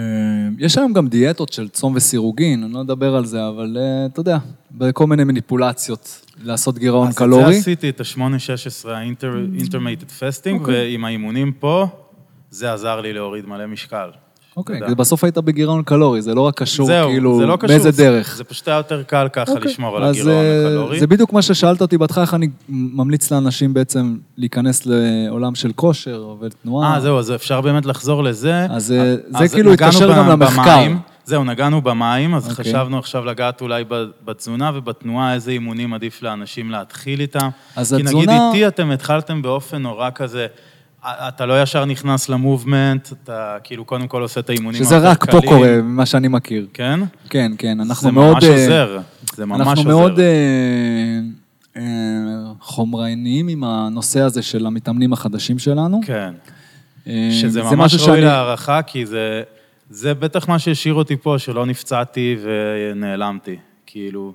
יש 0.59 0.79
היום 0.79 0.93
גם 0.93 1.09
דיאטות 1.09 1.53
של 1.53 1.69
צום 1.69 1.95
וסירוגין, 1.97 2.63
אני 2.63 2.73
לא 2.73 2.81
אדבר 2.81 3.17
על 3.17 3.27
זה, 3.27 3.49
אבל 3.49 3.77
אה, 3.81 4.07
אתה 4.07 4.21
יודע, 4.21 4.39
בכל 4.71 5.07
מיני 5.07 5.25
מניפולציות, 5.25 6.27
לעשות 6.43 6.79
גירעון 6.79 7.09
אז 7.09 7.15
את 7.15 7.19
קלורי. 7.19 7.55
זה 7.55 7.61
עשיתי, 7.61 7.89
את 7.89 8.01
ה-8-16, 8.01 8.89
ה-intermittent 8.89 10.21
fasting, 10.21 10.59
אוקיי. 10.61 10.75
ועם 10.75 11.05
האימונים 11.05 11.53
פה, 11.53 11.87
זה 12.51 12.73
עזר 12.73 13.01
לי 13.01 13.13
להוריד 13.13 13.47
מלא 13.47 13.67
משקל. 13.67 14.11
אוקיי, 14.57 14.81
תודה. 14.81 14.95
בסוף 14.95 15.25
היית 15.25 15.39
בגירעון 15.39 15.83
קלורי, 15.83 16.23
זה 16.23 16.35
לא 16.35 16.41
רק 16.41 16.55
קשור, 16.63 16.87
זהו, 16.87 17.09
כאילו, 17.09 17.39
זה 17.39 17.47
לא 17.47 17.57
קשור. 17.57 17.69
באיזה 17.69 17.91
זה- 17.91 18.03
דרך. 18.03 18.37
זה 18.37 18.45
פשוט 18.45 18.69
היה 18.69 18.77
יותר 18.77 19.03
קל 19.03 19.29
ככה 19.33 19.53
אוקיי. 19.53 19.71
לשמור 19.71 19.97
על 19.97 20.05
אז, 20.05 20.17
הגירעון 20.17 20.45
אה, 20.45 20.67
הקלורי. 20.67 21.01
זה 21.01 21.07
בדיוק 21.07 21.33
מה 21.33 21.43
ששאלת 21.43 21.81
אותי 21.83 21.99
בהתחלה, 21.99 22.25
איך 22.25 22.35
אני 22.35 22.49
ממליץ 22.69 23.31
לאנשים 23.33 23.75
בעצם 23.75 24.17
להיכנס 24.37 24.83
לעולם 24.87 25.55
של 25.55 25.73
כושר 25.73 26.35
ותנועה. 26.41 26.95
אה, 26.95 27.01
זהו, 27.01 27.19
אז 27.19 27.33
אפשר 27.33 27.61
באמת 27.61 27.87
לחזור 27.87 28.25
לזה. 28.25 28.67
אז, 28.71 28.93
אה, 28.93 29.15
זה 29.29 29.39
אז 29.45 29.55
כאילו 29.55 29.73
התקשר 29.73 30.17
גם 30.17 30.29
למחקר. 30.29 30.63
במים. 30.77 30.99
זהו, 31.25 31.45
נגענו 31.45 31.83
במים, 31.83 32.35
אז 32.35 32.51
אוקיי. 32.51 32.65
חשבנו 32.65 32.99
עכשיו 32.99 33.25
לגעת 33.25 33.61
אולי 33.61 33.85
ב- 33.89 34.05
בתזונה 34.25 34.71
ובתנועה, 34.75 35.35
איזה 35.35 35.51
אימונים 35.51 35.95
עדיף 35.95 36.23
לאנשים 36.23 36.71
להתחיל 36.71 37.21
איתם. 37.21 37.49
אז 37.77 37.89
כי 37.95 38.03
נגיד 38.03 38.07
התזונה- 38.17 38.49
איתי 38.49 38.67
אתם 38.67 38.91
התחלתם 38.91 39.43
באופן 39.43 39.83
נורא 39.83 40.11
כזה, 40.15 40.47
אתה 41.09 41.47
לא 41.47 41.63
ישר 41.63 41.85
נכנס 41.85 42.29
למובמנט, 42.29 43.09
אתה 43.13 43.57
כאילו 43.65 43.85
קודם 43.85 44.09
כל 44.09 44.23
עושה 44.23 44.41
את 44.41 44.51
האימונים 44.51 44.85
שזה 44.85 44.99
רק 44.99 45.25
פה 45.31 45.41
קלים. 45.41 45.53
קורה, 45.53 45.83
ממה 45.83 46.07
שאני 46.07 46.29
מכיר. 46.29 46.67
כן? 46.75 47.01
כן, 47.31 47.53
כן, 47.59 47.81
אנחנו 47.81 48.03
זה 48.09 48.11
מאוד... 48.13 48.35
ממש 48.35 48.45
אה, 48.45 48.51
עוזר. 48.63 48.99
זה 49.35 49.47
ממש 49.47 49.61
אנחנו 49.61 49.81
עוזר. 49.83 49.89
מאוד 49.89 50.21
אה, 50.21 50.25
אה, 51.77 51.83
חומרניים 52.61 53.49
עם 53.49 53.65
הנושא 53.65 54.21
הזה 54.21 54.43
של 54.43 54.67
המתאמנים 54.67 55.13
החדשים 55.13 55.59
שלנו. 55.59 56.01
כן. 56.07 56.35
אה, 57.07 57.29
שזה 57.31 57.49
זה 57.51 57.63
ממש 57.63 57.95
ראוי 57.95 58.05
שאני- 58.07 58.21
להערכה, 58.21 58.83
כי 58.83 59.07
זה, 59.07 59.43
זה 59.91 60.15
בטח 60.15 60.49
מה 60.49 60.59
שהשאיר 60.59 60.95
אותי 60.95 61.17
פה, 61.17 61.35
שלא 61.39 61.67
נפצעתי 61.67 62.37
ונעלמתי. 62.43 63.57
כאילו, 63.87 64.33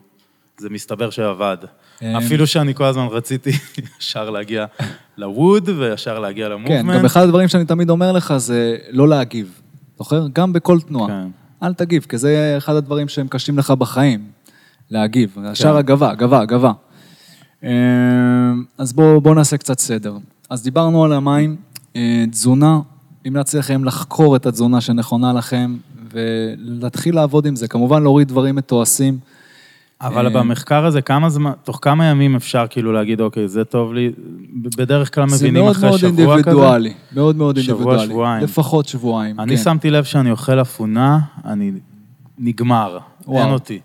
זה 0.57 0.69
מסתבר 0.69 1.09
שעבד. 1.09 1.57
אה, 2.03 2.17
אפילו 2.17 2.47
שאני 2.47 2.73
כל 2.73 2.83
הזמן 2.83 3.07
רציתי 3.11 3.51
ישר 3.99 4.29
להגיע 4.29 4.65
לווד 5.17 5.69
וישר 5.69 6.19
להגיע 6.19 6.45
כן, 6.45 6.51
למובמנט. 6.51 6.99
גם 6.99 7.05
אחד 7.05 7.21
הדברים 7.21 7.47
שאני 7.47 7.65
תמיד 7.65 7.89
אומר 7.89 8.11
לך 8.11 8.33
זה 8.37 8.77
לא 8.89 9.07
להגיב. 9.07 9.61
זוכר? 9.97 10.27
גם 10.33 10.53
בכל 10.53 10.79
תנועה. 10.81 11.07
כן. 11.07 11.27
אל 11.63 11.73
תגיב, 11.73 12.05
כי 12.09 12.17
זה 12.17 12.55
אחד 12.57 12.75
הדברים 12.75 13.07
שהם 13.07 13.27
קשים 13.27 13.57
לך 13.57 13.71
בחיים, 13.71 14.19
להגיב. 14.89 15.31
כן. 15.35 15.51
ישר 15.51 15.77
הגבה, 15.77 16.11
הגבה, 16.11 16.39
הגבה. 16.39 16.71
אה, 17.63 17.69
אז 18.77 18.93
בואו 18.93 19.21
בוא 19.21 19.35
נעשה 19.35 19.57
קצת 19.57 19.79
סדר. 19.79 20.17
אז 20.49 20.63
דיברנו 20.63 21.05
על 21.05 21.13
המים, 21.13 21.55
אה, 21.95 22.25
תזונה, 22.31 22.79
המלצתי 23.25 23.57
לכם 23.57 23.83
לחקור 23.83 24.35
את 24.35 24.45
התזונה 24.45 24.81
שנכונה 24.81 25.33
לכם, 25.33 25.77
ולהתחיל 26.11 27.15
לעבוד 27.15 27.45
עם 27.45 27.55
זה. 27.55 27.67
כמובן 27.67 28.03
להוריד 28.03 28.27
דברים 28.27 28.55
מתועשים. 28.55 29.19
אבל 30.01 30.25
אה, 30.25 30.31
במחקר 30.31 30.85
הזה, 30.85 31.01
כמה 31.01 31.29
זמן, 31.29 31.51
תוך 31.63 31.79
כמה 31.81 32.05
ימים 32.05 32.35
אפשר 32.35 32.65
כאילו 32.69 32.91
להגיד, 32.91 33.21
אוקיי, 33.21 33.47
זה 33.47 33.63
טוב 33.63 33.93
לי, 33.93 34.11
בדרך 34.77 35.15
כלל 35.15 35.29
זה 35.29 35.35
מבינים 35.35 35.63
מאוד 35.63 35.75
אחרי 35.75 35.89
מאוד 35.89 35.99
שבוע 35.99 36.13
כזה? 36.13 36.21
אינדיבידואלי, 36.21 36.93
מאוד 37.15 37.35
מאוד 37.35 37.59
שבוע, 37.59 37.75
אינדיבידואלי. 37.75 38.09
שבועיים. 38.09 38.43
לפחות 38.43 38.87
שבועיים, 38.87 39.39
אני 39.39 39.57
כן. 39.57 39.63
שמתי 39.63 39.89
לב 39.89 40.03
שאני 40.03 40.31
אוכל 40.31 40.61
אפונה, 40.61 41.19
אני 41.45 41.71
נגמר, 42.37 42.97
וואו. 43.27 43.43
אין 43.43 43.53
אותי. 43.53 43.79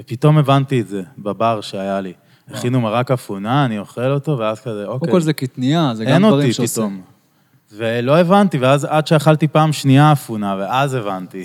ופתאום 0.00 0.38
הבנתי 0.38 0.80
את 0.80 0.88
זה 0.88 1.02
בבר 1.18 1.60
שהיה 1.60 2.00
לי. 2.00 2.12
הכינו 2.50 2.80
מרק 2.80 3.10
אפונה, 3.10 3.64
אני 3.64 3.78
אוכל 3.78 4.10
אותו, 4.10 4.38
ואז 4.38 4.60
כזה, 4.60 4.84
אוקיי. 4.84 4.98
קודם 4.98 5.12
כל 5.12 5.20
זה 5.20 5.32
קטנייה, 5.32 5.94
זה 5.94 6.04
גם 6.04 6.12
אין 6.12 6.22
דברים 6.22 6.34
אותי 6.34 6.52
שעושים. 6.52 6.82
פתאום. 6.82 7.00
ולא 7.76 8.18
הבנתי, 8.18 8.58
ואז 8.58 8.84
עד 8.84 9.06
שאכלתי 9.06 9.48
פעם 9.48 9.72
שנייה 9.72 10.12
אפונה, 10.12 10.56
ואז 10.58 10.94
הבנתי. 10.94 11.44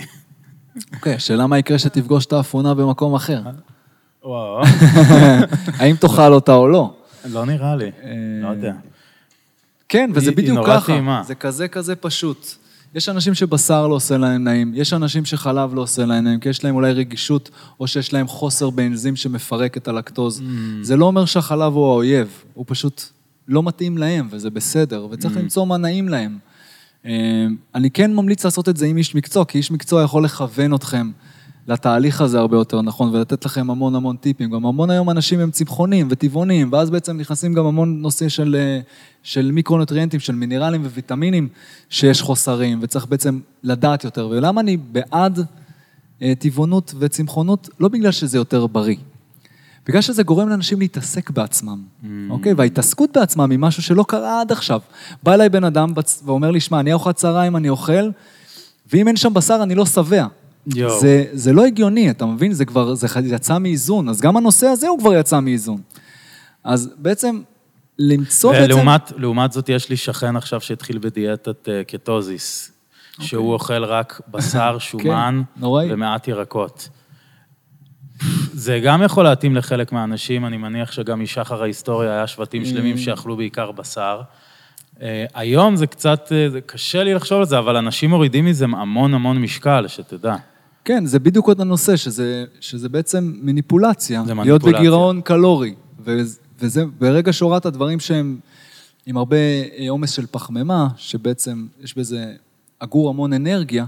אוקיי, 0.95 1.13
השאלה 1.13 1.47
מה 1.47 1.57
יקרה 1.57 1.79
שתפגוש 1.79 2.25
את 2.25 2.33
האפונה 2.33 2.73
במקום 2.73 3.15
אחר. 3.15 3.41
וואו, 4.27 4.61
האם 5.79 5.95
תאכל 5.95 6.33
אותה 6.33 6.53
או 6.53 6.67
לא? 6.67 6.93
לא 7.29 7.45
נראה 7.45 7.75
לי, 7.75 7.85
אה, 8.03 8.09
לא 8.43 8.47
יודע. 8.47 8.73
כן, 9.89 10.09
וזה 10.13 10.25
היא- 10.25 10.29
היא 10.29 10.37
בדיוק 10.37 10.57
נורא 10.57 10.75
ככה. 10.79 10.85
טעימה. 10.93 11.21
זה 11.27 11.35
כזה 11.35 11.67
כזה 11.67 11.95
פשוט. 11.95 12.47
יש 12.95 13.09
אנשים 13.09 13.33
שבשר 13.33 13.87
לא 13.87 13.93
עושה 13.95 14.17
להם 14.17 14.43
נעים, 14.43 14.71
יש 14.75 14.93
אנשים 14.93 15.25
שחלב 15.25 15.73
לא 15.73 15.81
עושה 15.81 16.05
להם 16.05 16.23
נעים, 16.23 16.39
כי 16.39 16.49
יש 16.49 16.63
להם 16.63 16.75
אולי 16.75 16.91
רגישות, 16.93 17.49
או 17.79 17.87
שיש 17.87 18.13
להם 18.13 18.27
חוסר 18.27 18.69
באנזים 18.69 19.15
שמפרק 19.15 19.77
את 19.77 19.87
הלקטוז. 19.87 20.39
Mm. 20.39 20.43
זה 20.81 20.95
לא 20.97 21.05
אומר 21.05 21.25
שהחלב 21.25 21.73
הוא 21.73 21.87
האויב, 21.91 22.27
הוא 22.53 22.65
פשוט 22.67 23.01
לא 23.47 23.63
מתאים 23.63 23.97
להם, 23.97 24.27
וזה 24.31 24.49
בסדר, 24.49 25.07
וצריך 25.11 25.35
Mm. 25.37 25.39
למצוא 25.39 25.65
מה 25.65 25.77
נעים 25.77 26.09
להם. 26.09 26.37
אה, 27.05 27.11
אני 27.75 27.91
כן 27.91 28.13
ממליץ 28.15 28.45
לעשות 28.45 28.69
את 28.69 28.77
זה 28.77 28.85
עם 28.85 28.97
איש 28.97 29.15
מקצוע, 29.15 29.45
כי 29.45 29.57
איש 29.57 29.71
מקצוע 29.71 30.03
יכול 30.03 30.23
לכוון 30.25 30.75
אתכם 30.75 31.11
לתהליך 31.67 32.21
הזה 32.21 32.39
הרבה 32.39 32.57
יותר 32.57 32.81
נכון, 32.81 33.15
ולתת 33.15 33.45
לכם 33.45 33.69
המון 33.69 33.95
המון 33.95 34.15
טיפים. 34.17 34.49
גם 34.49 34.65
המון 34.65 34.89
היום 34.89 35.09
אנשים 35.09 35.39
הם 35.39 35.51
צמחונים 35.51 36.07
וטבעונים, 36.09 36.69
ואז 36.71 36.89
בעצם 36.89 37.17
נכנסים 37.17 37.53
גם 37.53 37.65
המון 37.65 38.01
נושא 38.01 38.29
של, 38.29 38.55
אה, 38.59 38.79
של 39.23 39.51
מיקרונוטריאנטים, 39.51 40.19
של 40.19 40.35
מינרלים 40.35 40.81
וויטמינים, 40.85 41.47
שיש 41.89 42.21
חוסרים, 42.21 42.79
וצריך 42.81 43.05
בעצם 43.07 43.39
לדעת 43.63 44.03
יותר. 44.03 44.27
ולמה 44.31 44.61
אני 44.61 44.77
בעד 44.77 45.39
אה, 46.21 46.33
טבעונות 46.39 46.93
וצמחונות? 46.99 47.69
לא 47.79 47.87
בגלל 47.87 48.11
שזה 48.11 48.37
יותר 48.37 48.67
בריא. 48.67 48.97
בגלל 49.87 50.01
שזה 50.01 50.23
גורם 50.23 50.49
לאנשים 50.49 50.79
להתעסק 50.79 51.29
בעצמם, 51.29 51.83
אוקיי? 52.29 52.53
וההתעסקות 52.53 53.17
בעצמם 53.17 53.51
היא 53.51 53.59
משהו 53.59 53.83
שלא 53.83 54.05
קרה 54.07 54.41
עד 54.41 54.51
עכשיו. 54.51 54.81
בא 55.23 55.33
אליי 55.33 55.49
בן 55.49 55.63
אדם 55.63 55.93
ואומר 56.25 56.51
לי, 56.51 56.59
שמע, 56.59 56.79
אני 56.79 56.91
ארוחת 56.91 57.15
צהריים, 57.15 57.55
אני 57.55 57.69
אוכל, 57.69 58.09
ואם 58.93 59.07
אין 59.07 59.15
שם 59.15 59.33
בשר, 59.33 59.59
אני 59.63 59.75
לא 59.75 59.85
שבע. 59.85 60.27
זה, 60.75 61.25
זה 61.33 61.53
לא 61.53 61.65
הגיוני, 61.65 62.09
אתה 62.09 62.25
מבין? 62.25 62.53
זה 62.53 62.65
כבר, 62.65 62.95
זה 62.95 63.07
יצא 63.25 63.57
מאיזון, 63.57 64.09
אז 64.09 64.21
גם 64.21 64.37
הנושא 64.37 64.67
הזה 64.67 64.87
הוא 64.87 64.99
כבר 64.99 65.13
יצא 65.13 65.39
מאיזון. 65.39 65.81
אז 66.63 66.89
בעצם, 66.97 67.41
למצוא 67.99 68.51
בעצם... 68.51 68.63
ולעומת 68.63 69.11
לעומת 69.17 69.51
זאת, 69.51 69.69
יש 69.69 69.89
לי 69.89 69.97
שכן 69.97 70.35
עכשיו 70.35 70.61
שהתחיל 70.61 70.97
בדיאטת 70.97 71.69
אה, 71.69 71.83
קטוזיס, 71.83 72.71
שהוא 73.19 73.53
אוכל 73.53 73.83
רק 73.83 74.21
בשר, 74.31 74.77
שומן 74.79 75.41
כן, 75.55 75.61
נוראי. 75.61 75.93
ומעט 75.93 76.27
ירקות. 76.27 76.89
זה 78.53 78.79
גם 78.83 79.03
יכול 79.03 79.23
להתאים 79.23 79.55
לחלק 79.55 79.91
מהאנשים, 79.91 80.45
אני 80.45 80.57
מניח 80.57 80.91
שגם 80.91 81.23
משחר 81.23 81.61
ההיסטוריה 81.61 82.11
היה 82.11 82.27
שבטים 82.27 82.65
שלמים 82.65 82.95
Mm. 82.95 82.99
שאכלו 82.99 83.37
בעיקר 83.37 83.71
בשר. 83.71 84.21
אה, 85.01 85.25
היום 85.33 85.75
זה 85.75 85.87
קצת, 85.87 86.31
אה, 86.31 86.49
זה 86.49 86.61
קשה 86.61 87.03
לי 87.03 87.13
לחשוב 87.13 87.39
על 87.39 87.45
זה, 87.45 87.59
אבל 87.59 87.75
אנשים 87.75 88.09
מורידים 88.09 88.45
מזה 88.45 88.65
המון 88.65 89.13
המון 89.13 89.37
משקל, 89.41 89.85
שתדע. 89.87 90.35
כן, 90.87 91.05
זה 91.05 91.19
בדיוק 91.19 91.47
עוד 91.47 91.61
הנושא, 91.61 91.95
שזה, 91.95 92.45
שזה 92.59 92.89
בעצם 92.89 93.33
מניפולציה. 93.41 94.23
זה 94.25 94.33
להיות 94.33 94.47
מניפולציה. 94.47 94.79
בגירעון 94.79 95.21
קלורי. 95.21 95.73
וזה, 96.59 96.85
ברגע 96.99 97.33
שהורדת 97.33 97.65
דברים 97.65 97.99
שהם 97.99 98.37
עם 99.05 99.17
הרבה 99.17 99.37
אה, 99.77 99.89
עומס 99.89 100.11
של 100.11 100.25
פחמימה, 100.31 100.87
שבעצם 100.97 101.67
יש 101.83 101.97
בזה, 101.97 102.33
אגור 102.79 103.09
המון 103.09 103.33
אנרגיה, 103.33 103.85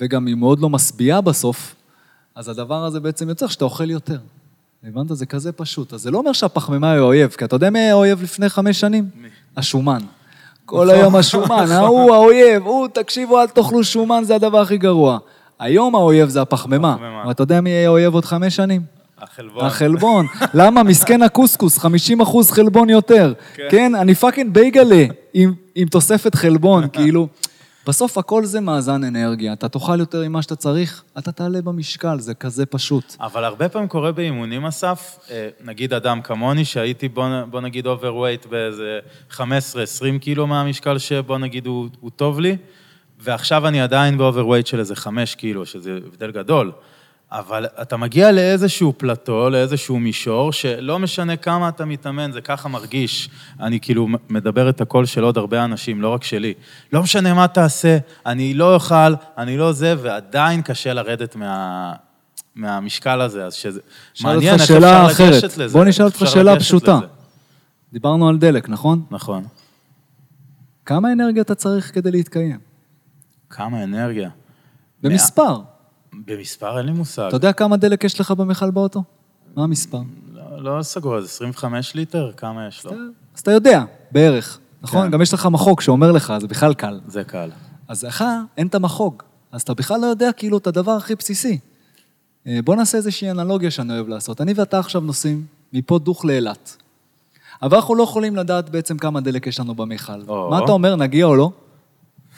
וגם 0.00 0.26
היא 0.26 0.34
מאוד 0.34 0.60
לא 0.60 0.70
משביעה 0.70 1.20
בסוף, 1.20 1.74
אז 2.34 2.48
הדבר 2.48 2.84
הזה 2.84 3.00
בעצם 3.00 3.28
יוצר 3.28 3.46
שאתה 3.46 3.64
אוכל 3.64 3.90
יותר. 3.90 4.18
הבנת? 4.84 5.16
זה 5.16 5.26
כזה 5.26 5.52
פשוט. 5.52 5.92
אז 5.92 6.00
זה 6.00 6.10
לא 6.10 6.18
אומר 6.18 6.32
שהפחמימה 6.32 6.92
היא 6.92 7.00
האויב, 7.00 7.30
כי 7.30 7.44
אתה 7.44 7.56
יודע 7.56 7.70
מי 7.70 7.78
היה 7.78 7.90
האויב 7.90 8.22
לפני 8.22 8.48
חמש 8.48 8.80
שנים? 8.80 9.08
השומן. 9.56 10.00
כל 10.64 10.90
היום 10.90 11.16
השומן, 11.16 11.66
ההוא 11.70 12.14
האויב, 12.14 12.62
הוא, 12.62 12.88
תקשיבו, 12.88 13.40
אל 13.40 13.46
תאכלו 13.46 13.84
שומן, 13.84 14.22
זה 14.24 14.34
הדבר 14.34 14.60
הכי 14.60 14.78
גרוע. 14.78 15.18
היום 15.60 15.94
האויב 15.94 16.28
זה 16.28 16.42
הפחמימה. 16.42 16.92
הפחמימה. 16.92 17.22
אבל 17.22 17.30
אתה 17.30 17.42
יודע 17.42 17.60
מי 17.60 17.70
יהיה 17.70 17.88
האויב 17.88 18.14
עוד 18.14 18.24
חמש 18.24 18.56
שנים? 18.56 18.82
החלבון. 19.18 19.64
החלבון. 19.64 20.26
למה? 20.54 20.82
מסכן 20.82 21.22
הקוסקוס, 21.22 21.78
50 21.78 22.20
אחוז 22.20 22.50
חלבון 22.50 22.90
יותר. 22.90 23.32
כן. 23.54 23.68
כן, 23.70 23.94
אני 23.94 24.14
fucking 24.14 24.54
בייגלה 24.54 25.04
עם, 25.34 25.52
עם 25.74 25.88
תוספת 25.88 26.34
חלבון, 26.34 26.88
כאילו. 26.92 27.28
בסוף 27.86 28.18
הכל 28.18 28.44
זה 28.44 28.60
מאזן 28.60 29.04
אנרגיה. 29.04 29.52
אתה 29.52 29.68
תאכל 29.68 30.00
יותר 30.00 30.28
ממה 30.28 30.42
שאתה 30.42 30.56
צריך, 30.56 31.02
אתה 31.18 31.32
תעלה 31.32 31.62
במשקל, 31.62 32.20
זה 32.20 32.34
כזה 32.34 32.66
פשוט. 32.66 33.16
אבל 33.20 33.44
הרבה 33.44 33.68
פעמים 33.68 33.88
קורה 33.88 34.12
באימונים, 34.12 34.66
אסף, 34.66 35.18
אה, 35.30 35.48
נגיד 35.64 35.94
אדם 35.94 36.22
כמוני, 36.22 36.64
שהייתי, 36.64 37.08
בוא, 37.08 37.24
בוא 37.50 37.60
נגיד 37.60 37.86
overweight 37.86 38.46
באיזה 38.46 38.98
15-20 39.30 39.40
קילו 40.20 40.46
מהמשקל 40.46 40.98
שבוא 40.98 41.38
נגיד 41.38 41.66
הוא, 41.66 41.88
הוא 42.00 42.10
טוב 42.16 42.40
לי, 42.40 42.56
ועכשיו 43.22 43.68
אני 43.68 43.80
עדיין 43.80 44.18
ב 44.18 44.22
overweight 44.22 44.66
של 44.66 44.78
איזה 44.78 44.96
5 44.96 45.34
קילו, 45.34 45.66
שזה 45.66 45.98
הבדל 46.06 46.30
גדול. 46.30 46.72
אבל 47.32 47.66
אתה 47.82 47.96
מגיע 47.96 48.32
לאיזשהו 48.32 48.92
פלטו, 48.96 49.50
לאיזשהו 49.50 49.98
מישור, 49.98 50.52
שלא 50.52 50.98
משנה 50.98 51.36
כמה 51.36 51.68
אתה 51.68 51.84
מתאמן, 51.84 52.32
זה 52.32 52.40
ככה 52.40 52.68
מרגיש. 52.68 53.30
אני 53.60 53.80
כאילו 53.80 54.08
מדבר 54.28 54.68
את 54.68 54.80
הקול 54.80 55.06
של 55.06 55.24
עוד 55.24 55.38
הרבה 55.38 55.64
אנשים, 55.64 56.02
לא 56.02 56.08
רק 56.08 56.24
שלי. 56.24 56.54
לא 56.92 57.02
משנה 57.02 57.34
מה 57.34 57.48
תעשה, 57.48 57.98
אני 58.26 58.54
לא 58.54 58.74
אוכל, 58.74 59.14
אני 59.38 59.56
לא 59.56 59.72
זה, 59.72 59.94
ועדיין 59.98 60.62
קשה 60.62 60.92
לרדת 60.92 61.36
מה... 61.36 61.92
מהמשקל 62.54 63.20
הזה, 63.20 63.44
אז 63.44 63.54
שזה... 63.54 63.80
מעניין 64.22 64.54
איך 64.54 64.62
אפשר 64.62 64.78
לגשת 64.78 65.12
אחרת. 65.12 65.56
לזה. 65.56 65.78
בוא 65.78 65.84
נשאל 65.84 66.04
אותך 66.04 66.22
שאלה 66.26 66.56
פשוטה. 66.56 66.96
לזה. 66.96 67.06
דיברנו 67.92 68.28
על 68.28 68.38
דלק, 68.38 68.68
נכון? 68.68 69.02
נכון. 69.10 69.44
כמה 70.86 71.12
אנרגיה 71.12 71.42
אתה 71.42 71.54
צריך 71.54 71.94
כדי 71.94 72.10
להתקיים? 72.10 72.69
כמה 73.50 73.84
אנרגיה. 73.84 74.30
במספר. 75.02 75.60
במספר 76.26 76.78
אין 76.78 76.86
לי 76.86 76.92
מושג. 76.92 77.24
אתה 77.28 77.36
יודע 77.36 77.52
כמה 77.52 77.76
דלק 77.76 78.04
יש 78.04 78.20
לך 78.20 78.30
במכל 78.30 78.70
באוטו? 78.70 79.02
מה 79.56 79.64
המספר? 79.64 80.00
לא, 80.34 80.78
לא 80.78 80.82
סגור, 80.82 81.16
אז 81.16 81.24
25 81.24 81.94
ליטר? 81.94 82.32
כמה 82.36 82.66
יש 82.68 82.84
לו? 82.84 82.92
אז 83.34 83.40
אתה 83.40 83.50
יודע, 83.50 83.84
בערך, 84.12 84.58
נכון? 84.82 85.06
כן. 85.06 85.10
גם 85.10 85.22
יש 85.22 85.34
לך 85.34 85.46
מחוג 85.46 85.80
שאומר 85.80 86.12
לך, 86.12 86.32
זה 86.40 86.46
בכלל 86.46 86.74
קל. 86.74 87.00
זה 87.06 87.24
קל. 87.24 87.50
אז 87.88 88.04
לך 88.04 88.24
אין 88.56 88.66
את 88.66 88.74
המחוג, 88.74 89.22
אז 89.52 89.62
אתה 89.62 89.74
בכלל 89.74 90.00
לא 90.00 90.06
יודע 90.06 90.32
כאילו 90.32 90.58
את 90.58 90.66
הדבר 90.66 90.92
הכי 90.92 91.14
בסיסי. 91.14 91.58
אה, 92.46 92.58
בוא 92.64 92.76
נעשה 92.76 92.98
איזושהי 92.98 93.30
אנלוגיה 93.30 93.70
שאני 93.70 93.92
אוהב 93.92 94.08
לעשות. 94.08 94.40
אני 94.40 94.52
ואתה 94.52 94.78
עכשיו 94.78 95.00
נוסעים 95.00 95.46
מפה 95.72 95.98
דוך 95.98 96.24
לאילת. 96.24 96.76
אבל 97.62 97.76
אנחנו 97.76 97.94
לא 97.94 98.02
יכולים 98.02 98.36
לדעת 98.36 98.70
בעצם 98.70 98.98
כמה 98.98 99.20
דלק 99.20 99.46
יש 99.46 99.60
לנו 99.60 99.74
במכל. 99.74 100.22
או. 100.28 100.50
מה 100.50 100.64
אתה 100.64 100.72
אומר, 100.72 100.96
נגיע 100.96 101.26
או 101.26 101.36
לא? 101.36 101.50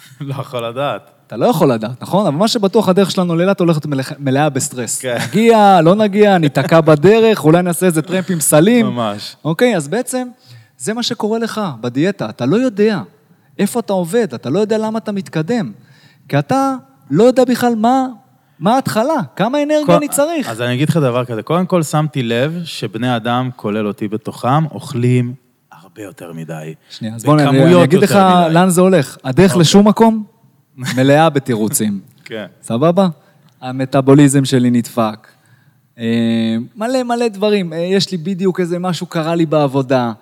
לא 0.21 0.35
יכול 0.35 0.67
לדעת. 0.67 1.11
אתה 1.27 1.37
לא 1.37 1.47
יכול 1.47 1.73
לדעת, 1.73 2.03
נכון? 2.03 2.27
אבל 2.27 2.37
מה 2.37 2.49
שבטוח, 2.49 2.89
הדרך 2.89 3.11
שלנו 3.11 3.37
לאילת 3.37 3.61
הולכת 3.61 3.87
מלא- 3.87 4.15
מלאה 4.19 4.49
בסטרס. 4.51 5.01
כן. 5.01 5.17
נגיע, 5.29 5.81
לא 5.81 5.95
נגיע, 5.95 6.39
ניתקע 6.39 6.81
בדרך, 6.81 7.45
אולי 7.45 7.63
נעשה 7.63 7.87
איזה 7.87 8.03
טרמפ 8.03 8.31
עם 8.31 8.41
סלים. 8.41 8.87
ממש. 8.87 9.37
אוקיי, 9.45 9.77
אז 9.77 9.89
בעצם 9.89 10.29
זה 10.79 10.95
מה 10.95 11.03
שקורה 11.03 11.39
לך 11.39 11.61
בדיאטה. 11.81 12.29
אתה 12.29 12.47
לא 12.47 12.57
יודע 12.57 13.01
איפה 13.59 13.81
אתה 13.81 13.93
עובד, 13.93 14.35
אתה 14.35 14.51
לא 14.51 14.59
יודע 14.59 14.79
למה 14.79 14.99
אתה 14.99 15.13
מתקדם. 15.13 15.73
כי 16.29 16.39
אתה 16.39 16.75
לא 17.11 17.25
יודע 17.25 17.45
בכלל 17.45 17.75
מה, 17.77 18.07
מה 18.59 18.75
ההתחלה, 18.75 19.15
כמה 19.37 19.63
אנרגיה 19.63 19.87
כל- 19.87 19.93
אני 19.93 20.09
צריך. 20.09 20.49
אז 20.49 20.61
אני 20.63 20.75
אגיד 20.75 20.89
לך 20.89 20.97
דבר 20.97 21.25
כזה, 21.25 21.43
קודם 21.43 21.67
כל 21.67 21.83
שמתי 21.83 22.23
לב 22.23 22.61
שבני 22.65 23.17
אדם, 23.17 23.51
כולל 23.57 23.87
אותי 23.87 24.09
בתוכם, 24.09 24.65
אוכלים 24.65 25.35
הרבה 25.93 26.03
יותר 26.03 26.33
מדי. 26.33 26.75
שנייה, 26.91 27.15
אז 27.15 27.25
בוא 27.25 27.35
אני, 27.35 27.63
אני 27.65 27.85
אגיד 27.85 28.01
לך 28.01 28.13
מדי. 28.13 28.55
לאן 28.55 28.69
זה 28.69 28.81
הולך. 28.81 29.17
הדרך 29.25 29.57
לשום 29.57 29.89
מקום 29.89 30.25
מלאה 30.77 31.31
בתירוצים. 31.31 32.01
כן. 32.25 32.47
סבבה? 32.63 33.09
המטאבוליזם 33.61 34.45
שלי 34.45 34.71
נדפק. 34.71 35.29
אה, 35.99 36.57
מלא 36.77 37.03
מלא 37.03 37.29
דברים. 37.29 37.73
אה, 37.73 37.79
יש 37.79 38.13
לי 38.13 38.19
בדיוק 38.19 38.61
איזה 38.61 38.79
משהו 38.79 39.07
קרה 39.07 39.35
לי 39.35 39.47
בעבודה. 39.47 40.13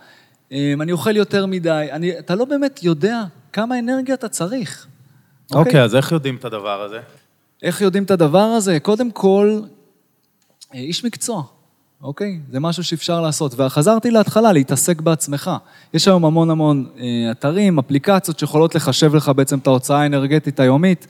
אה, 0.52 0.74
אני 0.80 0.92
אוכל 0.92 1.16
יותר 1.16 1.46
מדי. 1.46 1.88
אני, 1.90 2.18
אתה 2.18 2.34
לא 2.34 2.44
באמת 2.44 2.82
יודע 2.82 3.22
כמה 3.52 3.78
אנרגיה 3.78 4.14
אתה 4.14 4.28
צריך. 4.28 4.86
אוקיי, 5.52 5.82
אז 5.82 5.96
איך 5.96 6.12
יודעים 6.12 6.36
את 6.36 6.44
הדבר 6.44 6.82
הזה? 6.82 7.00
איך 7.62 7.80
יודעים 7.80 8.04
את 8.04 8.10
הדבר 8.10 8.38
הזה? 8.38 8.80
קודם 8.80 9.10
כל, 9.10 9.60
איש 10.74 11.04
מקצוע, 11.04 11.42
אוקיי? 12.02 12.40
זה 12.50 12.60
משהו 12.60 12.84
שאפשר 12.84 13.20
לעשות. 13.20 13.54
וחזרתי 13.56 14.10
להתחלה, 14.10 14.52
להתעסק 14.52 15.00
בעצמך. 15.00 15.50
יש 15.94 16.08
היום 16.08 16.24
המון 16.24 16.50
המון 16.50 16.86
אה, 16.98 17.30
אתרים, 17.30 17.78
אפליקציות 17.78 18.38
שיכולות 18.38 18.74
לחשב 18.74 19.14
לך 19.14 19.28
בעצם 19.28 19.58
את 19.58 19.66
ההוצאה 19.66 20.02
האנרגטית 20.02 20.60
היומית. 20.60 21.06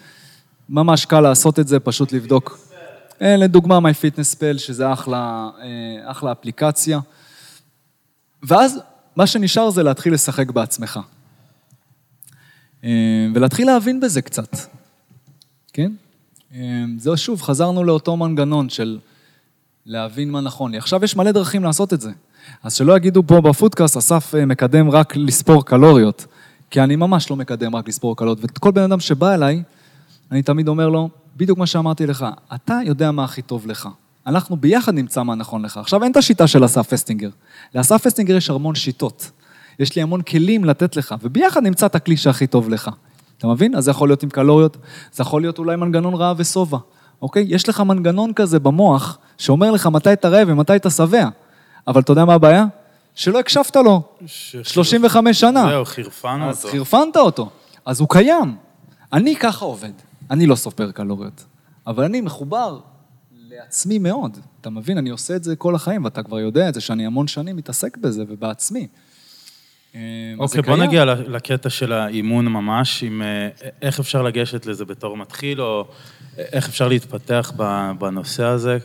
ממש 0.68 1.04
קל 1.04 1.20
לעשות 1.20 1.58
את 1.58 1.68
זה, 1.68 1.80
פשוט 1.80 2.12
לבדוק. 2.12 2.58
אה, 3.22 3.36
לדוגמה, 3.36 3.78
MyFitnessPal, 3.78 4.58
שזה 4.58 4.92
אחלה, 4.92 5.50
אה, 5.62 6.10
אחלה 6.10 6.32
אפליקציה. 6.32 7.00
ואז 8.42 8.78
מה 9.16 9.26
שנשאר 9.26 9.70
זה 9.70 9.82
להתחיל 9.82 10.14
לשחק 10.14 10.50
בעצמך. 10.50 11.00
ולהתחיל 13.34 13.66
להבין 13.66 14.00
בזה 14.00 14.22
קצת. 14.22 14.56
כן? 15.72 15.92
זהו, 16.98 17.16
שוב, 17.16 17.42
חזרנו 17.42 17.84
לאותו 17.84 18.16
מנגנון 18.16 18.68
של 18.68 18.98
להבין 19.86 20.30
מה 20.30 20.40
נכון 20.40 20.70
לי. 20.70 20.78
עכשיו 20.78 21.04
יש 21.04 21.16
מלא 21.16 21.30
דרכים 21.30 21.64
לעשות 21.64 21.92
את 21.92 22.00
זה. 22.00 22.10
אז 22.62 22.74
שלא 22.74 22.96
יגידו 22.96 23.22
פה 23.26 23.40
בפודקאסט, 23.40 23.96
אסף 23.96 24.34
אה, 24.34 24.46
מקדם 24.46 24.90
רק 24.90 25.16
לספור 25.16 25.64
קלוריות, 25.64 26.26
כי 26.70 26.80
אני 26.80 26.96
ממש 26.96 27.30
לא 27.30 27.36
מקדם 27.36 27.76
רק 27.76 27.88
לספור 27.88 28.16
קלוריות. 28.16 28.38
וכל 28.42 28.70
בן 28.70 28.82
אדם 28.82 29.00
שבא 29.00 29.34
אליי, 29.34 29.62
אני 30.30 30.42
תמיד 30.42 30.68
אומר 30.68 30.88
לו, 30.88 31.08
בדיוק 31.36 31.58
מה 31.58 31.66
שאמרתי 31.66 32.06
לך, 32.06 32.26
אתה 32.54 32.78
יודע 32.84 33.10
מה 33.10 33.24
הכי 33.24 33.42
טוב 33.42 33.66
לך. 33.66 33.88
אנחנו 34.26 34.56
ביחד 34.56 34.94
נמצא 34.94 35.22
מה 35.22 35.34
נכון 35.34 35.64
לך. 35.64 35.76
עכשיו, 35.76 36.02
אין 36.02 36.12
את 36.12 36.16
השיטה 36.16 36.46
של 36.46 36.64
אסף 36.64 36.88
פסטינגר. 36.88 37.30
לאסף 37.74 38.02
פסטינגר 38.02 38.36
יש 38.36 38.50
המון 38.50 38.74
שיטות. 38.74 39.30
יש 39.78 39.96
לי 39.96 40.02
המון 40.02 40.22
כלים 40.22 40.64
לתת 40.64 40.96
לך, 40.96 41.14
וביחד 41.22 41.62
נמצא 41.62 41.86
את 41.86 41.94
הכלי 41.94 42.16
שהכי 42.16 42.46
טוב 42.46 42.68
לך. 42.68 42.90
אתה 43.38 43.46
מבין? 43.46 43.74
אז 43.74 43.84
זה 43.84 43.90
יכול 43.90 44.08
להיות 44.08 44.22
עם 44.22 44.30
קלוריות, 44.30 44.76
זה 45.12 45.22
יכול 45.22 45.40
להיות 45.40 45.58
אולי 45.58 45.76
מנגנון 45.76 46.14
רעב 46.14 46.36
ושובע, 46.40 46.78
אוקיי? 47.22 47.44
יש 47.48 47.68
לך 47.68 47.80
מנגנון 47.80 48.32
כזה 48.32 48.58
במוח, 48.58 49.18
שאומר 49.38 49.70
לך 49.70 49.86
מתי 49.86 50.12
אתה 50.12 50.28
רעב 50.28 50.48
ומתי 50.50 50.76
אתה 50.76 50.90
שבע. 50.90 51.28
אבל 51.88 52.00
אתה 52.00 52.12
יודע 52.12 52.24
מה 52.24 52.34
הבעיה? 52.34 52.64
שלא 53.14 53.38
הקשבת 53.38 53.76
לו 53.76 54.02
ש- 54.26 54.56
35 54.62 55.40
שנה. 55.40 55.66
זהו, 55.70 55.84
חירפנו 55.84 56.48
אז 56.50 56.56
אותו. 56.58 56.68
חירפנת 56.68 57.16
אותו. 57.16 57.50
אז 57.86 58.00
הוא 58.00 58.08
קיים. 58.08 58.56
אני 59.12 59.36
ככה 59.36 59.64
עובד. 59.64 59.92
אני 60.30 60.46
לא 60.46 60.54
סופר 60.54 60.90
קלוריות, 60.90 61.44
אבל 61.86 62.04
אני 62.04 62.20
מחובר 62.20 62.78
לעצמי 63.50 63.98
מאוד. 63.98 64.38
אתה 64.60 64.70
מבין? 64.70 64.98
אני 64.98 65.10
עושה 65.10 65.36
את 65.36 65.44
זה 65.44 65.56
כל 65.56 65.74
החיים, 65.74 66.04
ואתה 66.04 66.22
כבר 66.22 66.38
יודע 66.40 66.68
את 66.68 66.74
זה, 66.74 66.80
שאני 66.80 67.06
המון 67.06 67.26
שנים 67.28 67.56
מתעסק 67.56 67.96
בזה 67.96 68.24
ובעצמי. 68.28 68.86
אה, 69.94 70.00
אז 70.34 70.38
אוקיי, 70.38 70.62
בוא 70.62 70.74
קיים. 70.76 70.86
נגיע 70.88 71.04
לקטע 71.04 71.70
של 71.70 71.92
האימון 71.92 72.48
ממש, 72.48 73.02
עם 73.02 73.22
אה, 73.22 73.48
איך 73.82 74.00
אפשר 74.00 74.22
לגשת 74.22 74.66
לזה 74.66 74.84
בתור 74.84 75.16
מתחיל, 75.16 75.60
או 75.62 75.84
איך 76.38 76.68
אפשר 76.68 76.88
להתפתח 76.88 77.52
בנושא 77.98 78.44
הזה. 78.44 78.78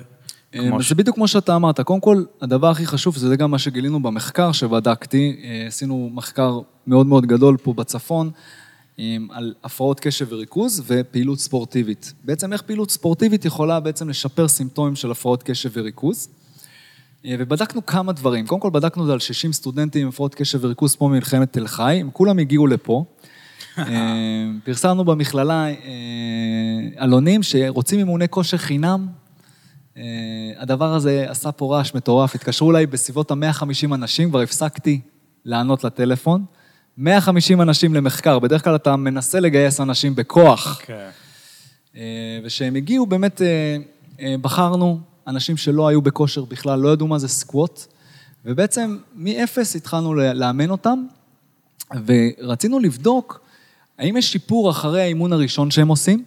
כמו 0.52 0.84
ש- 0.84 0.90
זה 0.90 0.96
בדיוק 0.96 1.16
כמו 1.16 1.28
שאתה 1.28 1.56
אמרת. 1.56 1.80
קודם 1.82 2.00
כל, 2.00 2.24
הדבר 2.42 2.68
הכי 2.70 2.86
חשוב, 2.86 3.18
זה 3.18 3.36
גם 3.36 3.52
מה 3.52 3.60
שגילינו 3.60 4.04
במחקר 4.04 4.52
שבדקתי. 4.52 5.36
אה, 5.44 5.68
עשינו 5.68 6.10
מחקר 6.14 6.60
מאוד 6.88 7.08
מאוד 7.08 7.26
גדול 7.26 7.58
פה 7.58 7.74
בצפון, 7.74 8.32
אה, 9.00 9.18
על 9.30 9.54
הפרעות 9.64 10.00
קשב 10.00 10.26
וריכוז 10.30 10.84
ופעילות 10.88 11.40
ספורטיבית. 11.40 12.14
בעצם 12.24 12.54
איך 12.54 12.62
פעילות 12.62 12.92
ספורטיבית 12.92 13.46
יכולה 13.46 13.80
בעצם 13.80 14.10
לשפר 14.10 14.48
סימפטומים 14.48 14.96
של 14.96 15.12
הפרעות 15.12 15.44
קשב 15.44 15.70
וריכוז. 15.74 16.28
אה, 17.26 17.36
ובדקנו 17.40 17.86
כמה 17.86 18.12
דברים. 18.14 18.48
קודם 18.48 18.62
כל, 18.62 18.70
בדקנו 18.70 19.04
את 19.04 19.08
זה 19.08 19.14
על 19.14 19.20
60 19.20 19.54
סטודנטים 19.54 20.02
עם 20.02 20.08
הפרעות 20.08 20.36
קשב 20.36 20.60
וריכוז 20.62 20.96
פה 20.96 21.08
ממלחמת 21.08 21.54
תל 21.54 21.68
חי, 21.68 21.98
הם 22.02 22.10
כולם 22.14 22.40
הגיעו 22.40 22.68
לפה. 22.68 23.06
אה, 23.78 24.46
פרסמנו 24.64 25.06
במכללה 25.06 25.68
אה, 25.68 25.74
עלונים 26.98 27.44
שרוצים 27.44 28.00
אימוני 28.00 28.30
כושר 28.30 28.58
חינם. 28.58 29.08
אה, 29.98 30.04
הדבר 30.58 30.94
הזה 30.94 31.26
עשה 31.30 31.52
פה 31.52 31.76
רעש 31.78 31.94
מטורף, 31.94 32.36
התקשרו 32.36 32.72
אליי 32.72 32.86
בסביבות 32.86 33.32
ה-150 33.32 33.94
אנשים, 33.94 34.30
כבר 34.30 34.42
הפסקתי 34.42 35.02
לענות 35.46 35.84
לטלפון. 35.84 36.46
150 36.98 37.62
אנשים 37.62 37.94
למחקר, 37.94 38.40
בדרך 38.40 38.64
כלל 38.64 38.76
אתה 38.76 38.96
מנסה 38.96 39.40
לגייס 39.40 39.82
אנשים 39.82 40.16
בכוח. 40.16 40.82
כן. 40.86 41.10
אה, 41.98 42.40
וכשהם 42.44 42.76
הגיעו, 42.76 43.06
באמת 43.06 43.42
אה, 43.42 43.78
אה, 44.22 44.36
בחרנו 44.42 45.00
אנשים 45.28 45.58
שלא 45.58 45.88
היו 45.88 46.02
בכושר 46.02 46.46
בכלל, 46.46 46.80
לא 46.80 46.94
ידעו 46.94 47.08
מה 47.08 47.20
זה 47.20 47.28
סקווט, 47.28 47.86
ובעצם 48.46 48.98
מאפס 49.16 49.76
התחלנו 49.76 50.14
לאמן 50.14 50.70
אותם, 50.70 51.06
ורצינו 52.06 52.80
לבדוק 52.80 53.45
האם 54.00 54.18
יש 54.18 54.32
שיפור 54.32 54.70
אחרי 54.70 55.02
האימון 55.02 55.34
הראשון 55.34 55.72
שהם 55.72 55.88
עושים, 55.88 56.24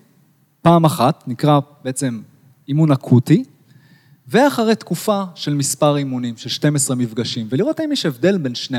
פעם 0.62 0.84
אחת, 0.84 1.24
נקרא 1.26 1.60
בעצם 1.84 2.20
אימון 2.68 2.92
אקוטי, 2.92 3.44
ואחרי 4.28 4.74
תקופה 4.74 5.22
של 5.34 5.54
מספר 5.54 5.96
אימונים, 5.96 6.36
של 6.36 6.48
12 6.48 6.96
מפגשים, 6.96 7.46
ולראות 7.50 7.80
האם 7.80 7.92
יש 7.92 8.06
הבדל 8.06 8.38
בין, 8.38 8.54
שני, 8.54 8.78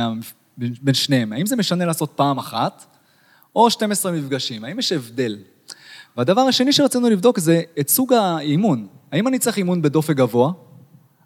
בין, 0.58 0.74
בין 0.82 0.94
שניהם, 0.94 1.34
האם 1.34 1.46
זה 1.46 1.56
משנה 1.56 1.86
לעשות 1.86 2.12
פעם 2.16 2.38
אחת, 2.38 2.86
או 3.56 3.70
12 3.70 4.12
מפגשים, 4.12 4.64
האם 4.64 4.80
יש 4.80 4.92
הבדל? 4.92 5.38
והדבר 6.18 6.42
השני 6.42 6.74
שרצינו 6.74 7.10
לבדוק 7.10 7.40
זה 7.40 7.62
את 7.80 7.90
סוג 7.90 8.14
האימון. 8.14 8.88
האם 9.12 9.28
אני 9.28 9.40
צריך 9.40 9.58
אימון 9.58 9.82
בדופק 9.82 10.16
גבוה? 10.16 10.52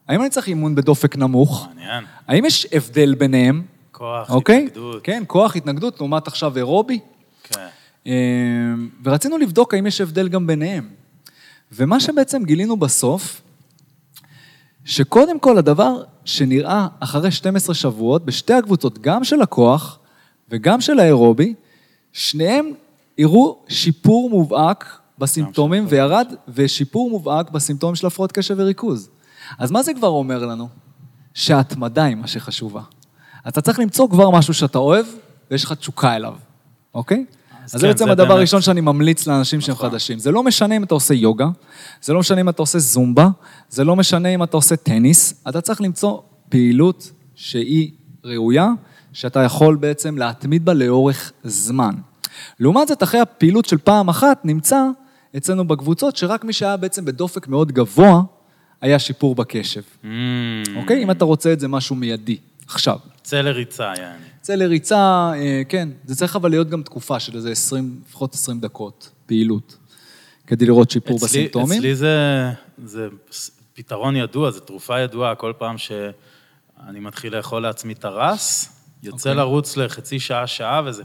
האם 0.08 0.22
אני 0.22 0.30
צריך 0.30 0.48
אימון 0.48 0.76
בדופק 0.76 1.16
נמוך? 1.16 1.68
מעניין. 1.68 2.04
האם 2.28 2.46
יש 2.46 2.68
הבדל 2.72 3.16
ביניהם? 3.16 3.64
כוח, 3.92 4.32
אוקיי? 4.32 4.58
התנגדות. 4.58 5.04
כן, 5.04 5.24
כוח 5.28 5.56
התנגדות 5.56 6.00
לעומת 6.00 6.28
עכשיו 6.28 6.58
אירובי. 6.58 7.00
כן. 7.44 7.68
אה, 8.08 8.14
ורצינו 9.04 9.38
לבדוק 9.38 9.74
האם 9.74 9.88
יש 9.88 10.02
הבדל 10.02 10.28
גם 10.28 10.48
ביניהם. 10.48 10.90
ומה 11.72 12.00
שבעצם 12.00 12.44
גילינו 12.44 12.78
בסוף, 12.78 13.42
שקודם 14.86 15.40
כל 15.40 15.58
הדבר 15.58 16.04
שנראה 16.26 16.88
אחרי 17.00 17.32
12 17.32 17.76
שבועות, 17.76 18.26
בשתי 18.26 18.54
הקבוצות, 18.54 19.00
גם 19.00 19.24
של 19.24 19.42
הכוח 19.42 20.00
וגם 20.50 20.82
של 20.82 21.00
האירובי, 21.00 21.54
שניהם 22.14 22.72
הראו 23.20 23.60
שיפור 23.68 24.30
מובהק 24.30 25.00
בסימפטומים 25.18 25.86
וירד, 25.90 26.34
ושיפור 26.48 27.10
מובהק 27.10 27.50
בסימפטומים 27.50 27.96
של 27.96 28.08
הפרעות 28.08 28.32
קשב 28.32 28.56
וריכוז. 28.58 29.10
אז 29.60 29.72
מה 29.72 29.84
זה 29.84 29.94
כבר 29.94 30.08
אומר 30.08 30.46
לנו? 30.46 30.68
שההתמדה 31.34 32.04
היא 32.04 32.16
מה 32.16 32.28
שחשובה. 32.28 32.82
אתה 33.48 33.62
צריך 33.62 33.80
למצוא 33.80 34.10
כבר 34.10 34.30
משהו 34.30 34.54
שאתה 34.54 34.78
אוהב, 34.78 35.06
ויש 35.52 35.64
לך 35.64 35.72
תשוקה 35.72 36.16
אליו, 36.16 36.36
אוקיי? 36.94 37.26
אז, 37.64 37.72
כן, 37.72 37.78
זה 37.78 37.88
בעצם 37.88 38.10
הדבר 38.10 38.34
הראשון 38.34 38.62
שאני 38.62 38.82
ממליץ 38.82 39.28
לאנשים 39.28 39.62
שהם 39.62 39.76
נכון. 39.76 39.90
חדשים. 39.90 40.20
זה 40.20 40.32
לא 40.32 40.44
משנה 40.44 40.78
אם 40.78 40.84
אתה 40.84 40.94
עושה 40.94 41.14
יוגה, 41.14 41.48
זה 42.02 42.14
לא 42.14 42.20
משנה 42.20 42.42
אם 42.42 42.50
אתה 42.50 42.62
עושה 42.62 42.80
זומבה, 42.80 43.28
זה 43.70 43.84
לא 43.84 43.96
משנה 43.96 44.30
אם 44.30 44.44
אתה 44.44 44.58
עושה 44.58 44.76
טניס, 44.76 45.34
אתה 45.50 45.62
צריך 45.62 45.82
למצוא 45.82 46.20
פעילות 46.50 47.12
שהיא 47.36 47.92
ראויה, 48.24 48.70
שאתה 49.14 49.40
יכול 49.40 49.76
בעצם 49.76 50.18
להתמיד 50.18 50.66
בה 50.66 50.74
לאורך 50.74 51.32
זמן. 51.44 51.96
לעומת 52.60 52.88
זאת, 52.88 53.04
אחרי 53.04 53.20
הפעילות 53.20 53.66
של 53.66 53.78
פעם 53.78 54.10
אחת, 54.10 54.46
נמצא 54.46 54.84
אצלנו 55.38 55.68
בקבוצות 55.68 56.16
שרק 56.16 56.44
מי 56.44 56.54
שהיה 56.54 56.78
בעצם 56.78 57.06
בדופק 57.06 57.48
מאוד 57.48 57.72
גבוה, 57.72 58.22
היה 58.82 59.00
שיפור 59.00 59.36
בקשב. 59.36 59.82
Mm, 59.82 60.08
אוקיי? 60.76 61.04
אם 61.04 61.12
אתה 61.12 61.26
רוצה 61.26 61.54
את 61.54 61.60
זה 61.60 61.68
משהו 61.68 61.96
מיידי, 61.96 62.38
עכשיו. 62.68 62.98
צא 63.24 63.42
לריצה, 63.42 63.84
יעני. 63.84 64.33
צא 64.44 64.56
לריצה, 64.56 65.32
אה, 65.36 65.62
כן, 65.70 65.90
זה 66.06 66.16
צריך 66.16 66.36
אבל 66.36 66.50
להיות 66.50 66.70
גם 66.70 66.84
תקופה 66.84 67.20
של 67.20 67.36
איזה 67.36 67.52
20, 67.52 68.00
לפחות 68.08 68.34
20 68.34 68.60
דקות 68.60 69.10
פעילות, 69.26 69.78
כדי 70.48 70.66
לראות 70.66 70.92
שיפור 70.92 71.18
אצלי- 71.18 71.28
בסימפטומים. 71.28 71.78
אצלי 71.78 71.96
זה, 71.96 72.50
זה 72.86 73.08
פתרון 73.74 74.16
ידוע, 74.16 74.52
זו 74.52 74.60
תרופה 74.60 75.00
ידועה, 75.00 75.36
כל 75.36 75.54
פעם 75.58 75.78
שאני 75.78 77.00
מתחיל 77.00 77.36
לאכול 77.38 77.62
לעצמי 77.62 77.94
טרס, 77.96 78.70
יוצא 79.04 79.30
אוקיי. 79.30 79.34
לרוץ 79.44 79.78
לחצי 79.78 80.20
שעה, 80.20 80.48
שעה, 80.48 80.82
וזה... 80.86 81.04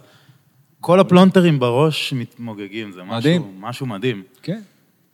כל 0.81 1.01
הפלונטרים 1.01 1.59
בראש 1.59 2.13
מתמוגגים, 2.13 2.93
זה 2.93 3.03
מדהים. 3.03 3.41
משהו, 3.43 3.53
משהו 3.61 3.87
מדהים. 3.87 4.23
כן. 4.43 4.61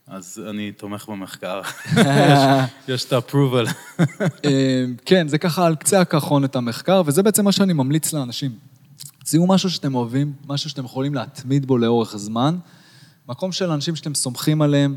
אז 0.06 0.42
אני 0.50 0.72
תומך 0.72 1.08
במחקר. 1.08 1.60
יש- 2.88 3.04
את 3.04 3.12
ה-approval. 3.12 3.68
אה, 4.44 4.84
כן, 5.04 5.28
זה 5.28 5.38
ככה 5.38 5.66
על 5.66 5.76
קצה 5.76 6.00
הקרחון 6.00 6.44
את 6.44 6.56
המחקר, 6.56 7.02
וזה 7.06 7.22
בעצם 7.22 7.44
מה 7.44 7.52
שאני 7.52 7.72
ממליץ 7.72 8.12
לאנשים. 8.12 8.52
תמצאו 9.18 9.46
משהו 9.46 9.70
שאתם 9.70 9.94
אוהבים, 9.94 10.32
משהו 10.48 10.70
שאתם 10.70 10.84
יכולים 10.84 11.14
להתמיד 11.14 11.66
בו 11.66 11.78
לאורך 11.78 12.16
זמן, 12.16 12.56
מקום 13.28 13.52
של 13.52 13.70
אנשים 13.70 13.96
שאתם 13.96 14.14
סומכים 14.14 14.62
עליהם, 14.62 14.96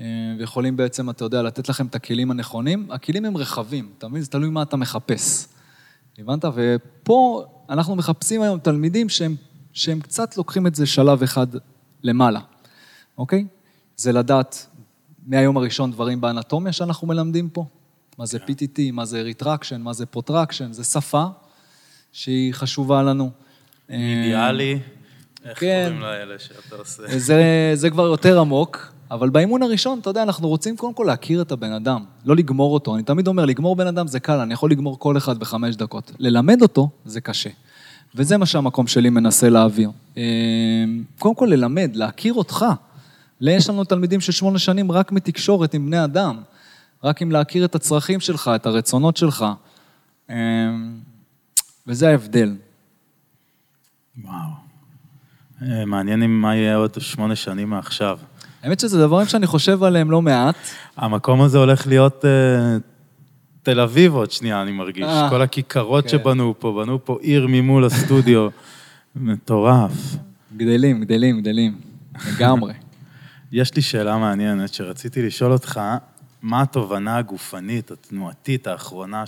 אה, 0.00 0.04
ויכולים 0.38 0.76
בעצם, 0.76 1.10
אתה 1.10 1.24
יודע, 1.24 1.42
לתת 1.42 1.68
לכם 1.68 1.86
את 1.86 1.94
הכלים 1.94 2.30
הנכונים. 2.30 2.86
הכלים 2.90 3.24
הם 3.24 3.36
רחבים, 3.36 3.88
אתה 3.98 4.08
מבין? 4.08 4.22
זה 4.22 4.30
תלוי 4.30 4.50
מה 4.50 4.62
אתה 4.62 4.76
מחפש. 4.76 5.46
הבנת? 6.18 6.44
ופה 6.54 7.44
אנחנו 7.70 7.96
מחפשים 7.96 8.42
היום 8.42 8.58
תלמידים 8.58 9.08
שהם, 9.08 9.36
שהם 9.72 10.00
קצת 10.00 10.36
לוקחים 10.36 10.66
את 10.66 10.74
זה 10.74 10.86
שלב 10.86 11.22
אחד 11.22 11.46
למעלה, 12.02 12.40
אוקיי? 13.18 13.44
זה 14.00 14.12
לדעת 14.12 14.66
מהיום 15.26 15.56
הראשון 15.56 15.90
דברים 15.92 16.20
באנטומיה 16.20 16.72
שאנחנו 16.72 17.06
מלמדים 17.06 17.48
פה. 17.48 17.64
מה 18.18 18.26
זה 18.26 18.38
PPT, 18.38 18.80
מה 18.92 19.04
זה 19.04 19.22
retraction, 19.22 19.80
מה 19.80 19.92
זה 19.92 20.06
protraction, 20.06 20.72
זה 20.72 20.84
שפה 20.84 21.24
שהיא 22.12 22.54
חשובה 22.54 23.02
לנו. 23.02 23.30
אידיאלי. 23.88 24.78
איך 25.44 25.60
כן. 25.60 25.84
קוראים 25.84 26.02
לאלה 26.02 26.38
שאתה 26.38 26.76
עושה? 26.76 27.02
זה, 27.18 27.72
זה 27.74 27.90
כבר 27.90 28.06
יותר 28.06 28.40
עמוק, 28.40 28.92
אבל 29.10 29.30
באימון 29.30 29.62
הראשון, 29.62 29.98
אתה 29.98 30.10
יודע, 30.10 30.22
אנחנו 30.22 30.48
רוצים 30.48 30.76
קודם 30.76 30.94
כל 30.94 31.04
להכיר 31.06 31.42
את 31.42 31.52
הבן 31.52 31.72
אדם, 31.72 32.04
לא 32.24 32.36
לגמור 32.36 32.74
אותו. 32.74 32.94
אני 32.94 33.02
תמיד 33.02 33.26
אומר, 33.26 33.44
לגמור 33.44 33.76
בן 33.76 33.86
אדם 33.86 34.06
זה 34.06 34.20
קל, 34.20 34.38
אני 34.38 34.54
יכול 34.54 34.70
לגמור 34.70 34.98
כל 34.98 35.16
אחד 35.16 35.38
בחמש 35.38 35.76
דקות. 35.76 36.12
ללמד 36.18 36.62
אותו 36.62 36.88
זה 37.04 37.20
קשה. 37.20 37.50
וזה 38.14 38.36
מה 38.36 38.46
שהמקום 38.46 38.86
שלי 38.86 39.10
מנסה 39.10 39.48
להעביר. 39.48 39.90
אה, 40.16 40.22
קודם 41.18 41.34
כל 41.34 41.46
ללמד, 41.50 41.90
להכיר 41.94 42.34
אותך. 42.34 42.66
יש 43.40 43.68
לנו 43.68 43.84
תלמידים 43.84 44.20
של 44.20 44.32
שמונה 44.32 44.58
שנים 44.58 44.92
רק 44.92 45.12
מתקשורת 45.12 45.74
עם 45.74 45.86
בני 45.86 46.04
אדם, 46.04 46.40
רק 47.04 47.22
עם 47.22 47.32
להכיר 47.32 47.64
את 47.64 47.74
הצרכים 47.74 48.20
שלך, 48.20 48.50
את 48.54 48.66
הרצונות 48.66 49.16
שלך. 49.16 49.44
אה, 50.30 50.36
וזה 51.86 52.08
ההבדל. 52.08 52.56
וואו. 54.24 54.34
אה, 55.62 55.84
מעניין 55.84 56.22
אם 56.22 56.40
מה 56.40 56.56
יהיה 56.56 56.76
עוד 56.76 56.96
שמונה 56.98 57.36
שנים 57.36 57.70
מעכשיו. 57.70 58.18
האמת 58.62 58.80
שזה 58.80 58.98
דברים 59.06 59.26
שאני 59.26 59.46
חושב 59.46 59.82
עליהם 59.82 60.10
לא 60.10 60.22
מעט. 60.22 60.56
המקום 60.96 61.42
הזה 61.42 61.58
הולך 61.58 61.86
להיות 61.86 62.24
אה, 62.24 62.76
תל 63.62 63.80
אביב 63.80 64.14
עוד 64.14 64.30
שנייה, 64.30 64.62
אני 64.62 64.72
מרגיש. 64.72 65.04
אה, 65.04 65.30
כל 65.30 65.42
הכיכרות 65.42 66.04
כן. 66.04 66.10
שבנו 66.10 66.54
פה, 66.58 66.82
בנו 66.82 67.04
פה 67.04 67.18
עיר 67.20 67.46
ממול 67.46 67.84
הסטודיו. 67.84 68.48
מטורף. 69.16 69.92
גדלים, 70.56 71.00
גדלים, 71.00 71.40
גדלים. 71.40 71.74
לגמרי. 72.28 72.72
יש 73.52 73.74
לי 73.76 73.82
שאלה 73.82 74.18
מעניינת 74.18 74.74
שרציתי 74.74 75.22
לשאול 75.26 75.52
אותך, 75.52 75.80
מה 76.42 76.62
התובנה 76.62 77.16
הגופנית, 77.16 77.90
התנועתית 77.90 78.66
האחרונה 78.66 79.24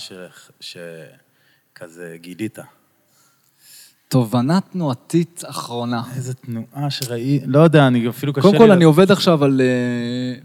שכזה 0.61 2.17
גילית? 2.21 2.59
תובנה 4.09 4.61
תנועתית 4.61 5.43
אחרונה. 5.47 6.03
איזה 6.17 6.35
תנועה 6.35 6.91
שראי... 6.91 7.41
לא 7.47 7.59
יודע, 7.59 7.87
אני 7.87 8.09
אפילו 8.09 8.33
קשה 8.33 8.43
קודם 8.43 8.55
לי... 8.55 8.59
כל, 8.59 8.67
ל- 8.67 8.73
אני 8.73 8.85
עובד 8.85 9.11
עכשיו 9.11 9.45
על, 9.45 9.61
אה, 9.61 10.41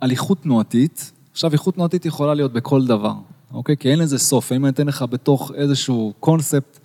על 0.00 0.10
איכות 0.10 0.42
תנועתית. 0.42 1.12
עכשיו, 1.32 1.52
איכות 1.52 1.74
תנועתית 1.74 2.06
יכולה 2.06 2.34
להיות 2.34 2.52
בכל 2.52 2.86
דבר, 2.86 3.14
אוקיי? 3.52 3.76
כי 3.76 3.90
אין 3.90 3.98
לזה 3.98 4.18
סוף. 4.18 4.52
אם 4.52 4.64
אני 4.64 4.72
אתן 4.72 4.86
לך 4.86 5.04
בתוך 5.10 5.52
איזשהו 5.54 6.12
קונספט 6.20 6.78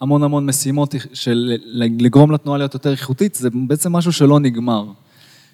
המון 0.00 0.22
המון 0.22 0.46
משימות 0.46 0.94
של 1.12 1.56
לגרום 1.74 2.32
לתנועה 2.32 2.58
להיות 2.58 2.74
יותר 2.74 2.90
איכותית, 2.90 3.34
זה 3.34 3.48
בעצם 3.68 3.92
משהו 3.92 4.12
שלא 4.12 4.40
נגמר. 4.40 4.84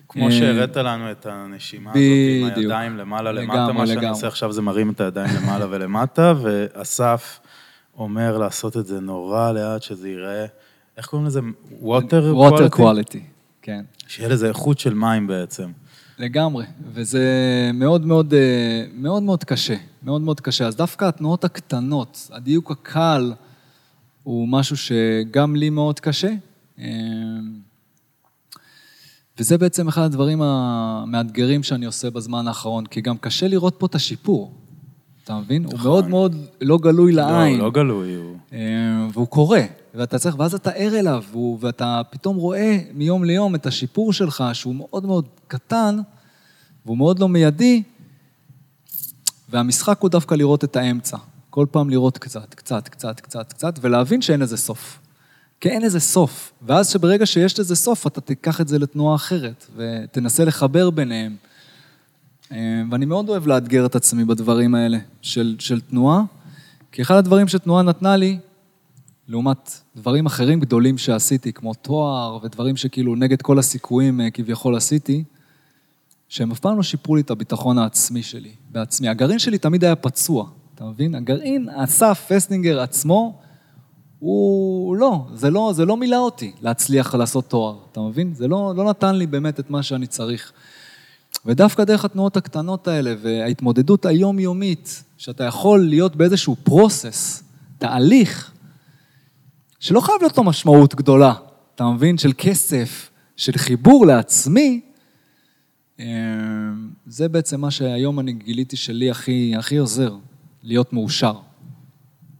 כמו 0.08 0.26
אה, 0.26 0.32
שהראית 0.32 0.76
לנו 0.76 1.10
את 1.10 1.26
הנשימה 1.26 1.90
הזאת 1.90 2.02
עם. 2.56 2.58
הידיים 2.58 2.96
למעלה 2.96 3.32
למטה, 3.32 3.72
מה 3.72 3.86
שאני. 3.86 4.08
עושה 4.08 4.26
עכשיו 4.26 4.52
זה 4.52 4.62
מרים 4.62 4.90
את 4.90 5.00
הידיים 5.00 5.30
למעלה 5.42 5.66
ולמטה, 5.70 6.34
ואסף 6.42 7.40
אומר 7.98 8.38
לעשות 8.38 8.76
את 8.76 8.86
זה 8.86 9.00
נורא 9.00 9.52
לאט, 9.52 9.82
שזה 9.82 10.08
ייראה, 10.08 10.46
איך 10.96 11.06
קוראים 11.06 11.26
לזה? 11.26 11.40
water 11.82 12.34
water 12.34 12.76
quality? 12.76 12.80
quality, 12.80 13.18
כן. 13.62 13.84
שיהיה 14.08 14.28
לזה 14.28 14.48
איכות 14.48 14.78
של 14.78 14.94
מים 14.94 15.26
בעצם. 15.26 15.70
לגמרי, 16.18 16.64
וזה 16.92 17.24
מאוד 17.74 18.06
מאוד, 18.06 18.34
אה, 18.34 18.84
מאוד 18.94 19.22
מאוד 19.22 19.44
קשה, 19.44 19.76
מאוד 20.02 20.20
מאוד 20.20 20.40
קשה. 20.40 20.66
אז 20.66 20.76
דווקא 20.76 21.04
התנועות 21.04 21.44
הקטנות, 21.44 22.28
הדיוק 22.32 22.70
הקל, 22.70 23.32
הוא 24.22 24.48
משהו 24.48 24.76
שגם 24.76 25.56
לי 25.56 25.70
מאוד 25.70 26.00
קשה. 26.00 26.30
וזה 29.38 29.58
בעצם 29.58 29.88
אחד 29.88 30.02
הדברים 30.02 30.42
המאתגרים 30.42 31.62
שאני 31.62 31.86
עושה 31.86 32.10
בזמן 32.10 32.48
האחרון, 32.48 32.86
כי 32.86 33.00
גם 33.00 33.16
קשה 33.18 33.48
לראות 33.48 33.74
פה 33.78 33.86
את 33.86 33.94
השיפור, 33.94 34.52
אתה 35.24 35.38
מבין? 35.38 35.64
הוא 35.64 35.72
מאוד 35.82 36.08
מאוד 36.08 36.36
לא 36.60 36.78
גלוי 36.78 37.12
לעין. 37.12 37.58
לא, 37.58 37.64
לא 37.64 37.70
גלוי, 37.70 38.14
הוא... 38.14 38.36
אה, 38.52 38.58
והוא 39.12 39.26
קורה, 39.26 39.60
ואתה 39.94 40.18
צריך, 40.18 40.38
ואז 40.38 40.54
אתה 40.54 40.70
ער 40.70 40.98
אליו, 40.98 41.22
והוא- 41.30 41.58
ואתה 41.60 42.02
פתאום 42.10 42.36
רואה 42.36 42.78
מיום 42.94 43.24
ליום 43.24 43.54
את 43.54 43.66
השיפור 43.66 44.12
שלך, 44.12 44.44
שהוא 44.52 44.74
מאוד 44.74 45.06
מאוד 45.06 45.24
קטן, 45.48 45.98
והוא 46.86 46.96
מאוד 46.98 47.18
לא 47.18 47.28
מיידי, 47.28 47.82
והמשחק 49.48 49.98
הוא 50.00 50.10
דווקא 50.10 50.34
לראות 50.34 50.64
את 50.64 50.76
האמצע. 50.76 51.16
כל 51.50 51.66
פעם 51.70 51.90
לראות 51.90 52.18
קצת, 52.18 52.54
קצת, 52.54 52.88
קצת, 52.88 53.20
קצת, 53.20 53.52
קצת, 53.52 53.78
ולהבין 53.80 54.22
שאין 54.22 54.40
לזה 54.40 54.56
סוף. 54.56 54.98
כי 55.60 55.68
אין 55.68 55.82
לזה 55.82 56.00
סוף. 56.00 56.52
ואז 56.62 56.88
שברגע 56.90 57.26
שיש 57.26 57.60
לזה 57.60 57.76
סוף, 57.76 58.06
אתה 58.06 58.20
תיקח 58.20 58.60
את 58.60 58.68
זה 58.68 58.78
לתנועה 58.78 59.14
אחרת, 59.14 59.66
ותנסה 59.76 60.44
לחבר 60.44 60.90
ביניהם. 60.90 61.36
אה, 62.52 62.82
ואני 62.90 63.06
מאוד 63.06 63.28
אוהב 63.28 63.46
לאתגר 63.46 63.86
את 63.86 63.94
עצמי 63.94 64.24
בדברים 64.24 64.74
האלה 64.74 64.98
של, 65.22 65.56
של 65.58 65.80
תנועה, 65.80 66.22
כי 66.92 67.02
אחד 67.02 67.14
הדברים 67.14 67.48
שתנועה 67.48 67.82
נתנה 67.82 68.16
לי, 68.16 68.38
לעומת 69.28 69.80
דברים 69.96 70.26
אחרים 70.26 70.60
גדולים 70.60 70.98
שעשיתי, 70.98 71.52
כמו 71.52 71.74
תואר 71.74 72.38
ודברים 72.42 72.76
שכאילו 72.76 73.14
נגד 73.14 73.42
כל 73.42 73.58
הסיכויים 73.58 74.20
אה, 74.20 74.30
כביכול 74.30 74.76
עשיתי, 74.76 75.24
שהם 76.28 76.50
אף 76.50 76.58
פעם 76.58 76.76
לא 76.76 76.82
שיפרו 76.82 77.16
לי 77.16 77.22
את 77.22 77.30
הביטחון 77.30 77.78
העצמי 77.78 78.22
שלי, 78.22 78.50
בעצמי. 78.70 79.08
הגרעין 79.08 79.38
שלי 79.38 79.58
תמיד 79.58 79.84
היה 79.84 79.96
פצוע, 79.96 80.48
אתה 80.74 80.84
מבין? 80.84 81.14
הגרעין, 81.14 81.68
אסף 81.68 82.26
פסטינגר 82.28 82.80
עצמו, 82.80 83.38
הוא 84.18 84.96
לא, 84.96 85.26
זה 85.34 85.50
לא, 85.50 85.72
זה 85.74 85.84
לא 85.84 85.96
מילא 85.96 86.16
אותי 86.16 86.52
להצליח 86.60 87.14
לעשות 87.14 87.50
תואר, 87.50 87.78
אתה 87.92 88.00
מבין? 88.00 88.34
זה 88.34 88.48
לא, 88.48 88.72
לא 88.76 88.84
נתן 88.84 89.14
לי 89.14 89.26
באמת 89.26 89.60
את 89.60 89.70
מה 89.70 89.82
שאני 89.82 90.06
צריך. 90.06 90.52
ודווקא 91.46 91.84
דרך 91.84 92.04
התנועות 92.04 92.36
הקטנות 92.36 92.88
האלה 92.88 93.14
וההתמודדות 93.22 94.06
היומיומית, 94.06 95.02
שאתה 95.18 95.44
יכול 95.44 95.88
להיות 95.88 96.16
באיזשהו 96.16 96.56
פרוסס, 96.62 97.42
תהליך, 97.78 98.52
שלא 99.80 100.00
חייב 100.00 100.18
להיות 100.20 100.38
לו 100.38 100.44
משמעות 100.44 100.94
גדולה, 100.94 101.34
אתה 101.74 101.84
מבין? 101.84 102.18
של 102.18 102.32
כסף, 102.38 103.10
של 103.36 103.52
חיבור 103.56 104.06
לעצמי, 104.06 104.80
אה, 106.00 106.06
זה 107.06 107.28
בעצם 107.28 107.60
מה 107.60 107.70
שהיום 107.70 108.20
אני 108.20 108.32
גיליתי 108.32 108.76
שלי 108.76 109.10
הכי, 109.10 109.54
הכי 109.58 109.76
עוזר, 109.76 110.14
להיות 110.62 110.92
מאושר. 110.92 111.34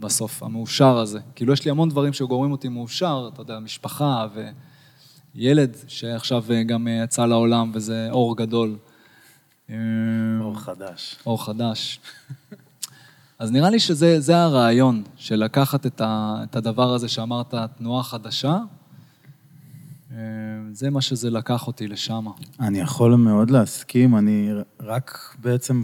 בסוף, 0.01 0.43
המאושר 0.43 0.99
הזה. 0.99 1.21
כאילו, 1.35 1.53
יש 1.53 1.65
לי 1.65 1.71
המון 1.71 1.89
דברים 1.89 2.13
שגורמים 2.13 2.53
אותי 2.53 2.69
מאושר, 2.69 3.31
אתה 3.33 3.43
יודע, 3.43 3.59
משפחה 3.59 4.27
וילד 5.35 5.77
שעכשיו 5.89 6.45
גם 6.67 6.89
יצא 7.05 7.27
לעולם, 7.27 7.71
וזה 7.75 8.09
אור 8.11 8.37
גדול. 8.37 8.77
אור 10.41 10.59
חדש. 10.59 11.17
אור 11.27 11.45
חדש. 11.45 12.01
אז 13.39 13.53
נראה 13.53 13.71
לי 13.71 13.81
שזה 13.81 14.37
הרעיון, 14.43 15.03
של 15.17 15.37
לקחת 15.37 15.87
את, 15.87 16.01
ה, 16.01 16.37
את 16.45 16.57
הדבר 16.57 16.95
הזה 16.95 17.09
שאמרת, 17.09 17.55
תנועה 17.79 18.03
חדשה, 18.03 18.59
זה 20.73 20.91
מה 20.91 21.01
שזה 21.01 21.31
לקח 21.31 21.67
אותי 21.67 21.89
לשם. 21.89 22.27
אני 22.61 22.81
יכול 22.81 23.15
מאוד 23.15 23.51
להסכים, 23.51 24.17
אני 24.17 24.51
רק 24.81 25.37
בעצם 25.41 25.83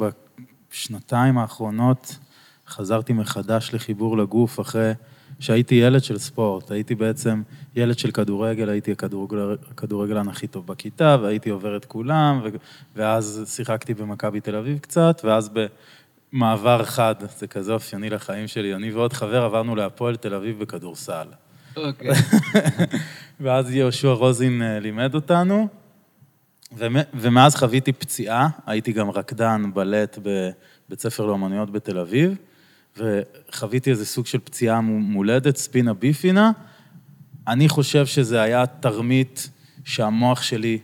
בשנתיים 0.70 1.38
האחרונות 1.38 2.18
חזרתי 2.73 3.12
מחדש 3.12 3.70
לחיבור 3.73 4.18
לגוף 4.18 4.61
אחרי 4.61 4.93
שהייתי 5.41 5.75
ילד 5.75 6.05
של 6.05 6.18
ספורט, 6.18 6.70
הייתי 6.70 6.95
בעצם 6.95 7.43
ילד 7.77 7.99
של 7.99 8.11
כדורגל, 8.11 8.68
הייתי 8.68 8.93
הכדורגל, 8.93 9.57
הכדורגלן 9.70 10.29
הכי 10.29 10.47
טוב 10.47 10.66
בכיתה, 10.66 11.16
והייתי 11.23 11.51
עובר 11.51 11.77
את 11.77 11.85
כולם, 11.85 12.41
ו, 12.45 12.49
ואז 12.97 13.45
שיחקתי 13.57 13.95
במכבי 13.95 14.41
תל 14.41 14.57
אביב 14.57 14.79
קצת, 14.79 15.20
ואז 15.25 15.51
במעבר 16.33 16.85
חד, 16.85 17.14
זה 17.39 17.47
כזה 17.47 17.73
אופייני 17.73 18.11
לחיים 18.11 18.49
שלי, 18.49 18.75
אני 18.75 18.93
ועוד 18.93 19.12
חבר 19.12 19.43
עברנו 19.43 19.77
להפועל 19.77 20.16
תל 20.16 20.35
אביב 20.35 20.59
בכדורסל. 20.59 21.27
אוקיי. 21.77 22.11
ואז 23.41 23.70
יהושע 23.70 24.12
רוזין 24.12 24.62
אה, 24.62 24.81
לימד 24.81 25.14
אותנו, 25.14 25.68
ומאז 27.14 27.57
חוויתי 27.57 27.93
פציעה, 27.93 28.49
הייתי 28.66 28.93
גם 28.93 29.11
רקדן 29.11 29.70
בלט 29.75 30.18
בבית 30.18 31.01
ספר 31.01 31.27
לאומנויות 31.27 31.70
בתל 31.70 31.99
אביב, 31.99 32.37
וחוויתי 32.97 33.90
איזה 33.90 34.07
סוג 34.07 34.26
של 34.26 34.38
פציעה 34.38 34.80
מולדת, 34.80 35.57
ספינה 35.57 35.95
ביפינה. 35.95 36.51
אני 37.49 37.68
חושב 37.68 38.07
שזה 38.07 38.43
היה 38.43 38.66
תרמית 38.66 39.51
שהמוח 39.84 40.43
שלי 40.43 40.78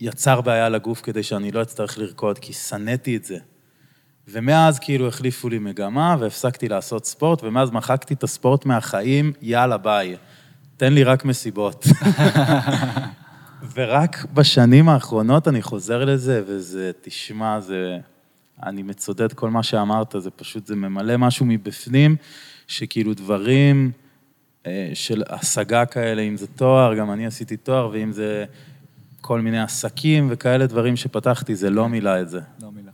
יצר 0.00 0.40
בעיה 0.40 0.68
לגוף 0.68 1.00
כדי 1.00 1.22
שאני 1.22 1.52
לא 1.52 1.62
אצטרך 1.62 1.98
לרקוד, 1.98 2.38
כי 2.38 2.52
שנאתי 2.52 3.16
את 3.16 3.24
זה. 3.24 3.38
ומאז 4.28 4.78
כאילו 4.78 5.08
החליפו 5.08 5.48
לי 5.48 5.58
מגמה 5.58 6.16
והפסקתי 6.20 6.68
לעשות 6.68 7.06
ספורט, 7.06 7.44
ומאז 7.44 7.70
מחקתי 7.70 8.14
את 8.14 8.22
הספורט 8.22 8.66
מהחיים, 8.66 9.32
יאללה 9.42 9.76
ביי. 9.76 10.16
תן 10.76 10.92
לי 10.92 11.04
רק 11.04 11.24
מסיבות. 11.24 11.86
ורק 13.74 14.24
בשנים 14.34 14.88
האחרונות 14.88 15.48
אני 15.48 15.62
חוזר 15.62 16.04
לזה, 16.04 16.42
וזה, 16.46 16.90
תשמע, 17.02 17.60
זה... 17.60 17.98
אני 18.62 18.82
מצודד 18.82 19.32
כל 19.32 19.50
מה 19.50 19.62
שאמרת, 19.62 20.14
זה 20.18 20.30
פשוט, 20.30 20.66
זה 20.66 20.76
ממלא 20.76 21.16
משהו 21.16 21.46
מבפנים, 21.46 22.16
שכאילו 22.66 23.14
דברים 23.14 23.92
אה, 24.66 24.90
של 24.94 25.22
השגה 25.28 25.86
כאלה, 25.86 26.22
אם 26.22 26.36
זה 26.36 26.46
תואר, 26.46 26.94
גם 26.94 27.12
אני 27.12 27.26
עשיתי 27.26 27.56
תואר, 27.56 27.90
ואם 27.92 28.12
זה 28.12 28.44
כל 29.20 29.40
מיני 29.40 29.60
עסקים 29.60 30.26
וכאלה 30.30 30.66
דברים 30.66 30.96
שפתחתי, 30.96 31.56
זה 31.56 31.70
לא 31.70 31.88
מילא 31.88 32.20
את 32.20 32.28
זה. 32.28 32.40
לא 32.62 32.70
מילא. 32.70 32.92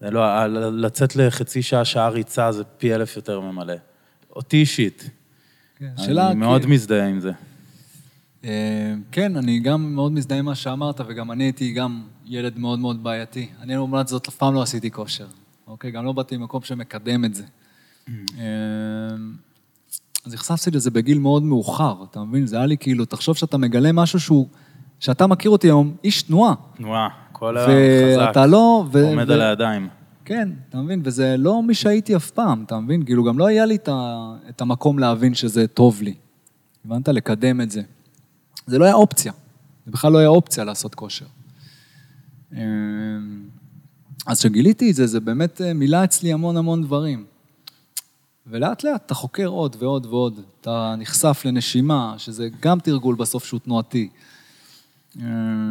זה 0.00 0.10
לא, 0.10 0.46
לצאת 0.70 1.16
לחצי 1.16 1.62
שעה, 1.62 1.84
שעה 1.84 2.08
ריצה, 2.08 2.52
זה 2.52 2.64
פי 2.64 2.94
אלף 2.94 3.16
יותר 3.16 3.40
ממלא. 3.40 3.74
אותי 4.36 4.56
אישית. 4.56 5.10
כן, 5.78 5.90
שאלה... 5.96 6.30
אני 6.30 6.34
מאוד 6.34 6.66
מזדהה 6.66 7.06
עם 7.06 7.20
זה. 7.20 7.32
אה, 8.44 8.94
כן, 9.12 9.36
אני 9.36 9.60
גם 9.60 9.94
מאוד 9.94 10.12
מזדהה 10.12 10.38
עם 10.38 10.44
מה 10.44 10.54
שאמרת, 10.54 11.00
וגם 11.06 11.32
אני 11.32 11.44
הייתי 11.44 11.72
גם 11.72 12.02
ילד 12.30 12.58
מאוד 12.58 12.78
מאוד 12.78 13.02
בעייתי. 13.02 13.48
אני 13.60 13.74
לעומת 13.74 14.08
זאת 14.08 14.28
אף 14.28 14.36
פעם 14.36 14.54
לא 14.54 14.62
עשיתי 14.62 14.90
כושר, 14.90 15.26
אוקיי? 15.66 15.90
גם 15.90 16.04
לא 16.04 16.12
באתי 16.12 16.36
ממקום 16.36 16.62
שמקדם 16.62 17.24
את 17.24 17.34
זה. 17.34 17.44
אה, 18.08 18.14
אז 20.26 20.34
נחשפתי 20.34 20.70
לזה 20.70 20.90
בגיל 20.90 21.18
מאוד 21.18 21.42
מאוחר, 21.42 21.94
אתה 22.10 22.20
מבין? 22.20 22.46
זה 22.46 22.56
היה 22.56 22.66
לי 22.66 22.76
כאילו, 22.78 23.04
תחשוב 23.04 23.36
שאתה 23.36 23.58
מגלה 23.58 23.92
משהו 23.92 24.20
שהוא, 24.20 24.46
שאתה 25.00 25.26
מכיר 25.26 25.50
אותי 25.50 25.66
היום, 25.66 25.96
איש 26.04 26.22
תנועה. 26.22 26.54
תנועה, 26.76 27.08
כל 27.32 27.56
היום 27.56 27.70
חזק. 27.70 28.26
ואתה 28.26 28.46
לא... 28.46 28.84
ו... 28.92 29.06
עומד 29.06 29.30
ו... 29.30 29.32
על 29.32 29.40
הידיים. 29.40 29.88
כן, 30.24 30.48
אתה 30.68 30.78
מבין? 30.78 31.00
וזה 31.04 31.36
לא 31.38 31.62
מי 31.62 31.74
שהייתי 31.74 32.16
אף 32.16 32.30
פעם, 32.30 32.62
אתה 32.66 32.80
מבין? 32.80 33.04
כאילו, 33.04 33.24
גם 33.24 33.38
לא 33.38 33.46
היה 33.46 33.66
לי 33.66 33.78
את 34.48 34.60
המקום 34.60 34.98
להבין 34.98 35.34
שזה 35.34 35.66
טוב 35.66 36.02
לי. 36.02 36.14
הבנת? 36.84 37.08
לקדם 37.08 37.60
את 37.60 37.70
זה. 37.70 37.82
זה 38.66 38.78
לא 38.78 38.84
היה 38.84 38.94
אופציה. 38.94 39.32
זה 39.86 39.92
בכלל 39.92 40.12
לא 40.12 40.18
היה 40.18 40.28
אופציה 40.28 40.64
לעשות 40.64 40.94
כושר. 40.94 41.26
אמ, 42.52 42.58
אז 44.26 44.38
כשגיליתי 44.38 44.90
את 44.90 44.94
זה, 44.94 45.06
זה 45.06 45.20
באמת 45.20 45.60
אה, 45.60 45.72
מילא 45.72 46.04
אצלי 46.04 46.32
המון 46.32 46.56
המון 46.56 46.82
דברים. 46.82 47.24
ולאט 48.46 48.84
לאט 48.84 49.02
אתה 49.06 49.14
חוקר 49.14 49.46
עוד 49.46 49.76
ועוד 49.78 50.06
ועוד, 50.06 50.40
אתה 50.60 50.94
נחשף 50.98 51.42
לנשימה, 51.44 52.14
שזה 52.18 52.48
גם 52.62 52.80
תרגול 52.80 53.14
בסוף 53.14 53.44
שהוא 53.44 53.60
תנועתי. 53.60 54.08
אמ, 55.16 55.22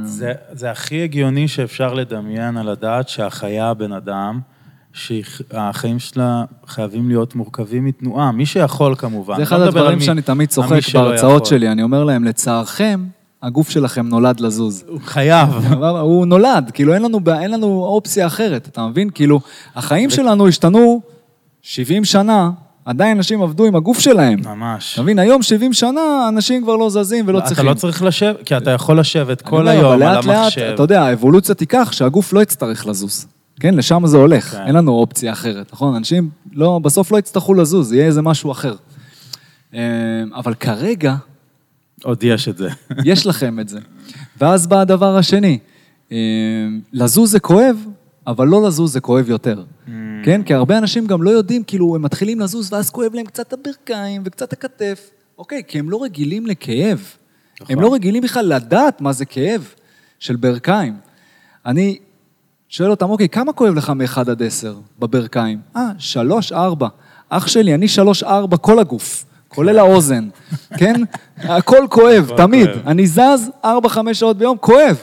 זה, 0.05 0.33
זה 0.51 0.71
הכי 0.71 1.03
הגיוני 1.03 1.47
שאפשר 1.47 1.93
לדמיין 1.93 2.57
על 2.57 2.69
הדעת 2.69 3.09
שהחיה 3.09 3.73
בן 3.73 3.91
אדם, 3.91 4.39
שהחיים 4.93 5.99
שלה 5.99 6.45
חייבים 6.67 7.09
להיות 7.09 7.35
מורכבים 7.35 7.85
מתנועה, 7.85 8.31
מי 8.31 8.45
שיכול 8.45 8.95
כמובן. 8.95 9.35
זה 9.37 9.43
אחד 9.43 9.59
לא 9.59 9.65
הדברים 9.65 9.99
שאני 9.99 10.21
תמיד 10.21 10.49
צוחק 10.49 10.79
בהרצאות 10.93 11.45
שלי, 11.45 11.71
אני 11.71 11.83
אומר 11.83 12.03
להם, 12.03 12.23
לצערכם, 12.23 13.05
הגוף 13.43 13.69
שלכם 13.69 14.07
נולד 14.07 14.39
לזוז. 14.39 14.83
הוא 14.87 14.99
חייב. 15.05 15.49
הוא 16.01 16.25
נולד, 16.25 16.71
כאילו 16.73 16.93
אין 16.93 17.01
לנו, 17.01 17.19
אין 17.41 17.51
לנו 17.51 17.83
אופציה 17.83 18.27
אחרת, 18.27 18.67
אתה 18.67 18.87
מבין? 18.87 19.09
כאילו, 19.09 19.39
החיים 19.75 20.09
שלנו 20.09 20.47
השתנו 20.47 21.01
70 21.61 22.05
שנה, 22.05 22.49
עדיין 22.85 23.17
אנשים 23.17 23.41
עבדו 23.41 23.65
עם 23.65 23.75
הגוף 23.75 23.99
שלהם. 23.99 24.39
ממש. 24.45 24.93
אתה 24.93 25.01
מבין, 25.01 25.19
היום 25.19 25.41
70 25.41 25.73
שנה, 25.73 26.25
אנשים 26.29 26.63
כבר 26.63 26.75
לא 26.75 26.89
זזים 26.89 27.27
ולא 27.27 27.39
צריכים. 27.39 27.65
אתה 27.65 27.73
לא 27.73 27.73
צריך 27.73 28.03
לשבת, 28.03 28.43
כי 28.45 28.57
אתה 28.57 28.71
יכול 28.71 28.99
לשבת 28.99 29.41
כל 29.41 29.67
היום 29.67 29.91
על 29.91 30.01
המחשב. 30.01 30.29
לאט 30.29 30.57
לאט, 30.57 30.73
אתה 30.73 30.83
יודע, 30.83 31.03
האבולוציה 31.03 31.55
תיקח 31.55 31.91
שהגוף 31.91 32.33
לא 32.33 32.41
יצטרך 32.41 32.87
לזוז. 32.87 33.27
כן, 33.59 33.73
לשם 33.73 34.01
זה 34.05 34.17
הולך, 34.17 34.51
כן. 34.51 34.63
אין 34.65 34.75
לנו 34.75 34.91
אופציה 34.91 35.31
אחרת, 35.31 35.73
נכון? 35.73 35.95
אנשים 35.95 36.29
לא, 36.53 36.79
בסוף 36.83 37.11
לא 37.11 37.17
יצטרכו 37.17 37.53
לזוז, 37.53 37.93
יהיה 37.93 38.05
איזה 38.05 38.21
משהו 38.21 38.51
אחר. 38.51 38.75
אה, 39.73 39.79
אבל 40.35 40.53
כרגע... 40.53 41.15
עוד 42.03 42.23
יש 42.23 42.47
את 42.47 42.57
זה. 42.57 42.69
יש 43.05 43.25
לכם 43.25 43.59
את 43.59 43.69
זה. 43.69 43.79
ואז 44.37 44.67
בא 44.67 44.81
הדבר 44.81 45.17
השני, 45.17 45.59
אה, 46.11 46.17
לזוז 46.93 47.31
זה 47.31 47.39
כואב, 47.39 47.85
אבל 48.27 48.47
לא 48.47 48.67
לזוז 48.67 48.93
זה 48.93 48.99
כואב 48.99 49.29
יותר. 49.29 49.63
Mm. 49.87 49.89
כן? 50.23 50.43
כי 50.43 50.53
הרבה 50.53 50.77
אנשים 50.77 51.07
גם 51.07 51.23
לא 51.23 51.29
יודעים, 51.29 51.63
כאילו, 51.63 51.95
הם 51.95 52.01
מתחילים 52.01 52.39
לזוז 52.39 52.73
ואז 52.73 52.89
כואב 52.89 53.13
להם 53.13 53.25
קצת 53.25 53.53
הברכיים 53.53 54.21
וקצת 54.25 54.53
הכתף. 54.53 55.09
אוקיי, 55.37 55.61
כי 55.67 55.79
הם 55.79 55.89
לא 55.89 56.03
רגילים 56.03 56.47
לכאב. 56.47 57.13
נכון. 57.61 57.75
הם 57.75 57.81
לא 57.81 57.93
רגילים 57.93 58.23
בכלל 58.23 58.55
לדעת 58.55 59.01
מה 59.01 59.13
זה 59.13 59.25
כאב 59.25 59.73
של 60.19 60.35
ברכיים. 60.35 60.93
אני 61.65 61.97
שואל 62.69 62.91
אותם, 62.91 63.09
אוקיי, 63.09 63.29
כמה 63.29 63.53
כואב 63.53 63.75
לך 63.75 63.89
מ-1 63.89 64.19
עד 64.19 64.43
10 64.43 64.75
בברכיים? 64.99 65.59
אה, 65.75 65.89
3, 65.97 66.51
4. 66.51 66.87
אח 67.29 67.47
שלי, 67.47 67.73
אני 67.73 67.87
3, 67.87 68.23
4 68.23 68.57
כל 68.57 68.79
הגוף, 68.79 69.25
כולל 69.49 69.79
האוזן, 69.79 70.29
כן? 70.77 71.01
הכל 71.37 71.87
כואב, 71.89 72.31
תמיד. 72.37 72.69
אני 72.87 73.07
זז 73.07 73.49
4-5 73.63 73.67
שעות 74.13 74.37
ביום, 74.37 74.57
כואב. 74.57 74.97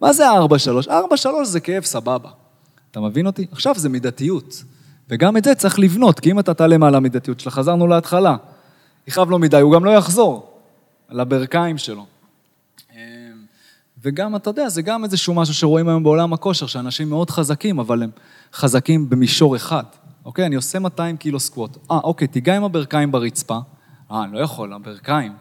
מה 0.00 0.12
זה 0.12 0.24
4-3? 0.30 0.88
4-3 0.88 0.92
זה 1.44 1.60
כאב 1.60 1.84
סבבה. 1.84 2.30
אתה 2.90 3.00
מבין 3.00 3.26
אותי? 3.26 3.46
עכשיו 3.52 3.74
זה 3.76 3.88
מידתיות. 3.88 4.62
וגם 5.08 5.36
את 5.36 5.44
זה 5.44 5.54
צריך 5.54 5.78
לבנות, 5.78 6.20
כי 6.20 6.30
אם 6.30 6.38
אתה 6.38 6.54
תעלה 6.54 6.78
מעל 6.78 6.94
המידתיות 6.94 7.40
שלך, 7.40 7.54
חזרנו 7.54 7.86
להתחלה. 7.86 8.36
יכאב 9.08 9.30
לו 9.30 9.38
מדי, 9.38 9.60
הוא 9.60 9.72
גם 9.74 9.84
לא 9.84 9.90
יחזור 9.90 10.50
לברכיים 11.10 11.78
שלו. 11.78 12.06
וגם, 14.04 14.36
אתה 14.36 14.50
יודע, 14.50 14.68
זה 14.68 14.82
גם 14.82 15.04
איזשהו 15.04 15.34
משהו 15.34 15.54
שרואים 15.54 15.88
היום 15.88 16.02
בעולם 16.02 16.32
הכושר, 16.32 16.66
שאנשים 16.66 17.08
מאוד 17.08 17.30
חזקים, 17.30 17.78
אבל 17.78 18.02
הם 18.02 18.10
חזקים 18.54 19.10
במישור 19.10 19.56
אחד. 19.56 19.84
אוקיי, 20.24 20.46
אני 20.46 20.54
עושה 20.54 20.78
200 20.78 21.16
קילו 21.16 21.40
סקווט. 21.40 21.76
אה, 21.90 21.98
אוקיי, 21.98 22.28
תיגע 22.28 22.56
עם 22.56 22.64
הברכיים 22.64 23.12
ברצפה. 23.12 23.58
אה, 24.10 24.24
אני 24.24 24.32
לא 24.32 24.38
יכול, 24.38 24.72
הברכיים. 24.72 25.32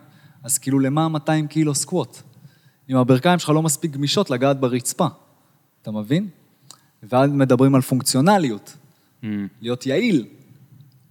אז 0.43 0.57
כאילו, 0.57 0.79
למה 0.79 1.07
200 1.07 1.47
קילו 1.47 1.75
סקווט? 1.75 2.21
אם 2.89 2.97
הברכיים 2.97 3.39
שלך 3.39 3.49
לא 3.49 3.61
מספיק 3.61 3.91
גמישות 3.91 4.29
לגעת 4.29 4.59
ברצפה. 4.59 5.07
אתה 5.81 5.91
מבין? 5.91 6.29
ואז 7.03 7.31
מדברים 7.31 7.75
על 7.75 7.81
פונקציונליות. 7.81 8.77
Mm. 9.23 9.25
להיות 9.61 9.85
יעיל. 9.85 10.25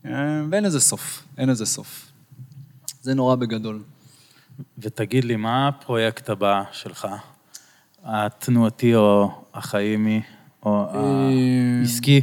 אה, 0.07 0.13
ואין 0.51 0.65
לזה 0.65 0.81
סוף, 0.81 1.27
אין 1.39 1.49
לזה 1.49 1.67
סוף. 1.67 2.13
זה 3.03 3.15
נורא 3.15 3.35
בגדול. 3.35 3.83
ותגיד 4.79 5.25
לי, 5.25 5.37
מה 5.37 5.69
הפרויקט 5.69 6.31
הבא 6.31 6.63
שלך? 6.73 7.09
התנועתי 8.05 8.95
או 8.95 9.31
החיימי, 9.55 10.23
או 10.63 10.87
העסקי, 11.81 12.21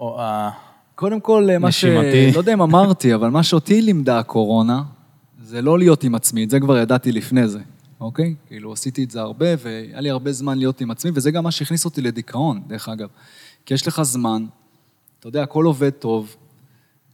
או 0.00 0.20
ה... 0.20 0.50
קודם 0.94 1.20
כל, 1.20 1.48
מה 1.60 1.72
ש... 1.72 1.84
לא 1.84 2.38
יודע 2.38 2.52
אם 2.52 2.62
אמרתי, 2.62 3.12
אבל 3.14 3.28
מה 3.28 3.42
שאותי 3.42 3.82
לימדה 3.82 4.18
הקורונה, 4.18 4.82
זה 5.42 5.62
לא 5.62 5.78
להיות 5.78 6.04
עם 6.04 6.14
עצמי, 6.14 6.44
את 6.44 6.50
זה 6.50 6.60
כבר 6.60 6.78
ידעתי 6.78 7.12
לפני 7.12 7.48
זה, 7.48 7.60
אוקיי? 8.00 8.34
כאילו, 8.46 8.72
עשיתי 8.72 9.04
את 9.04 9.10
זה 9.10 9.20
הרבה, 9.20 9.46
והיה 9.58 10.00
לי 10.00 10.10
הרבה 10.10 10.32
זמן 10.32 10.58
להיות 10.58 10.80
עם 10.80 10.90
עצמי, 10.90 11.10
וזה 11.14 11.30
גם 11.30 11.44
מה 11.44 11.50
שהכניס 11.50 11.84
אותי 11.84 12.00
לדיכאון, 12.00 12.60
דרך 12.66 12.88
אגב. 12.88 13.08
כי 13.66 13.74
יש 13.74 13.86
לך 13.86 14.02
זמן, 14.02 14.46
אתה 15.18 15.28
יודע, 15.28 15.42
הכל 15.42 15.64
עובד 15.64 15.90
טוב, 15.90 16.36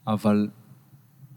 אבל 0.06 0.48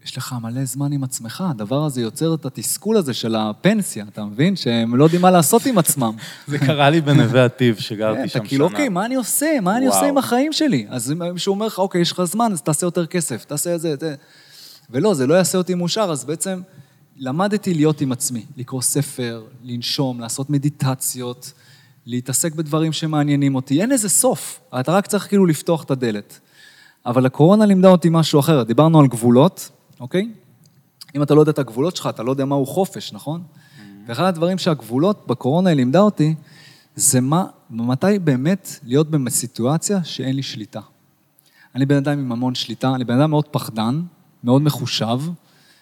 יש 0.04 0.16
לך 0.16 0.34
מלא 0.42 0.64
זמן 0.64 0.92
עם 0.92 1.04
עצמך, 1.04 1.44
הדבר 1.50 1.84
הזה 1.84 2.00
יוצר 2.00 2.34
את 2.34 2.46
התסכול 2.46 2.96
הזה 2.96 3.14
של 3.14 3.34
הפנסיה, 3.36 4.04
אתה 4.08 4.24
מבין? 4.24 4.56
שהם 4.56 4.96
לא 4.96 5.04
יודעים 5.04 5.22
מה 5.22 5.30
לעשות 5.30 5.66
עם 5.66 5.78
עצמם. 5.78 6.12
זה 6.48 6.58
קרה 6.58 6.90
לי 6.90 7.00
בנווה 7.00 7.44
עתיב, 7.44 7.76
שגרתי 7.76 8.28
שם 8.28 8.38
אתה 8.38 8.48
כאילו, 8.48 8.68
שנה. 8.68 8.76
אוקיי, 8.76 8.88
מה 8.88 9.06
אני 9.06 9.14
עושה? 9.14 9.60
מה 9.62 9.76
אני. 9.76 9.86
עושה 9.86 10.06
עם 10.06 10.18
החיים 10.18 10.52
שלי? 10.52 10.86
אז 10.88 11.14
מישהו 11.32 11.54
אומר 11.54 11.66
לך, 11.66 11.78
אוקיי, 11.78 12.00
יש 12.00 12.12
לך 12.12 12.24
זמן, 12.24 12.52
אז 12.52 12.62
תעשה 12.62 12.86
יותר 12.86 13.06
כסף, 13.06 13.44
תעשה 13.44 13.74
את 13.74 13.80
זה, 13.80 13.92
את 13.92 14.00
זה. 14.00 14.14
ולא, 14.90 15.14
זה 15.14 15.26
לא 15.26 15.34
יעשה 15.34 15.58
אותי 15.58 15.74
מאושר, 15.74 16.08
אז 16.12 16.24
בעצם 16.24 16.60
למדתי 17.16 17.74
להיות 17.74 18.00
עם 18.00 18.12
עצמי, 18.12 18.44
לקרוא 18.56 18.82
ספר, 18.82 19.42
לנשום, 19.62 20.20
לעשות 20.20 20.50
מדיטציות, 20.50 21.52
להתעסק 22.06 22.54
בדברים 22.54 22.92
שמעניינים 22.92 23.54
אותי. 23.54 23.80
אין 23.80 23.90
לזה 23.90 24.08
סוף, 24.08 24.60
אתה 24.80 24.92
רק 24.92 25.06
צריך 25.06 25.28
כאילו 25.28 25.46
לפתוח 25.46 25.84
את 25.84 25.90
הדלת. 25.90 26.40
אבל 27.06 27.26
הקורונה 27.26 27.66
לימדה 27.66 27.88
אותי 27.88 28.08
משהו 28.10 28.40
אחר, 28.40 28.62
דיברנו 28.62 29.00
על 29.00 29.06
גבולות, 29.06 29.70
אוקיי? 30.00 30.28
אם 31.16 31.22
אתה 31.22 31.34
לא 31.34 31.40
יודע 31.40 31.52
את 31.52 31.58
הגבולות 31.58 31.96
שלך, 31.96 32.06
אתה 32.06 32.22
לא 32.22 32.30
יודע 32.30 32.44
מהו 32.44 32.66
חופש, 32.66 33.12
נכון? 33.12 33.42
ואחד 34.06 34.24
הדברים 34.24 34.58
שהגבולות 34.58 35.26
בקורונה 35.26 35.74
לימדה 35.74 36.00
אותי, 36.00 36.34
זה 36.96 37.20
מה, 37.20 37.44
מתי 37.70 38.18
באמת 38.18 38.68
להיות 38.84 39.10
בסיטואציה 39.10 40.04
שאין 40.04 40.36
לי 40.36 40.42
שליטה. 40.42 40.80
אני 41.74 41.86
בן 41.86 41.96
אדם 41.96 42.18
עם 42.18 42.32
המון 42.32 42.54
שליטה, 42.54 42.94
אני 42.94 43.04
בן 43.04 43.20
אדם 43.20 43.30
מאוד 43.30 43.48
פחדן, 43.48 44.02
מאוד 44.44 44.62
מחושב. 44.62 45.20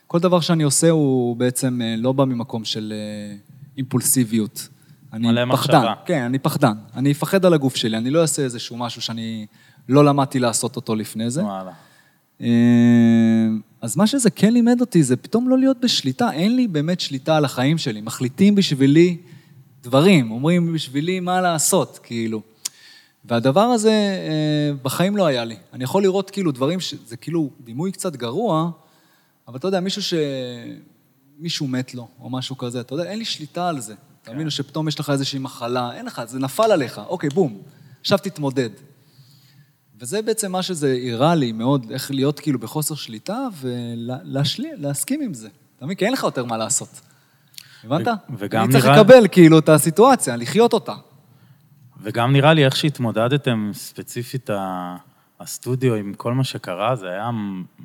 כל 0.06 0.18
דבר 0.18 0.40
שאני 0.40 0.62
עושה 0.62 0.90
הוא 0.90 1.36
בעצם 1.36 1.80
אה, 1.82 1.94
לא 1.98 2.12
בא 2.12 2.24
ממקום 2.24 2.64
של 2.64 2.92
אה, 2.96 3.36
אימפולסיביות. 3.76 4.68
אני 5.12 5.26
מלא 5.26 5.44
פחדן, 5.52 5.52
מחשבה. 5.52 5.94
כן, 6.04 6.22
אני 6.22 6.38
פחדן. 6.38 6.72
אני 6.94 7.12
אפחד 7.12 7.44
על 7.44 7.54
הגוף 7.54 7.76
שלי, 7.76 7.96
אני 7.96 8.10
לא 8.10 8.22
אעשה 8.22 8.42
איזשהו 8.42 8.76
משהו 8.76 9.02
שאני 9.02 9.46
לא 9.88 10.04
למדתי 10.04 10.38
לעשות 10.38 10.76
אותו 10.76 10.94
לפני 10.94 11.30
זה. 11.30 11.42
וואלה. 11.42 11.72
אז 13.80 13.96
מה 13.96 14.06
שזה 14.06 14.30
כן 14.30 14.52
לימד 14.52 14.80
אותי 14.80 15.02
זה 15.02 15.16
פתאום 15.16 15.48
לא 15.48 15.58
להיות 15.58 15.80
בשליטה, 15.80 16.32
אין 16.32 16.56
לי 16.56 16.68
באמת 16.68 17.00
שליטה 17.00 17.36
על 17.36 17.44
החיים 17.44 17.78
שלי. 17.78 18.00
מחליטים 18.00 18.54
בשבילי 18.54 19.16
דברים, 19.82 20.30
אומרים 20.30 20.72
בשבילי 20.72 21.20
מה 21.20 21.40
לעשות, 21.40 21.98
כאילו. 22.02 22.42
והדבר 23.24 23.60
הזה 23.60 23.90
אה, 23.90 24.74
בחיים 24.82 25.16
לא 25.16 25.26
היה 25.26 25.44
לי. 25.44 25.56
אני 25.72 25.84
יכול 25.84 26.02
לראות 26.02 26.30
כאילו 26.30 26.52
דברים 26.52 26.80
שזה 26.80 27.16
כאילו 27.16 27.50
דימוי 27.60 27.92
קצת 27.92 28.16
גרוע, 28.16 28.70
אבל 29.48 29.56
אתה 29.56 29.68
יודע, 29.68 29.80
מישהו 29.80 30.02
ש... 30.02 30.14
מישהו 31.38 31.68
מת 31.68 31.94
לו, 31.94 32.08
או 32.20 32.30
משהו 32.30 32.58
כזה, 32.58 32.80
אתה 32.80 32.94
יודע, 32.94 33.04
אין 33.04 33.18
לי 33.18 33.24
שליטה 33.24 33.68
על 33.68 33.80
זה. 33.80 33.94
אתה 34.22 34.32
מבין? 34.32 34.46
או 34.46 34.50
שפתאום 34.50 34.88
יש 34.88 35.00
לך 35.00 35.10
איזושהי 35.10 35.38
מחלה, 35.38 35.92
אין 35.94 36.06
לך, 36.06 36.22
זה 36.26 36.38
נפל 36.38 36.72
עליך, 36.72 37.00
אוקיי, 37.08 37.30
בום, 37.30 37.62
עכשיו 38.00 38.18
תתמודד. 38.18 38.70
וזה 40.00 40.22
בעצם 40.22 40.52
מה 40.52 40.62
שזה 40.62 40.98
הראה 41.12 41.34
לי 41.34 41.52
מאוד, 41.52 41.86
איך 41.90 42.10
להיות 42.10 42.40
כאילו 42.40 42.58
בחוסר 42.58 42.94
שליטה 42.94 43.38
ולהסכים 43.60 45.20
עם 45.22 45.34
זה. 45.34 45.48
אתה 45.76 45.84
מבין? 45.84 45.96
כי 45.96 46.04
אין 46.04 46.12
לך 46.12 46.22
יותר 46.22 46.44
מה 46.44 46.56
לעשות. 46.56 46.88
הבנת? 47.84 48.08
וגם 48.38 48.64
אני 48.64 48.72
צריך 48.72 48.84
נראה- 48.84 49.00
לקבל 49.00 49.26
כאילו 49.32 49.58
את 49.58 49.68
הסיטואציה, 49.68 50.36
לחיות 50.36 50.72
אותה. 50.72 50.94
וגם 52.02 52.32
נראה 52.32 52.54
לי 52.54 52.64
איך 52.64 52.76
שהתמודדתם 52.76 53.70
ספציפית 53.74 54.50
ה- 54.50 54.96
הסטודיו 55.40 55.94
עם 55.94 56.14
כל 56.16 56.34
מה 56.34 56.44
שקרה, 56.44 56.96
זה 56.96 57.06
היה 57.08 57.30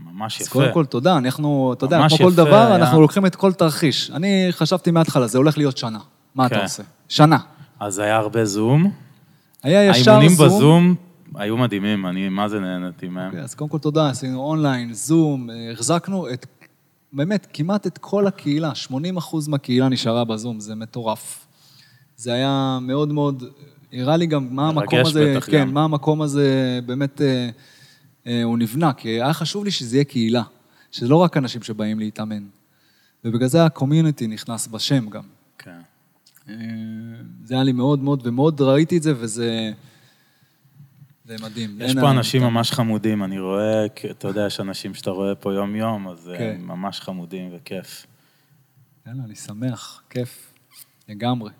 ממש 0.05 0.41
אז 0.41 0.47
יפה. 0.47 0.53
קודם 0.53 0.73
כל, 0.73 0.85
תודה, 0.85 1.17
אנחנו, 1.17 1.73
אתה 1.77 1.85
יודע, 1.85 2.07
כמו 2.09 2.17
כל 2.17 2.33
דבר, 2.33 2.55
היה- 2.55 2.75
אנחנו 2.75 3.01
לוקחים 3.01 3.25
את 3.25 3.35
כל 3.35 3.53
תרחיש. 3.53 4.11
אני 4.11 4.47
חשבתי 4.51 4.91
מההתחלה, 4.91 5.27
זה 5.27 5.37
הולך 5.37 5.57
להיות 5.57 5.77
שנה. 5.77 5.99
מה 6.35 6.45
אתה 6.45 6.55
כן. 6.55 6.61
עושה? 6.61 6.83
שנה. 7.09 7.37
אז 7.79 7.99
היה 7.99 8.15
הרבה 8.17 8.45
זום. 8.45 8.91
היה 9.63 9.85
ישר 9.89 10.11
האימונים 10.11 10.35
זום. 10.37 10.47
בזום 10.47 10.95
היו 11.35 11.57
מדהימים, 11.57 12.05
אני 12.05 12.29
מה 12.29 12.49
זה 12.49 12.59
נהניתי 12.59 13.07
מהם. 13.07 13.27
אוקיי, 13.27 13.41
אז 13.41 13.55
קודם 13.55 13.69
כל 13.69 13.77
תודה, 13.77 14.09
עשינו 14.09 14.39
אונליין, 14.39 14.93
זום, 14.93 15.49
אה, 15.49 15.71
החזקנו 15.71 16.29
את, 16.33 16.45
באמת, 17.13 17.47
כמעט 17.53 17.87
את 17.87 17.97
כל 17.97 18.27
הקהילה, 18.27 18.75
80 18.75 19.17
אחוז 19.17 19.47
מהקהילה 19.47 19.89
נשארה 19.89 20.25
בזום, 20.25 20.59
זה 20.59 20.75
מטורף. 20.75 21.47
זה 22.17 22.33
היה 22.33 22.79
מאוד 22.81 23.13
מאוד, 23.13 23.43
הראה 23.93 24.17
לי 24.17 24.25
גם 24.25 24.47
מה 24.51 24.69
המקום 24.69 24.99
הזה, 25.05 25.33
בטח 25.35 25.45
כן, 25.45 25.61
גם. 25.61 25.73
מה 25.73 25.83
המקום 25.83 26.21
הזה 26.21 26.79
באמת, 26.85 27.21
אה, 27.21 27.49
אה, 28.27 28.43
הוא 28.43 28.57
נבנה, 28.57 28.93
כי 28.93 29.09
היה 29.09 29.33
חשוב 29.33 29.65
לי 29.65 29.71
שזה 29.71 29.95
יהיה 29.97 30.03
קהילה, 30.03 30.43
שזה 30.91 31.07
לא 31.07 31.15
רק 31.15 31.37
אנשים 31.37 31.63
שבאים 31.63 31.99
להתאמן. 31.99 32.43
ובגלל 33.25 33.47
זה 33.47 33.65
הקומיוניטי 33.65 34.27
נכנס 34.27 34.67
בשם 34.67 35.09
גם. 35.09 35.23
כן. 35.57 35.79
אה, 36.49 36.55
זה 37.43 37.53
היה 37.53 37.63
לי 37.63 37.71
מאוד 37.71 37.99
מאוד, 37.99 38.27
ומאוד 38.27 38.61
ראיתי 38.61 38.97
את 38.97 39.03
זה, 39.03 39.13
וזה... 39.17 39.71
זה 41.25 41.35
מדהים. 41.43 41.77
יש 41.81 41.95
פה 41.95 42.11
אנשים. 42.11 42.43
ממש 42.43 42.71
חמודים, 42.71 43.23
אני 43.23 43.39
רואה, 43.39 43.85
אתה 43.85 44.27
יודע, 44.27 44.45
יש 44.45 44.59
אנשים 44.59 44.93
שאתה 44.93 45.11
רואה 45.11 45.35
פה 45.35 45.53
יום-יום, 45.53 46.07
אז 46.07 46.31
כן. 46.37 46.55
הם 46.55 46.67
ממש 46.67 46.99
חמודים 46.99 47.49
וכיף. 47.55 48.05
יאללה, 49.07 49.23
אני 49.25 49.35
שמח, 49.35 50.01
כיף, 50.09 50.53
לגמרי. 51.09 51.51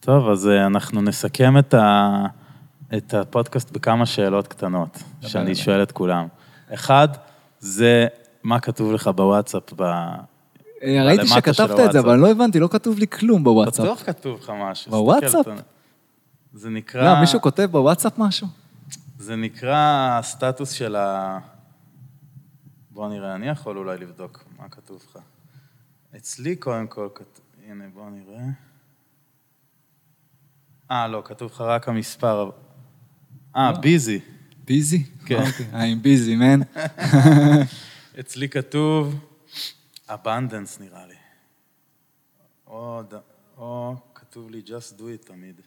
טוב, 0.00 0.28
אז 0.28 0.48
אה, 0.48 0.66
אנחנו 0.66 1.02
נסכם 1.02 1.58
את, 1.58 1.74
ה... 1.74 2.26
את 2.96 3.14
הפודקאסט 3.14 3.70
בכמה 3.70 4.06
שאלות 4.06 4.48
קטנות, 4.48 5.02
שאני 5.20 5.40
עליהם. 5.40 5.54
שואל 5.54 5.82
את 5.82 5.92
כולם. 5.92 6.26
אחד, 6.74 7.08
זה 7.58 8.06
מה 8.42 8.60
כתוב 8.60 8.92
לך 8.92 9.08
בוואטסאפ, 9.08 9.72
ב... 9.76 9.82
אה, 9.82 11.04
ראיתי 11.04 11.26
שכתבת 11.26 11.80
את 11.80 11.92
זה. 11.92 11.98
אבל 11.98 12.16
לא 12.16 12.30
הבנתי, 12.30 12.60
לא 12.60 12.68
כתוב 12.68 12.98
לי 12.98 13.06
כלום 13.06 13.44
בוואטסאפ. 13.44 13.84
בטוח 13.84 14.02
כתוב 14.02 14.38
לך 14.40 14.52
משהו. 14.70 14.90
בוואטסאפ? 14.90 15.46
זה 16.56 16.70
נקרא... 16.70 17.14
לא, 17.14 17.20
מישהו 17.20 17.40
כותב 17.40 17.68
בוואטסאפ 17.70 18.18
משהו? 18.18 18.46
זה 19.18 19.36
נקרא 19.36 20.08
הסטטוס 20.18 20.70
של 20.70 20.96
ה... 20.96 21.38
בוא 22.90 23.08
נראה, 23.08 23.34
אני 23.34 23.48
יכול 23.48 23.78
אולי 23.78 23.98
לבדוק 23.98 24.44
מה 24.58 24.68
כתוב 24.68 25.02
לך. 25.10 25.18
אצלי 26.16 26.56
קודם 26.56 26.86
כל 26.86 27.08
כתוב... 27.14 27.44
הנה, 27.66 27.84
בוא 27.94 28.10
נראה. 28.10 28.44
אה, 30.90 31.08
לא, 31.08 31.22
כתוב 31.24 31.50
לך 31.52 31.60
רק 31.60 31.88
המספר. 31.88 32.50
אה, 33.56 33.72
ביזי. 33.72 34.20
ביזי? 34.64 35.04
כן. 35.26 35.42
I'm 35.72 36.04
busy, 36.04 36.40
man. 36.40 36.80
אצלי 38.20 38.48
כתוב 38.48 39.14
abundance 40.08 40.80
נראה 40.80 41.06
לי. 41.06 41.14
או, 42.66 43.02
או 43.56 43.96
כתוב 44.14 44.50
לי 44.50 44.62
just 44.66 44.98
do 44.98 45.02
it 45.02 45.26
תמיד. 45.26 45.60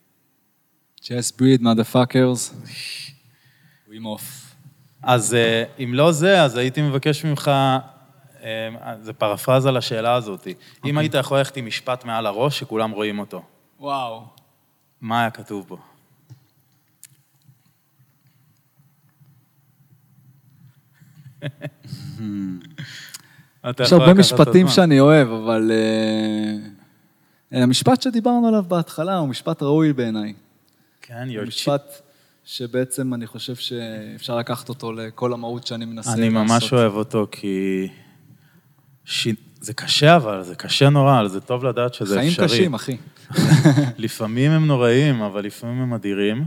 Just 1.02 1.38
breathe, 1.38 1.62
motherfuckers. 1.62 2.54
We 3.90 4.00
off. 4.04 4.50
אז 5.04 5.34
אה, 5.34 5.64
אם 5.84 5.94
לא 5.94 6.12
זה, 6.12 6.44
אז 6.44 6.58
הייתי 6.58 6.82
מבקש 6.82 7.26
ממך, 7.26 7.52
אה, 8.44 8.70
זה 9.02 9.14
פרפרזה 9.14 9.72
לשאלה 9.72 10.14
הזאת. 10.14 10.48
אם 10.86 10.98
היית 10.98 11.14
יכול 11.14 11.38
ללכת 11.38 11.58
עם 11.58 11.66
משפט 11.66 12.06
מעל 12.06 12.26
הראש, 12.26 12.60
שכולם 12.60 12.92
רואים 12.92 13.20
אותו, 13.20 13.44
וואו. 13.80 14.24
מה 15.02 15.22
היה 15.22 15.30
כתוב 15.32 15.68
בו? 15.68 15.78
יש 23.80 23.94
הרבה 23.94 24.14
משפטים. 24.14 24.68
שאני 24.68 25.00
אוהב, 25.00 25.28
אבל... 25.28 25.72
אה, 25.72 27.64
המשפט 27.64 28.02
שדיברנו 28.02 28.48
עליו 28.48 28.64
בהתחלה 28.68 29.18
הוא 29.18 29.28
משפט 29.28 29.62
ראוי 29.62 29.94
בעיניי. 29.94 30.34
כן, 31.10 31.28
your 31.30 31.48
משפט 31.48 32.02
שבעצם 32.46 33.14
אני 33.14 33.28
חושב 33.28 33.56
שאפשר 33.56 34.38
לקחת 34.38 34.70
אותו 34.70 34.92
לכל 34.92 35.34
המהות 35.34 35.68
שאני 35.68 35.86
מנסה 35.86 36.14
אני 36.14 36.30
לעשות. 36.30 36.50
ממש 36.50 36.74
אוהב 36.74 36.94
אותו, 36.94 37.28
כי... 37.32 37.88
ש... 39.06 39.28
זה 39.62 39.74
קשה 39.74 40.16
אבל, 40.16 40.44
זה 40.44 40.56
קשה 40.56 40.90
נורא, 40.90 41.20
אבל 41.20 41.30
זה 41.30 41.42
טוב 41.42 41.66
לדעת 41.66 41.94
שזה 41.94 42.16
חיים 42.18 42.30
אפשרי. 42.30 42.48
קשים, 42.48 42.74
אחי. 42.74 42.98
לפעמים 43.98 44.52
הם 44.52 44.68
נוראים, 44.68 45.22
אבל 45.22 45.46
לפעמים 45.46 45.82
הם 45.82 45.94
אדירים. 45.94 46.46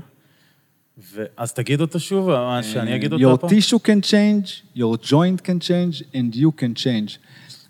ו... 1.12 1.24
אז 1.36 1.52
תגיד 1.52 1.80
אותו 1.80 2.00
שוב, 2.00 2.30
אה, 2.30 2.62
שאני 2.62 2.96
אגיד 2.96 3.12
אותו 3.12 3.34
Your 3.34 3.38
פה? 3.38 3.46
tissue 3.48 3.78
can 3.86 4.04
change, 4.10 4.78
your 4.78 5.08
joint 5.10 5.46
can 5.46 5.68
change, 5.68 6.02
and 6.14 6.36
you 6.36 6.60
can 6.60 6.84
change. 6.84 7.18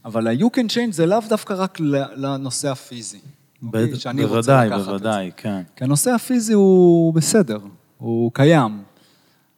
אבל 0.04 0.26
ה-you 0.26 0.56
can 0.56 0.72
change 0.72 0.90
זה 0.90 1.06
לאו 1.06 1.18
דווקא 1.28 1.54
רק 1.56 1.80
לנושא 2.16 2.70
הפיזי. 2.70 3.20
אוקיי? 3.66 3.96
שאני 3.96 4.24
רוצה 4.24 4.34
בוודאי, 4.34 4.66
לקחת 4.66 4.80
את 4.80 4.84
זה. 4.84 4.90
בוודאי, 4.90 5.30
כן. 5.36 5.62
כי 5.76 5.84
הנושא 5.84 6.10
הפיזי 6.10 6.52
הוא 6.52 7.14
בסדר, 7.14 7.58
הוא 7.98 8.32
קיים. 8.34 8.82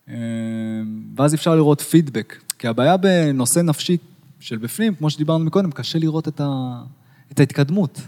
אה, 0.09 0.15
ואז 1.17 1.35
אפשר 1.35 1.55
לראות 1.55 1.81
פידבק. 1.81 2.37
כי 2.59 2.69
הבעיה 2.69 2.97
בנושא 2.97 3.61
נפשי 3.61 3.97
של 4.41 4.57
בפנים, 4.57 4.95
כמו 4.95 5.11
שדיברנו 5.11 5.45
מקודם, 5.45 5.71
קשה 5.71 5.99
לראות 5.99 6.29
את, 6.29 6.41
ה... 6.41 6.83
את 7.33 7.41
ההתקדמות. 7.41 8.01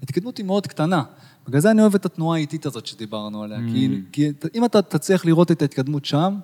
ההתקדמות 0.00 0.38
היא 0.38 0.46
מאוד 0.46 0.66
קטנה. 0.66 1.02
בגלל 1.48 1.60
זה 1.60 1.70
אני 1.70 1.80
אוהב 1.80 1.94
את 1.94 2.06
התנועה 2.06 2.36
האיטית 2.36 2.66
הזאת 2.66 2.86
שדיברנו 2.86 3.42
עליה. 3.42 3.58
כי, 3.72 4.00
כי 4.12 4.32
אם 4.54 4.64
אתה 4.64 4.82
תצליח 4.82 5.24
לראות 5.24 5.50
את 5.50 5.62
ההתקדמות 5.62 6.04
שם, 6.04 6.34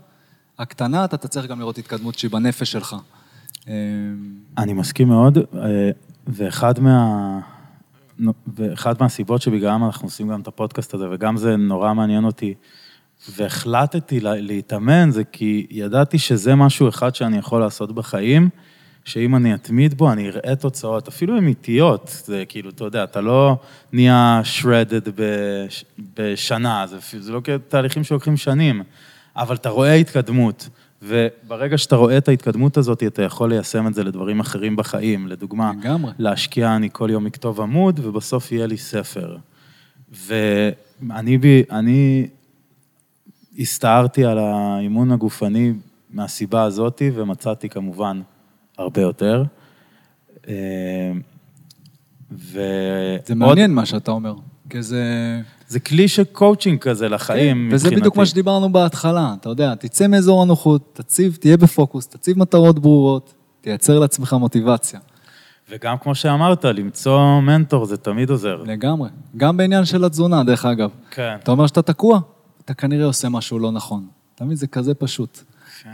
הקטנה, 0.59 1.05
אתה 1.05 1.17
תצליח 1.17 1.47
גם 1.47 1.61
לראות 1.61 1.79
התקדמות 1.79 2.19
שהיא 2.19 2.31
בנפש 2.31 2.73
שלך. 2.73 2.97
אה, 3.69 3.75
אני 4.59 4.73
מסכים 4.73 5.09
מאוד, 5.09 5.39
אה, 5.39 5.91
ואחד 6.27 6.81
מה... 6.81 7.41
נו, 8.19 8.33
ואחד 8.57 8.95
מהסיבות 9.01 9.43
שבגללם 9.43 9.85
אנחנו 9.85 10.07
עושים 10.07 10.29
גם 10.29 10.41
את 10.41 10.49
הפודקאסט 10.49 10.95
הזה, 10.95 11.05
וגם 11.11 11.37
זה 11.37 11.57
נורא 11.57 11.95
מעניין 11.95 12.25
אותי, 12.25 12.55
והחלטתי 13.37 14.21
לה- 14.21 14.41
להתאמן, 14.41 15.11
זה 15.11 15.25
כי 15.25 15.67
ידעתי 15.71 16.19
שזה 16.19 16.55
משהו 16.55 16.89
אחד 16.89 17.15
שאני 17.15 17.39
יכול 17.39 17.61
לעשות 17.61 17.93
בחיים, 17.95 18.49
שאם 19.05 19.37
אני 19.37 19.55
אתמיד 19.55 19.95
בו, 19.99 20.13
אני 20.13 20.29
אראה 20.29 20.57
תוצאות, 20.57 21.09
אפילו 21.09 21.39
אמיתיות. 21.39 22.23
זה 22.25 22.45
כאילו, 22.49 22.71
אתה 22.71 22.85
יודע, 22.85 23.05
אתה 23.05 23.21
לא 23.21 23.57
נהיה 23.93 24.43
shredded 24.61 25.11
בש, 25.15 25.85
בשנה, 26.15 26.87
זה, 26.87 26.97
זה 27.21 27.33
לא 27.33 27.41
תהליכים 27.69 28.05
שלוקחים 28.05 28.37
שנים, 28.37 28.83
אבל 29.37 29.55
אתה 29.57 29.69
רואה 29.69 29.93
התקדמות. 29.95 30.69
וברגע 31.03 31.79
שאתה 31.79 31.97
רואה 31.97 32.19
את 32.19 32.29
ההתקדמות 32.29 32.77
הזאת, 32.77 33.03
אתה 33.03 33.23
יכול 33.23 33.51
ליישם 33.51 33.87
את 33.87 33.95
זה 33.95 34.05
לדברים 34.05 34.41
אחרים 34.41 34.77
בחיים. 34.77 35.29
לדוגמה, 35.29 35.73
לגמרי. 35.81 36.13
להשקיע, 36.19 36.77
אני 36.77 36.89
כל 36.93 37.09
יום 37.11 37.27
אכתוב 37.27 37.61
עמוד, 37.61 38.01
ובסוף 38.03 38.53
יהיה 38.53 38.67
לי 38.67 38.77
ספר. 38.77 39.37
ואני 40.13 41.39
ב- 41.39 41.63
אני 41.71 42.27
הסתערתי 43.59 44.25
על 44.25 44.39
האימון 44.39 45.13
הגופני 45.13 45.73
מהסיבה 46.11 46.63
הזאת, 46.63 47.03
ומצאתי 47.15 47.69
כמובן 47.69 48.21
הרבה 48.79 49.01
יותר. 49.01 49.45
אה, 50.49 51.13
ו... 52.33 52.61
זה 53.27 53.35
מעניין 53.35 53.75
מה 53.75 53.87
שאתה 53.87 54.11
אומר. 54.11 54.35
כי 54.71 54.83
זה... 54.83 55.03
זה 55.69 55.81
כלי 55.81 56.09
של 56.09 56.25
קואוצ'ינג 56.25 56.79
כזה 56.79 57.09
לחיים, 57.09 57.69
כן, 57.71 57.75
וזה 57.75 57.85
מבחינתי. 57.87 58.01
בדיוק 58.01 58.17
מה 58.17 58.27
שדיברנו 58.27 58.73
בהתחלה, 58.73 59.35
אתה 59.41 59.49
יודע, 59.49 59.75
תצא 59.75 60.07
מאזור 60.07 60.43
הנוחות, 60.43 60.91
תציב, 60.93 61.37
תהיה 61.41 61.57
בפוקוס, 61.57 62.07
תציב 62.07 62.39
מטרות 62.39 62.79
ברורות, 62.79 63.35
תייצר 63.61 63.99
לעצמך 63.99 64.33
מוטיבציה. 64.33 65.01
וגם 65.71 65.99
כמו 65.99 66.15
שאמרת, 66.15 66.65
למצוא 66.65 67.41
מנטור 67.41 67.87
זה 67.87 67.97
תמיד 67.97 68.31
עוזר. 68.31 68.63
לגמרי. 68.67 69.09
גם 69.37 69.57
בעניין 69.57 69.85
של 69.85 70.05
התזונה, 70.05 70.45
דרך 70.45 70.65
אגב. 70.65 70.91
כן. 71.11 71.37
אתה 71.43 71.51
אומר 71.51 71.67
שאתה 71.67 71.83
תקוע, 71.83 72.21
אתה 72.65 72.75
כנראה 72.75 73.07
עושה 73.07 73.29
משהו 73.29 73.59
לא 73.59 73.73
נכון. 73.73 74.07
מבין? 74.41 74.57
זה 74.57 74.67
כזה 74.67 74.95
פשוט. 74.95 75.43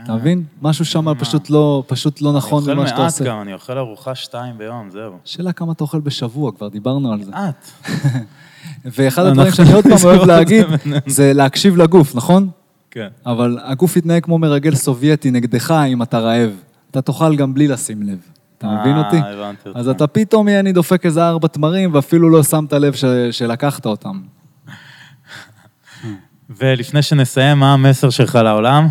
אתה 0.03 0.15
מבין? 0.15 0.43
משהו 0.61 0.85
שם 0.85 1.13
פשוט 1.19 1.49
לא, 1.49 1.83
פשוט 1.87 2.21
לא 2.21 2.33
נכון 2.33 2.63
אני 2.63 2.73
ממה 2.73 2.81
אוכל 2.81 2.89
שאתה 2.89 3.01
מעט 3.01 3.11
עושה. 3.11 3.25
גם, 3.25 3.41
אני 3.41 3.53
אוכל 3.53 3.77
ארוחה 3.77 4.15
שתיים 4.15 4.57
ביום, 4.57 4.89
זהו. 4.89 5.17
שאלה 5.25 5.53
כמה 5.53 5.71
אתה 5.71 5.83
אוכל 5.83 5.99
בשבוע, 5.99 6.51
כבר 6.51 6.67
דיברנו 6.67 7.13
על 7.13 7.23
זה. 7.23 7.31
מעט. 7.31 7.69
ואחד 8.85 9.25
הדברים 9.25 9.51
שאני 9.51 9.73
עוד 9.73 9.83
פעם 9.83 9.97
אוהב 10.05 10.19
זה 10.19 10.25
להגיד. 10.25 10.65
זה 11.05 11.33
להקשיב 11.33 11.77
לגוף, 11.77 12.15
נכון? 12.15 12.49
כן. 12.91 13.07
אבל 13.25 13.57
הגוף 13.63 13.97
יתנהג 13.97 14.23
כמו 14.23 14.37
מרגל 14.37 14.75
סובייטי 14.75 15.31
נגדך 15.31 15.71
אם 15.87 16.01
אתה 16.01 16.19
רעב. 16.19 16.51
אתה 16.91 17.01
תאכל 17.01 17.35
גם 17.35 17.53
בלי 17.53 17.67
לשים 17.67 18.03
לב. 18.03 18.17
אתה 18.57 18.67
אה, 18.67 18.81
מבין 18.81 18.97
אותי? 18.97 19.17
הבנתי 19.17 19.69
אותך. 19.69 19.79
אז 19.79 19.89
אתה 19.89 20.07
פתאום, 20.07 20.47
אני 20.47 20.71
דופק 20.71 21.05
איזה 21.05 21.27
ארבע 21.27 21.47
תמרים, 21.47 21.93
ואפילו 21.93 22.29
לא 22.29 22.43
שמת 22.43 22.73
לב. 22.73 22.93
שלקחת 23.31 23.85
אותם. 23.85 24.21
ולפני 26.57 27.01
שנסיים, 27.01 27.59
מה 27.59 27.73
המסר 27.73 28.09
שלך 28.09 28.35
לעולם? 28.35 28.87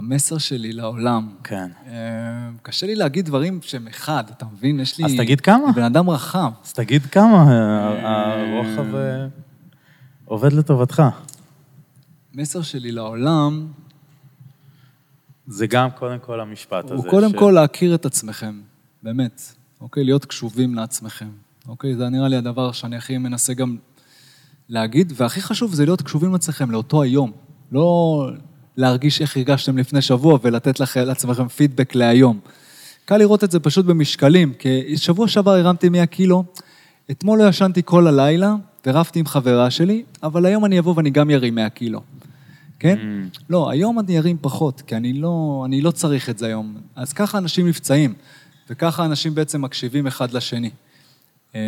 המסר 0.00 0.38
שלי 0.38 0.72
לעולם. 0.72 1.28
כן. 1.44 1.70
אה, 1.86 1.92
קשה 2.62 2.86
לי 2.86 2.94
להגיד 2.94 3.24
דברים 3.26 3.58
שהם 3.62 3.88
אחד, 3.88 4.24
אתה 4.30 4.46
מבין? 4.52 4.80
יש 4.80 4.98
לי... 4.98 5.04
אז 5.04 5.10
תגיד 5.16 5.40
כמה. 5.40 5.64
אני 5.64 5.72
בן 5.74 5.82
אדם 5.82 6.10
רחב. 6.10 6.52
אז 6.64 6.72
תגיד 6.72 7.02
כמה 7.06 7.42
ה- 7.42 8.60
הרוחב 8.62 8.94
אה, 8.94 9.26
עובד 10.24 10.52
לטובתך. 10.52 11.02
המסר 12.34 12.62
שלי 12.62 12.92
לעולם 12.92 13.66
זה 15.46 15.66
גם 15.66 15.88
קודם 15.90 16.18
כל 16.18 16.40
המשפט 16.40 16.84
הזה. 16.84 16.94
הוא 16.94 17.04
קודם 17.10 17.30
ש- 17.30 17.34
כל 17.38 17.52
להכיר 17.54 17.94
את 17.94 18.06
עצמכם, 18.06 18.60
באמת. 19.02 19.42
אוקיי? 19.80 20.04
להיות 20.04 20.24
קשובים 20.24 20.74
לעצמכם. 20.74 21.28
אוקיי? 21.68 21.94
זה 21.96 22.08
נראה 22.08 22.28
לי 22.28 22.36
הדבר 22.36 22.72
שאני 22.72 22.96
הכי 22.96 23.18
מנסה 23.18 23.54
גם 23.54 23.76
להגיד, 24.68 25.12
והכי 25.16 25.40
חשוב 25.42 25.74
זה 25.74 25.84
להיות 25.84 26.02
קשובים 26.02 26.32
לעצמכם 26.32 26.70
לאותו 26.70 27.02
היום. 27.02 27.32
לא 27.72 28.26
להרגיש 28.80 29.20
איך 29.20 29.36
הרגשתם 29.36 29.78
לפני 29.78 30.02
שבוע 30.02 30.38
ולתת 30.42 30.80
לעצמכם 30.96 31.48
פידבק 31.48 31.94
להיום. 31.94 32.40
קל 33.04 33.16
לראות 33.16 33.44
את 33.44 33.50
זה 33.50 33.60
פשוט 33.60 33.86
במשקלים, 33.86 34.52
כי 34.58 34.96
שבוע 34.96 35.28
שעבר 35.28 35.50
הרמתי 35.50 35.88
100 35.88 36.06
קילו, 36.06 36.44
אתמול 37.10 37.38
לא 37.38 37.48
ישנתי 37.48 37.82
כל 37.84 38.06
הלילה 38.06 38.54
ורבתי 38.86 39.18
עם 39.18 39.26
חברה 39.26 39.70
שלי, 39.70 40.02
אבל 40.22 40.46
היום 40.46 40.64
אני 40.64 40.78
אבוא 40.78 40.94
ואני 40.96 41.10
גם 41.10 41.30
ארים 41.30 41.54
100 41.54 41.70
קילו. 41.70 42.00
כן? 42.78 42.96
Mm. 42.98 43.38
לא, 43.50 43.70
היום 43.70 43.98
אני 43.98 44.18
ארים 44.18 44.36
פחות, 44.40 44.82
כי 44.86 44.96
אני 44.96 45.12
לא, 45.12 45.62
אני 45.66 45.80
לא 45.80 45.90
צריך 45.90 46.30
את 46.30 46.38
זה 46.38 46.46
היום. 46.46 46.74
אז 46.96 47.12
ככה 47.12 47.38
אנשים 47.38 47.68
נפצעים, 47.68 48.14
וככה 48.70 49.04
אנשים 49.04 49.34
בעצם 49.34 49.62
מקשיבים 49.62 50.06
אחד 50.06 50.32
לשני. 50.32 50.70
אה, 51.54 51.60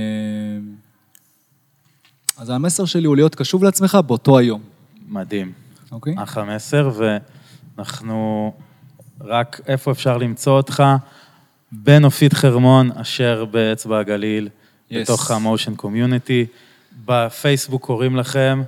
אז 2.36 2.50
המסר 2.50 2.84
שלי 2.84 3.06
הוא 3.06 3.16
להיות 3.16 3.34
קשוב 3.34 3.64
לעצמך 3.64 3.98
באותו 4.06 4.38
היום, 4.38 4.60
מדהים. 5.08 5.61
אוקיי? 5.92 6.14
אחלה 6.18 6.44
מסר, 6.44 6.90
ואנחנו 7.76 8.52
רק 9.20 9.60
איפה 9.66 9.90
אפשר 9.90 10.16
למצוא 10.16 10.56
אותך? 10.56 10.82
בנופית 11.72 12.32
חרמון, 12.32 12.90
אשר 12.92 13.44
באצבע 13.44 13.98
הגליל, 13.98 14.48
Yes. 14.90 14.94
בתוך 15.02 15.30
ה 15.30 15.36
Motion 15.36 15.74
Community. 15.74 16.46
בפייסבוק 17.06 17.84
קוראים 17.86 18.16
לכם 18.16 18.62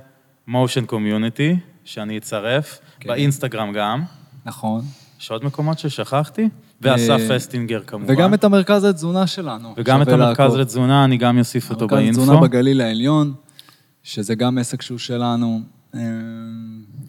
Motion 0.47 0.85
Community, 0.85 1.55
שאני 1.83 2.17
אצרף, 2.17 2.79
כן. 2.99 3.09
באינסטגרם 3.09 3.73
גם. 3.73 4.03
נכון. 4.45 4.81
יש 5.19 5.31
עוד 5.31 5.45
מקומות 5.45 5.79
ששכחתי? 5.79 6.49
ואסף 6.81 7.09
אה, 7.09 7.29
פסטינגר 7.35 7.81
כמובן. 7.87 8.13
וגם 8.13 8.33
את 8.33 8.43
המרכז 8.43 8.85
לתזונה 8.85 9.27
שלנו. 9.27 9.73
וגם 9.77 10.01
את 10.01 10.07
המרכז 10.07 10.39
לעקוב. 10.39 10.57
לתזונה, 10.57 11.03
אני 11.05 11.17
גם 11.17 11.39
אוסיף 11.39 11.69
אותו 11.69 11.79
המרכז 11.85 11.97
באינפו. 11.97 12.21
לתזונה 12.21 12.41
בגליל 12.41 12.81
העליון, 12.81 13.33
שזה 14.03 14.35
גם 14.35 14.57
עסק 14.57 14.81
שהוא 14.81 14.97
שלנו. 14.99 15.61
אה, 15.95 16.01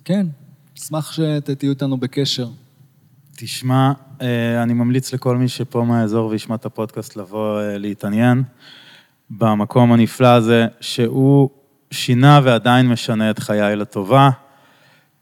כן, 0.04 0.26
אשמח 0.78 1.12
שתהיו 1.12 1.70
איתנו 1.70 1.96
בקשר. 1.96 2.48
תשמע, 3.36 3.92
אה, 4.22 4.62
אני 4.62 4.72
ממליץ 4.72 5.14
לכל 5.14 5.36
מי 5.36 5.48
שפה 5.48 5.84
מהאזור 5.84 6.28
וישמע 6.30 6.54
את 6.54 6.66
הפודקאסט 6.66 7.16
לבוא 7.16 7.60
אה, 7.60 7.78
להתעניין 7.78 8.42
במקום 9.30 9.92
הנפלא 9.92 10.26
הזה, 10.26 10.66
שהוא 10.80 11.50
שינה 11.90 12.40
ועדיין 12.42 12.88
משנה 12.88 13.30
את 13.30 13.38
חיי 13.38 13.76
לטובה. 13.76 14.30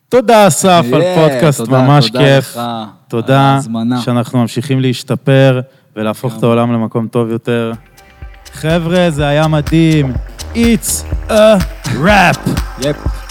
תודה, 0.08 0.46
אסף, 0.48 0.84
על 0.92 1.02
Yeah, 1.02 1.04
פודקאסט 1.14 1.58
תודה, 1.58 1.82
ממש 1.82 2.10
תודה 2.10 2.24
כיף. 2.24 2.50
לך 2.50 2.56
על 2.56 2.84
תודה 3.08 3.40
ההזמנה. 3.40 4.00
שאנחנו 4.00 4.38
ממשיכים 4.38 4.80
להשתפר 4.80 5.60
ולהפוך 5.96 6.38
את 6.38 6.42
העולם 6.42 6.72
למקום 6.72 7.08
טוב 7.08 7.30
יותר. 7.30 7.72
חבר'ה, 8.52 9.10
זה 9.10 9.26
היה 9.26 9.48
מדהים. 9.48 10.12
It's 10.54 11.28
a 11.28 11.62
rap. 12.04 12.50
יפ. 12.80 13.23